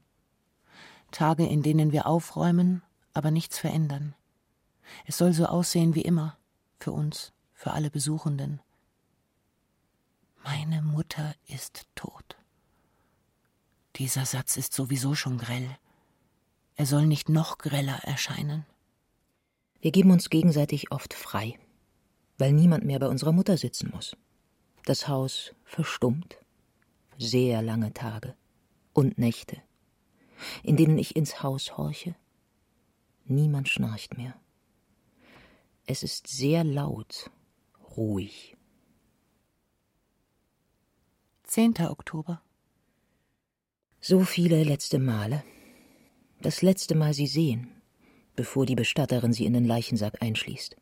Tage, 1.09 1.47
in 1.47 1.63
denen 1.63 1.91
wir 1.91 2.05
aufräumen, 2.05 2.83
aber 3.13 3.31
nichts 3.31 3.57
verändern. 3.57 4.13
Es 5.05 5.17
soll 5.17 5.33
so 5.33 5.45
aussehen 5.47 5.95
wie 5.95 6.01
immer, 6.01 6.37
für 6.79 6.91
uns, 6.91 7.33
für 7.53 7.71
alle 7.71 7.89
Besuchenden. 7.89 8.61
Meine 10.43 10.83
Mutter 10.83 11.33
ist 11.47 11.87
tot. 11.95 12.37
Dieser 14.01 14.25
Satz 14.25 14.57
ist 14.57 14.73
sowieso 14.73 15.13
schon 15.13 15.37
grell. 15.37 15.77
Er 16.75 16.87
soll 16.87 17.05
nicht 17.05 17.29
noch 17.29 17.59
greller 17.59 17.99
erscheinen. 18.03 18.65
Wir 19.79 19.91
geben 19.91 20.09
uns 20.09 20.31
gegenseitig 20.31 20.91
oft 20.91 21.13
frei, 21.13 21.59
weil 22.39 22.51
niemand 22.51 22.83
mehr 22.83 22.97
bei 22.97 23.07
unserer 23.07 23.31
Mutter 23.31 23.57
sitzen 23.57 23.91
muss. 23.93 24.17
Das 24.85 25.07
Haus 25.07 25.53
verstummt. 25.65 26.37
Sehr 27.19 27.61
lange 27.61 27.93
Tage 27.93 28.33
und 28.93 29.19
Nächte, 29.19 29.61
in 30.63 30.77
denen 30.77 30.97
ich 30.97 31.15
ins 31.15 31.43
Haus 31.43 31.77
horche. 31.77 32.15
Niemand 33.25 33.69
schnarcht 33.69 34.17
mehr. 34.17 34.33
Es 35.85 36.01
ist 36.01 36.25
sehr 36.25 36.63
laut, 36.63 37.29
ruhig. 37.95 38.57
10. 41.43 41.81
Oktober 41.81 42.41
So 44.03 44.21
viele 44.21 44.63
letzte 44.63 44.97
Male. 44.97 45.43
Das 46.41 46.63
letzte 46.63 46.95
Mal 46.95 47.13
sie 47.13 47.27
sehen, 47.27 47.67
bevor 48.35 48.65
die 48.65 48.73
Bestatterin 48.73 49.31
sie 49.31 49.45
in 49.45 49.53
den 49.53 49.63
Leichensack 49.63 50.23
einschließt. 50.23 50.75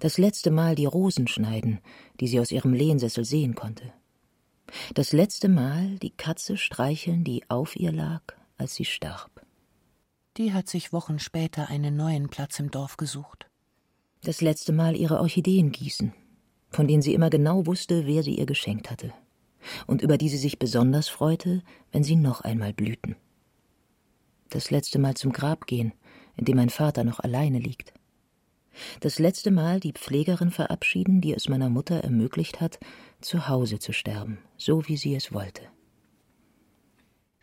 Das 0.00 0.18
letzte 0.18 0.50
Mal 0.50 0.74
die 0.74 0.84
Rosen 0.84 1.28
schneiden, 1.28 1.80
die 2.20 2.28
sie 2.28 2.38
aus 2.38 2.52
ihrem 2.52 2.74
Lehnsessel 2.74 3.24
sehen 3.24 3.54
konnte. 3.54 3.94
Das 4.92 5.14
letzte 5.14 5.48
Mal 5.48 5.98
die 6.00 6.10
Katze 6.10 6.58
streicheln, 6.58 7.24
die 7.24 7.48
auf 7.48 7.74
ihr 7.74 7.90
lag, 7.90 8.20
als 8.58 8.74
sie 8.74 8.84
starb. 8.84 9.46
Die 10.36 10.52
hat 10.52 10.68
sich 10.68 10.92
Wochen 10.92 11.20
später 11.20 11.70
einen 11.70 11.96
neuen 11.96 12.28
Platz 12.28 12.60
im 12.60 12.70
Dorf 12.70 12.98
gesucht. 12.98 13.48
Das 14.24 14.42
letzte 14.42 14.72
Mal 14.72 14.94
ihre 14.94 15.20
Orchideen 15.20 15.72
gießen, 15.72 16.12
von 16.68 16.86
denen 16.86 17.00
sie 17.00 17.14
immer 17.14 17.30
genau 17.30 17.64
wusste, 17.64 18.06
wer 18.06 18.22
sie 18.22 18.34
ihr 18.34 18.46
geschenkt 18.46 18.90
hatte, 18.90 19.14
und 19.86 20.02
über 20.02 20.18
die 20.18 20.28
sie 20.28 20.38
sich 20.38 20.58
besonders 20.58 21.08
freute, 21.08 21.62
wenn 21.92 22.04
sie 22.04 22.16
noch 22.16 22.40
einmal 22.40 22.72
blühten. 22.72 23.16
Das 24.48 24.70
letzte 24.70 24.98
Mal 24.98 25.14
zum 25.14 25.32
Grab 25.32 25.66
gehen, 25.66 25.92
in 26.36 26.44
dem 26.44 26.56
mein 26.56 26.70
Vater 26.70 27.04
noch 27.04 27.20
alleine 27.20 27.58
liegt. 27.58 27.92
Das 29.00 29.18
letzte 29.18 29.50
Mal 29.50 29.80
die 29.80 29.92
Pflegerin 29.92 30.50
verabschieden, 30.50 31.20
die 31.20 31.34
es 31.34 31.48
meiner 31.48 31.70
Mutter 31.70 32.02
ermöglicht 32.02 32.60
hat, 32.60 32.78
zu 33.20 33.48
Hause 33.48 33.78
zu 33.78 33.92
sterben, 33.92 34.38
so 34.56 34.86
wie 34.88 34.96
sie 34.96 35.14
es 35.14 35.32
wollte. 35.32 35.62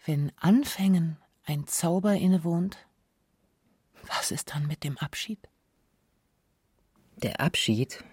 Wenn 0.05 0.31
Anfängen 0.37 1.17
ein 1.43 1.67
Zauber 1.67 2.13
innewohnt, 2.13 2.77
was 4.07 4.31
ist 4.31 4.53
dann 4.53 4.67
mit 4.67 4.83
dem 4.83 4.97
Abschied? 4.97 5.39
Der 7.17 7.41
Abschied 7.41 8.03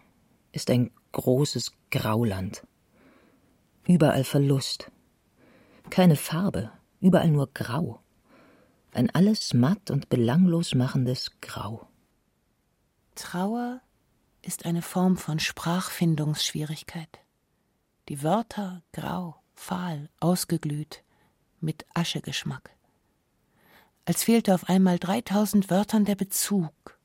ist 0.53 0.71
ein 0.71 0.91
großes 1.13 1.73
Grauland. 1.91 2.67
Überall 3.87 4.25
Verlust. 4.25 4.91
Keine 5.91 6.17
Farbe, 6.17 6.73
überall 7.01 7.31
nur 7.31 7.53
Grau. 7.53 8.01
Ein 8.93 9.11
alles 9.11 9.53
matt 9.53 9.91
und 9.91 10.09
belanglos 10.09 10.75
machendes 10.75 11.33
Grau. 11.43 11.87
Trauer 13.15 13.83
ist 14.41 14.65
eine 14.65 14.81
Form 14.81 15.17
von 15.17 15.39
Sprachfindungsschwierigkeit. 15.39 17.21
Die 18.09 18.23
Wörter 18.23 18.83
grau, 18.93 19.37
fahl, 19.55 20.09
ausgeglüht, 20.19 21.05
mit 21.61 21.85
Aschegeschmack. 21.95 22.71
Als 24.07 24.25
fehlte 24.25 24.55
auf 24.55 24.69
einmal 24.69 24.99
3000 24.99 25.71
Wörtern 25.71 26.05
der 26.05 26.15
Bezug, 26.15 26.99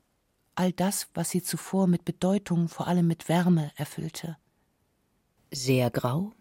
all 0.54 0.72
das, 0.72 1.08
was 1.14 1.30
sie 1.30 1.42
zuvor 1.42 1.86
mit 1.86 2.04
Bedeutung, 2.04 2.68
vor 2.68 2.88
allem 2.88 3.06
mit 3.06 3.28
Wärme 3.28 3.70
erfüllte. 3.76 4.36
Sehr 5.50 5.90
grau? 5.90 6.32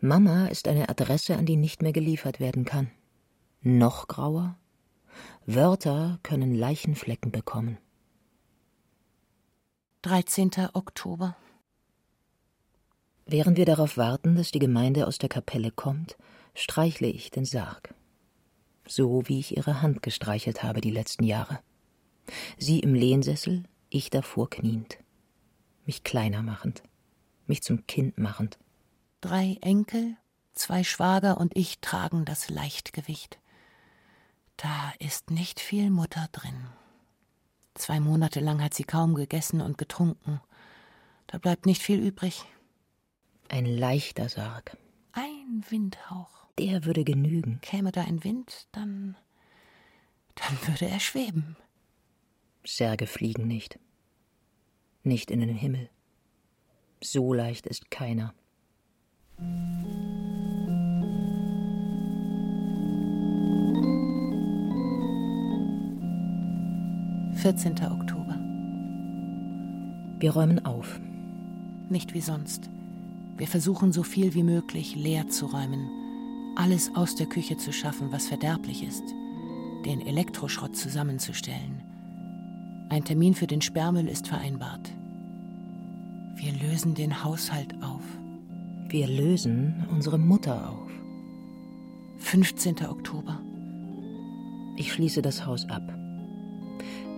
Mama 0.00 0.46
ist 0.46 0.68
eine 0.68 0.88
Adresse, 0.88 1.36
an 1.36 1.46
die 1.46 1.56
nicht 1.56 1.82
mehr 1.82 1.92
geliefert 1.92 2.40
werden 2.40 2.64
kann. 2.64 2.90
Noch 3.60 4.08
grauer? 4.08 4.56
Wörter 5.46 6.18
können 6.22 6.54
Leichenflecken 6.54 7.32
bekommen. 7.32 7.78
13. 10.02 10.50
Oktober. 10.74 11.36
Während 13.26 13.58
wir 13.58 13.66
darauf 13.66 13.96
warten, 13.96 14.36
dass 14.36 14.52
die 14.52 14.58
Gemeinde 14.58 15.06
aus 15.06 15.18
der 15.18 15.28
Kapelle 15.28 15.70
kommt, 15.70 16.16
streichle 16.54 17.08
ich 17.08 17.30
den 17.30 17.44
Sarg. 17.44 17.94
So 18.86 19.22
wie 19.26 19.38
ich 19.40 19.56
ihre 19.56 19.82
Hand 19.82 20.02
gestreichelt 20.02 20.62
habe 20.62 20.80
die 20.80 20.90
letzten 20.90 21.24
Jahre. 21.24 21.60
Sie 22.56 22.80
im 22.80 22.94
Lehnsessel, 22.94 23.64
ich 23.90 24.10
davor 24.10 24.48
kniend. 24.48 24.98
Mich 25.84 26.04
kleiner 26.04 26.42
machend. 26.42 26.82
Mich 27.46 27.62
zum 27.62 27.86
Kind 27.86 28.18
machend. 28.18 28.58
Drei 29.20 29.58
Enkel, 29.62 30.16
zwei 30.54 30.84
Schwager 30.84 31.38
und 31.38 31.56
ich 31.56 31.80
tragen 31.80 32.24
das 32.24 32.50
Leichtgewicht. 32.50 33.40
Da 34.56 34.92
ist 35.00 35.30
nicht 35.30 35.58
viel 35.58 35.90
Mutter 35.90 36.28
drin. 36.30 36.68
Zwei 37.74 37.98
Monate 37.98 38.40
lang 38.40 38.62
hat 38.62 38.74
sie 38.74 38.84
kaum 38.84 39.14
gegessen 39.14 39.60
und 39.60 39.76
getrunken. 39.76 40.40
Da 41.26 41.38
bleibt 41.38 41.66
nicht 41.66 41.82
viel 41.82 41.98
übrig. 41.98 42.44
Ein 43.48 43.66
leichter 43.66 44.28
Sarg. 44.28 44.76
Ein 45.12 45.64
Windhauch. 45.68 46.46
Der 46.58 46.84
würde 46.84 47.04
genügen. 47.04 47.60
Käme 47.60 47.92
da 47.92 48.02
ein 48.02 48.22
Wind, 48.24 48.68
dann. 48.72 49.16
dann 50.34 50.58
würde 50.66 50.86
er 50.86 51.00
schweben. 51.00 51.56
Särge 52.64 53.06
fliegen 53.06 53.46
nicht. 53.46 53.78
Nicht 55.02 55.30
in 55.30 55.40
den 55.40 55.54
Himmel. 55.54 55.88
So 57.00 57.32
leicht 57.32 57.66
ist 57.66 57.90
keiner. 57.90 58.34
14. 67.38 67.72
Oktober. 67.84 68.36
Wir 70.18 70.32
räumen 70.32 70.64
auf. 70.66 71.00
Nicht 71.88 72.12
wie 72.12 72.20
sonst. 72.20 72.68
Wir 73.36 73.46
versuchen 73.46 73.92
so 73.92 74.02
viel 74.02 74.34
wie 74.34 74.42
möglich 74.42 74.96
leer 74.96 75.28
zu 75.28 75.46
räumen, 75.46 75.88
alles 76.56 76.90
aus 76.96 77.14
der 77.14 77.28
Küche 77.28 77.56
zu 77.56 77.72
schaffen, 77.72 78.10
was 78.10 78.26
verderblich 78.26 78.82
ist, 78.82 79.04
den 79.86 80.00
Elektroschrott 80.00 80.76
zusammenzustellen. 80.76 81.80
Ein 82.88 83.04
Termin 83.04 83.34
für 83.34 83.46
den 83.46 83.60
Sperrmüll 83.60 84.08
ist 84.08 84.26
vereinbart. 84.26 84.90
Wir 86.34 86.52
lösen 86.52 86.96
den 86.96 87.22
Haushalt 87.22 87.80
auf. 87.84 88.17
Wir 88.90 89.06
lösen 89.06 89.86
unsere 89.90 90.16
Mutter 90.16 90.70
auf. 90.70 90.90
15. 92.20 92.86
Oktober. 92.88 93.38
Ich 94.78 94.94
schließe 94.94 95.20
das 95.20 95.44
Haus 95.44 95.68
ab. 95.68 95.82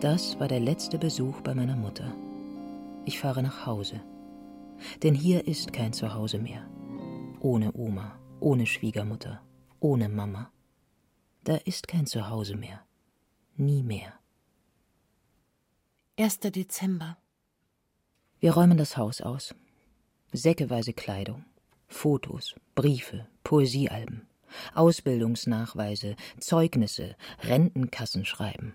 Das 0.01 0.41
war 0.41 0.49
der 0.49 0.59
letzte 0.59 0.99
Besuch 0.99 1.43
bei 1.43 1.55
meiner 1.55 1.77
Mutter. 1.77 2.13
Ich 3.05 3.21
fahre 3.21 3.41
nach 3.45 3.67
Hause. 3.67 4.01
Denn 5.05 5.15
hier 5.15 5.47
ist 5.47 5.73
kein 5.73 5.93
Zuhause 5.93 6.41
mehr. 6.41 6.69
Ohne 7.39 7.73
Oma, 7.75 8.19
ohne 8.41 8.67
Schwiegermutter, 8.67 9.41
ohne 9.79 10.09
Mama. 10.09 10.51
Da 11.45 11.55
ist 11.55 11.87
kein 11.87 12.07
Zuhause 12.07 12.57
mehr. 12.57 12.81
Nie 13.57 13.85
mehr. 13.85 14.13
1. 16.19 16.41
Dezember. 16.41 17.17
Wir 18.41 18.55
räumen 18.55 18.77
das 18.77 18.97
Haus 18.97 19.21
aus. 19.21 19.55
Säckeweise 20.33 20.93
Kleidung, 20.93 21.45
Fotos, 21.91 22.55
Briefe, 22.75 23.27
Poesiealben, 23.45 24.27
Ausbildungsnachweise, 24.75 26.17
Zeugnisse, 26.39 27.17
Rentenkassenschreiben. 27.43 28.75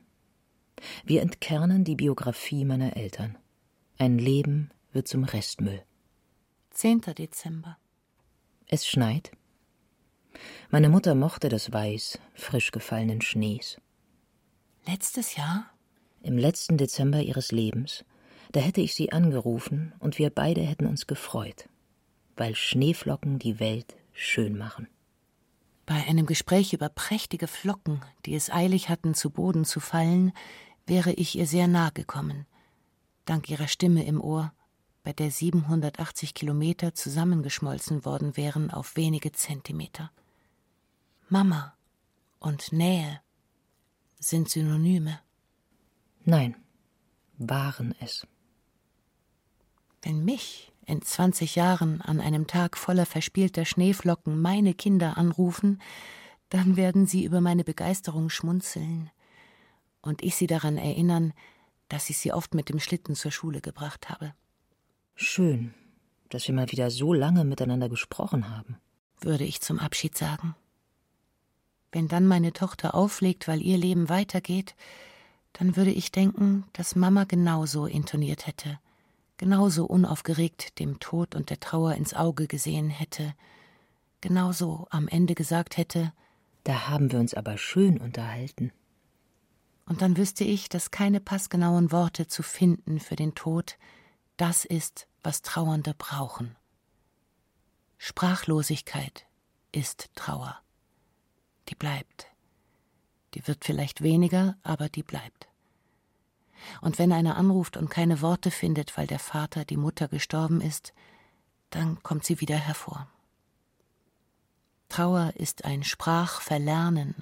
Wir 1.03 1.22
entkernen 1.22 1.84
die 1.84 1.95
Biografie 1.95 2.66
meiner 2.66 2.95
Eltern. 2.95 3.38
Ein 3.97 4.20
Leben 4.20 4.70
wird 4.91 5.07
zum 5.07 5.24
Restmüll. 5.24 5.82
10. 6.72 7.01
Dezember. 7.18 7.78
Es 8.68 8.86
schneit. 8.86 9.32
Meine 10.70 10.89
Mutter 10.89 11.16
mochte 11.16 11.49
das 11.49 11.72
Weiß 11.72 12.20
frisch 12.34 12.72
gefallenen 12.72 13.22
Schnees. 13.22 13.78
Letztes 14.86 15.36
Jahr? 15.36 15.72
Im 16.22 16.38
letzten 16.38 16.78
Dezember 16.78 17.22
ihres 17.22 17.51
Lebens, 17.51 18.03
da 18.51 18.59
hätte 18.59 18.82
ich 18.82 18.93
sie 18.93 19.11
angerufen 19.11 19.93
und 19.99 20.20
wir 20.20 20.30
beide 20.30 20.61
hätten 20.61 20.86
uns 20.86 21.07
gefreut, 21.07 21.70
weil 22.36 22.55
Schneeflocken 22.55 23.39
die 23.39 23.59
Welt 23.59 23.95
schön 24.13 24.57
machen. 24.57 24.88
Bei 25.86 26.03
einem 26.07 26.25
Gespräch 26.25 26.73
über 26.73 26.89
prächtige 26.89 27.47
Flocken, 27.47 28.01
die 28.25 28.33
es 28.33 28.49
eilig 28.49 28.89
hatten, 28.89 29.13
zu 29.13 29.29
Boden 29.29 29.65
zu 29.65 29.79
fallen, 29.79 30.33
wäre 30.88 31.13
ich 31.13 31.38
ihr 31.38 31.47
sehr 31.47 31.67
nahe 31.67 31.91
gekommen, 31.91 32.45
dank 33.25 33.49
ihrer 33.49 33.67
Stimme 33.67 34.05
im 34.05 34.19
Ohr, 34.19 34.51
bei 35.03 35.13
der 35.13 35.29
780 35.29 36.33
Kilometer 36.33 36.95
zusammengeschmolzen 36.95 38.05
worden 38.05 38.36
wären 38.38 38.71
auf 38.71 38.95
wenige 38.95 39.31
Zentimeter. 39.31 40.11
Mama 41.29 41.75
und 42.39 42.71
Nähe 42.71 43.21
sind 44.19 44.49
Synonyme. 44.49 45.19
Nein, 46.23 46.55
waren 47.38 47.93
es. 47.99 48.25
Wenn 50.01 50.25
mich 50.25 50.71
in 50.86 51.01
20 51.01 51.55
Jahren 51.55 52.01
an 52.01 52.21
einem 52.21 52.47
Tag 52.47 52.77
voller 52.77 53.05
verspielter 53.05 53.65
Schneeflocken 53.65 54.41
meine 54.41 54.73
Kinder 54.73 55.17
anrufen, 55.17 55.81
dann 56.49 56.77
werden 56.77 57.05
sie 57.05 57.23
über 57.23 57.41
meine 57.41 57.63
Begeisterung 57.63 58.29
schmunzeln, 58.29 59.09
und 60.01 60.23
ich 60.23 60.36
sie 60.36 60.47
daran 60.47 60.77
erinnern, 60.77 61.33
dass 61.89 62.09
ich 62.09 62.17
sie 62.19 62.31
oft 62.31 62.53
mit 62.53 62.69
dem 62.69 62.79
Schlitten 62.79 63.15
zur 63.15 63.31
Schule 63.31 63.61
gebracht 63.61 64.09
habe. 64.09 64.33
Schön, 65.15 65.73
dass 66.29 66.47
wir 66.47 66.55
mal 66.55 66.71
wieder 66.71 66.91
so 66.91 67.13
lange 67.13 67.43
miteinander 67.43 67.89
gesprochen 67.89 68.49
haben, 68.49 68.77
würde 69.19 69.43
ich 69.43 69.61
zum 69.61 69.79
Abschied 69.79 70.15
sagen. 70.17 70.55
Wenn 71.91 72.07
dann 72.07 72.27
meine 72.27 72.53
Tochter 72.53 72.93
auflegt, 72.93 73.47
weil 73.47 73.61
ihr 73.61 73.77
Leben 73.77 74.09
weitergeht, 74.09 74.75
dann 75.53 75.75
würde 75.75 75.91
ich 75.91 76.11
denken, 76.11 76.65
dass 76.73 76.95
Mama 76.95 77.23
genauso 77.23 77.86
intoniert 77.86 78.45
hätte, 78.47 78.79
genauso 79.38 79.86
unaufgeregt 79.86 80.79
dem 80.79 80.99
Tod 80.99 81.36
und 81.36 81.49
der 81.49 81.59
Trauer 81.59 81.95
ins 81.95 82.13
Auge 82.13 82.47
gesehen 82.47 82.89
hätte, 82.89 83.33
genauso 84.21 84.88
am 84.89 85.07
Ende 85.07 85.36
gesagt 85.36 85.77
hätte, 85.77 86.13
Da 86.63 86.88
haben 86.88 87.11
wir 87.11 87.19
uns 87.19 87.33
aber 87.33 87.57
schön 87.57 87.99
unterhalten. 87.99 88.71
Und 89.86 90.01
dann 90.01 90.17
wüsste 90.17 90.43
ich, 90.43 90.67
dass 90.67 90.89
keine 90.89 91.19
passgenauen 91.19 91.91
Worte 91.91 92.27
zu 92.27 92.41
finden 92.41 92.99
für 92.99 93.15
den 93.15 93.36
Tod 93.36 93.77
das 94.38 94.65
ist, 94.65 95.07
was 95.23 95.41
Trauernde 95.41 95.93
brauchen. 95.97 96.55
Sprachlosigkeit 97.97 99.25
ist 99.71 100.09
Trauer. 100.15 100.59
Die 101.69 101.75
bleibt. 101.75 102.27
Die 103.33 103.47
wird 103.47 103.65
vielleicht 103.65 104.01
weniger, 104.01 104.57
aber 104.63 104.89
die 104.89 105.03
bleibt. 105.03 105.45
Und 106.82 106.99
wenn 106.99 107.12
einer 107.12 107.38
anruft 107.38 107.78
und 107.78 107.89
keine 107.89 108.22
Worte 108.22 108.51
findet, 108.51 108.97
weil 108.97 109.08
der 109.08 109.20
Vater, 109.20 109.66
die 109.66 109.78
Mutter 109.78 110.08
gestorben 110.08 110.62
ist, 110.62 110.93
dann 111.70 112.01
kommt 112.03 112.26
sie 112.26 112.41
wieder 112.41 112.58
hervor. 112.58 113.08
Trauer 114.89 115.34
ist 115.36 115.66
ein 115.66 115.84
Sprachverlernen, 115.84 117.16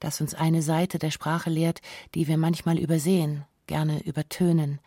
das 0.00 0.20
uns 0.20 0.34
eine 0.34 0.62
Seite 0.62 0.98
der 0.98 1.10
Sprache 1.10 1.50
lehrt, 1.50 1.80
die 2.14 2.28
wir 2.28 2.38
manchmal 2.38 2.78
übersehen, 2.78 3.44
gerne 3.66 4.00
übertönen. 4.04 4.80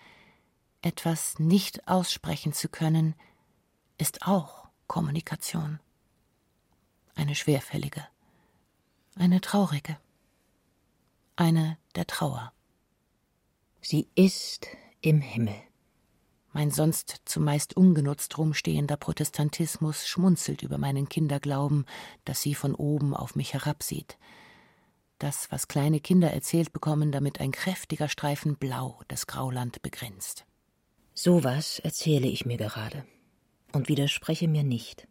Etwas 0.81 1.37
nicht 1.37 1.87
aussprechen 1.87 2.53
zu 2.53 2.69
können, 2.69 3.15
ist 3.97 4.25
auch 4.25 4.67
Kommunikation. 4.87 5.79
Eine 7.15 7.35
schwerfällige, 7.35 8.07
eine 9.15 9.41
traurige, 9.41 9.97
eine 11.35 11.77
der 11.95 12.07
Trauer. 12.07 12.53
Sie 13.81 14.07
ist 14.13 14.67
im 15.01 15.21
Himmel. 15.21 15.55
Mein 16.53 16.69
sonst 16.69 17.21
zumeist 17.25 17.75
ungenutzt 17.75 18.37
rumstehender 18.37 18.95
Protestantismus 18.95 20.07
schmunzelt 20.07 20.61
über 20.61 20.77
meinen 20.77 21.09
Kinderglauben, 21.09 21.85
dass 22.23 22.41
sie 22.41 22.53
von 22.53 22.75
oben 22.75 23.15
auf 23.15 23.35
mich 23.35 23.53
herabsieht. 23.53 24.17
Das, 25.17 25.51
was 25.51 25.67
kleine 25.67 25.99
Kinder 25.99 26.31
erzählt 26.31 26.73
bekommen, 26.73 27.11
damit 27.11 27.39
ein 27.39 27.51
kräftiger 27.51 28.07
Streifen 28.07 28.55
Blau 28.57 29.01
das 29.07 29.27
Grauland 29.27 29.81
begrenzt. 29.81 30.45
So 31.13 31.43
was 31.43 31.79
erzähle 31.79 32.27
ich 32.27 32.45
mir 32.45 32.57
gerade 32.57 33.05
und 33.71 33.87
widerspreche 33.87 34.47
mir 34.47 34.63
nicht. 34.63 35.07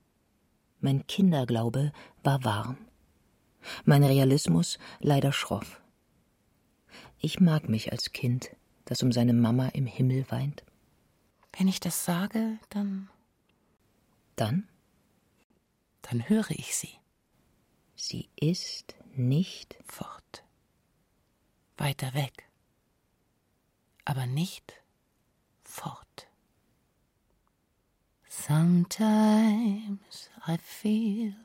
Mein 0.80 1.06
Kinderglaube 1.06 1.92
war 2.22 2.44
warm, 2.44 2.78
mein 3.84 4.04
Realismus 4.04 4.78
leider 5.00 5.32
schroff. 5.32 5.80
Ich 7.18 7.40
mag 7.40 7.68
mich 7.68 7.92
als 7.92 8.12
Kind, 8.12 8.50
das 8.90 9.04
um 9.04 9.12
seine 9.12 9.32
Mama 9.32 9.68
im 9.68 9.86
Himmel 9.86 10.28
weint. 10.32 10.64
Wenn 11.56 11.68
ich 11.68 11.78
das 11.78 12.04
sage, 12.04 12.58
dann. 12.70 13.08
Dann? 14.34 14.68
Dann 16.02 16.28
höre 16.28 16.50
ich 16.50 16.74
sie. 16.74 16.98
Sie 17.94 18.28
ist 18.34 18.96
nicht 19.14 19.76
fort. 19.86 20.42
Weiter 21.76 22.14
weg. 22.14 22.48
Aber 24.04 24.26
nicht 24.26 24.82
fort. 25.62 26.26
Sometimes 28.28 30.30
I 30.48 30.58
feel 30.58 31.36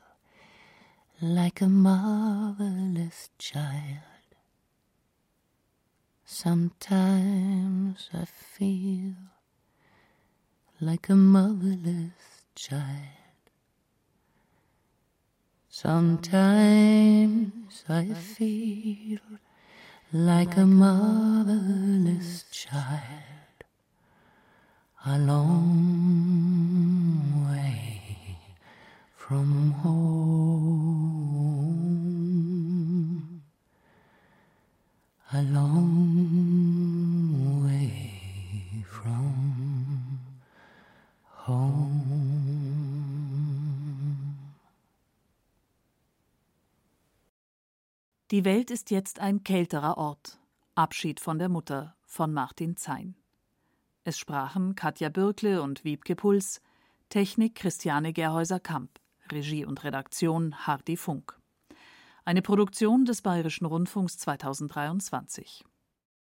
like 1.20 1.62
a 1.62 1.68
marvelous 1.68 3.30
child. 3.38 4.15
Sometimes 6.28 8.10
I 8.12 8.24
feel 8.24 9.14
like 10.80 11.08
a 11.08 11.14
motherless 11.14 12.42
child. 12.56 13.44
Sometimes 15.68 17.04
I 17.88 18.06
feel 18.06 19.20
like 20.12 20.56
a 20.56 20.66
motherless 20.66 22.44
child, 22.50 23.62
a 25.06 25.16
long 25.20 26.26
way 27.52 28.02
from 29.14 29.70
home, 29.70 31.55
a 35.32 35.42
long 35.42 35.74
way 37.64 38.84
from 38.84 40.20
home. 41.46 41.96
Die 48.30 48.44
Welt 48.44 48.70
ist 48.70 48.90
jetzt 48.90 49.18
ein 49.18 49.42
kälterer 49.42 49.98
Ort. 49.98 50.38
Abschied 50.76 51.18
von 51.20 51.38
der 51.38 51.48
Mutter 51.48 51.96
von 52.04 52.32
Martin 52.32 52.76
Zein. 52.76 53.16
Es 54.04 54.18
sprachen 54.18 54.76
Katja 54.76 55.08
Bürkle 55.08 55.62
und 55.62 55.82
Wiebke 55.84 56.14
Puls, 56.14 56.60
Technik 57.08 57.56
Christiane 57.56 58.12
Gerhäuser-Kamp, 58.12 59.00
Regie 59.32 59.64
und 59.64 59.82
Redaktion 59.82 60.66
Hardy 60.66 60.96
Funk. 60.96 61.36
Eine 62.28 62.42
Produktion 62.42 63.04
des 63.04 63.22
Bayerischen 63.22 63.66
Rundfunks 63.66 64.18
2023. 64.18 65.64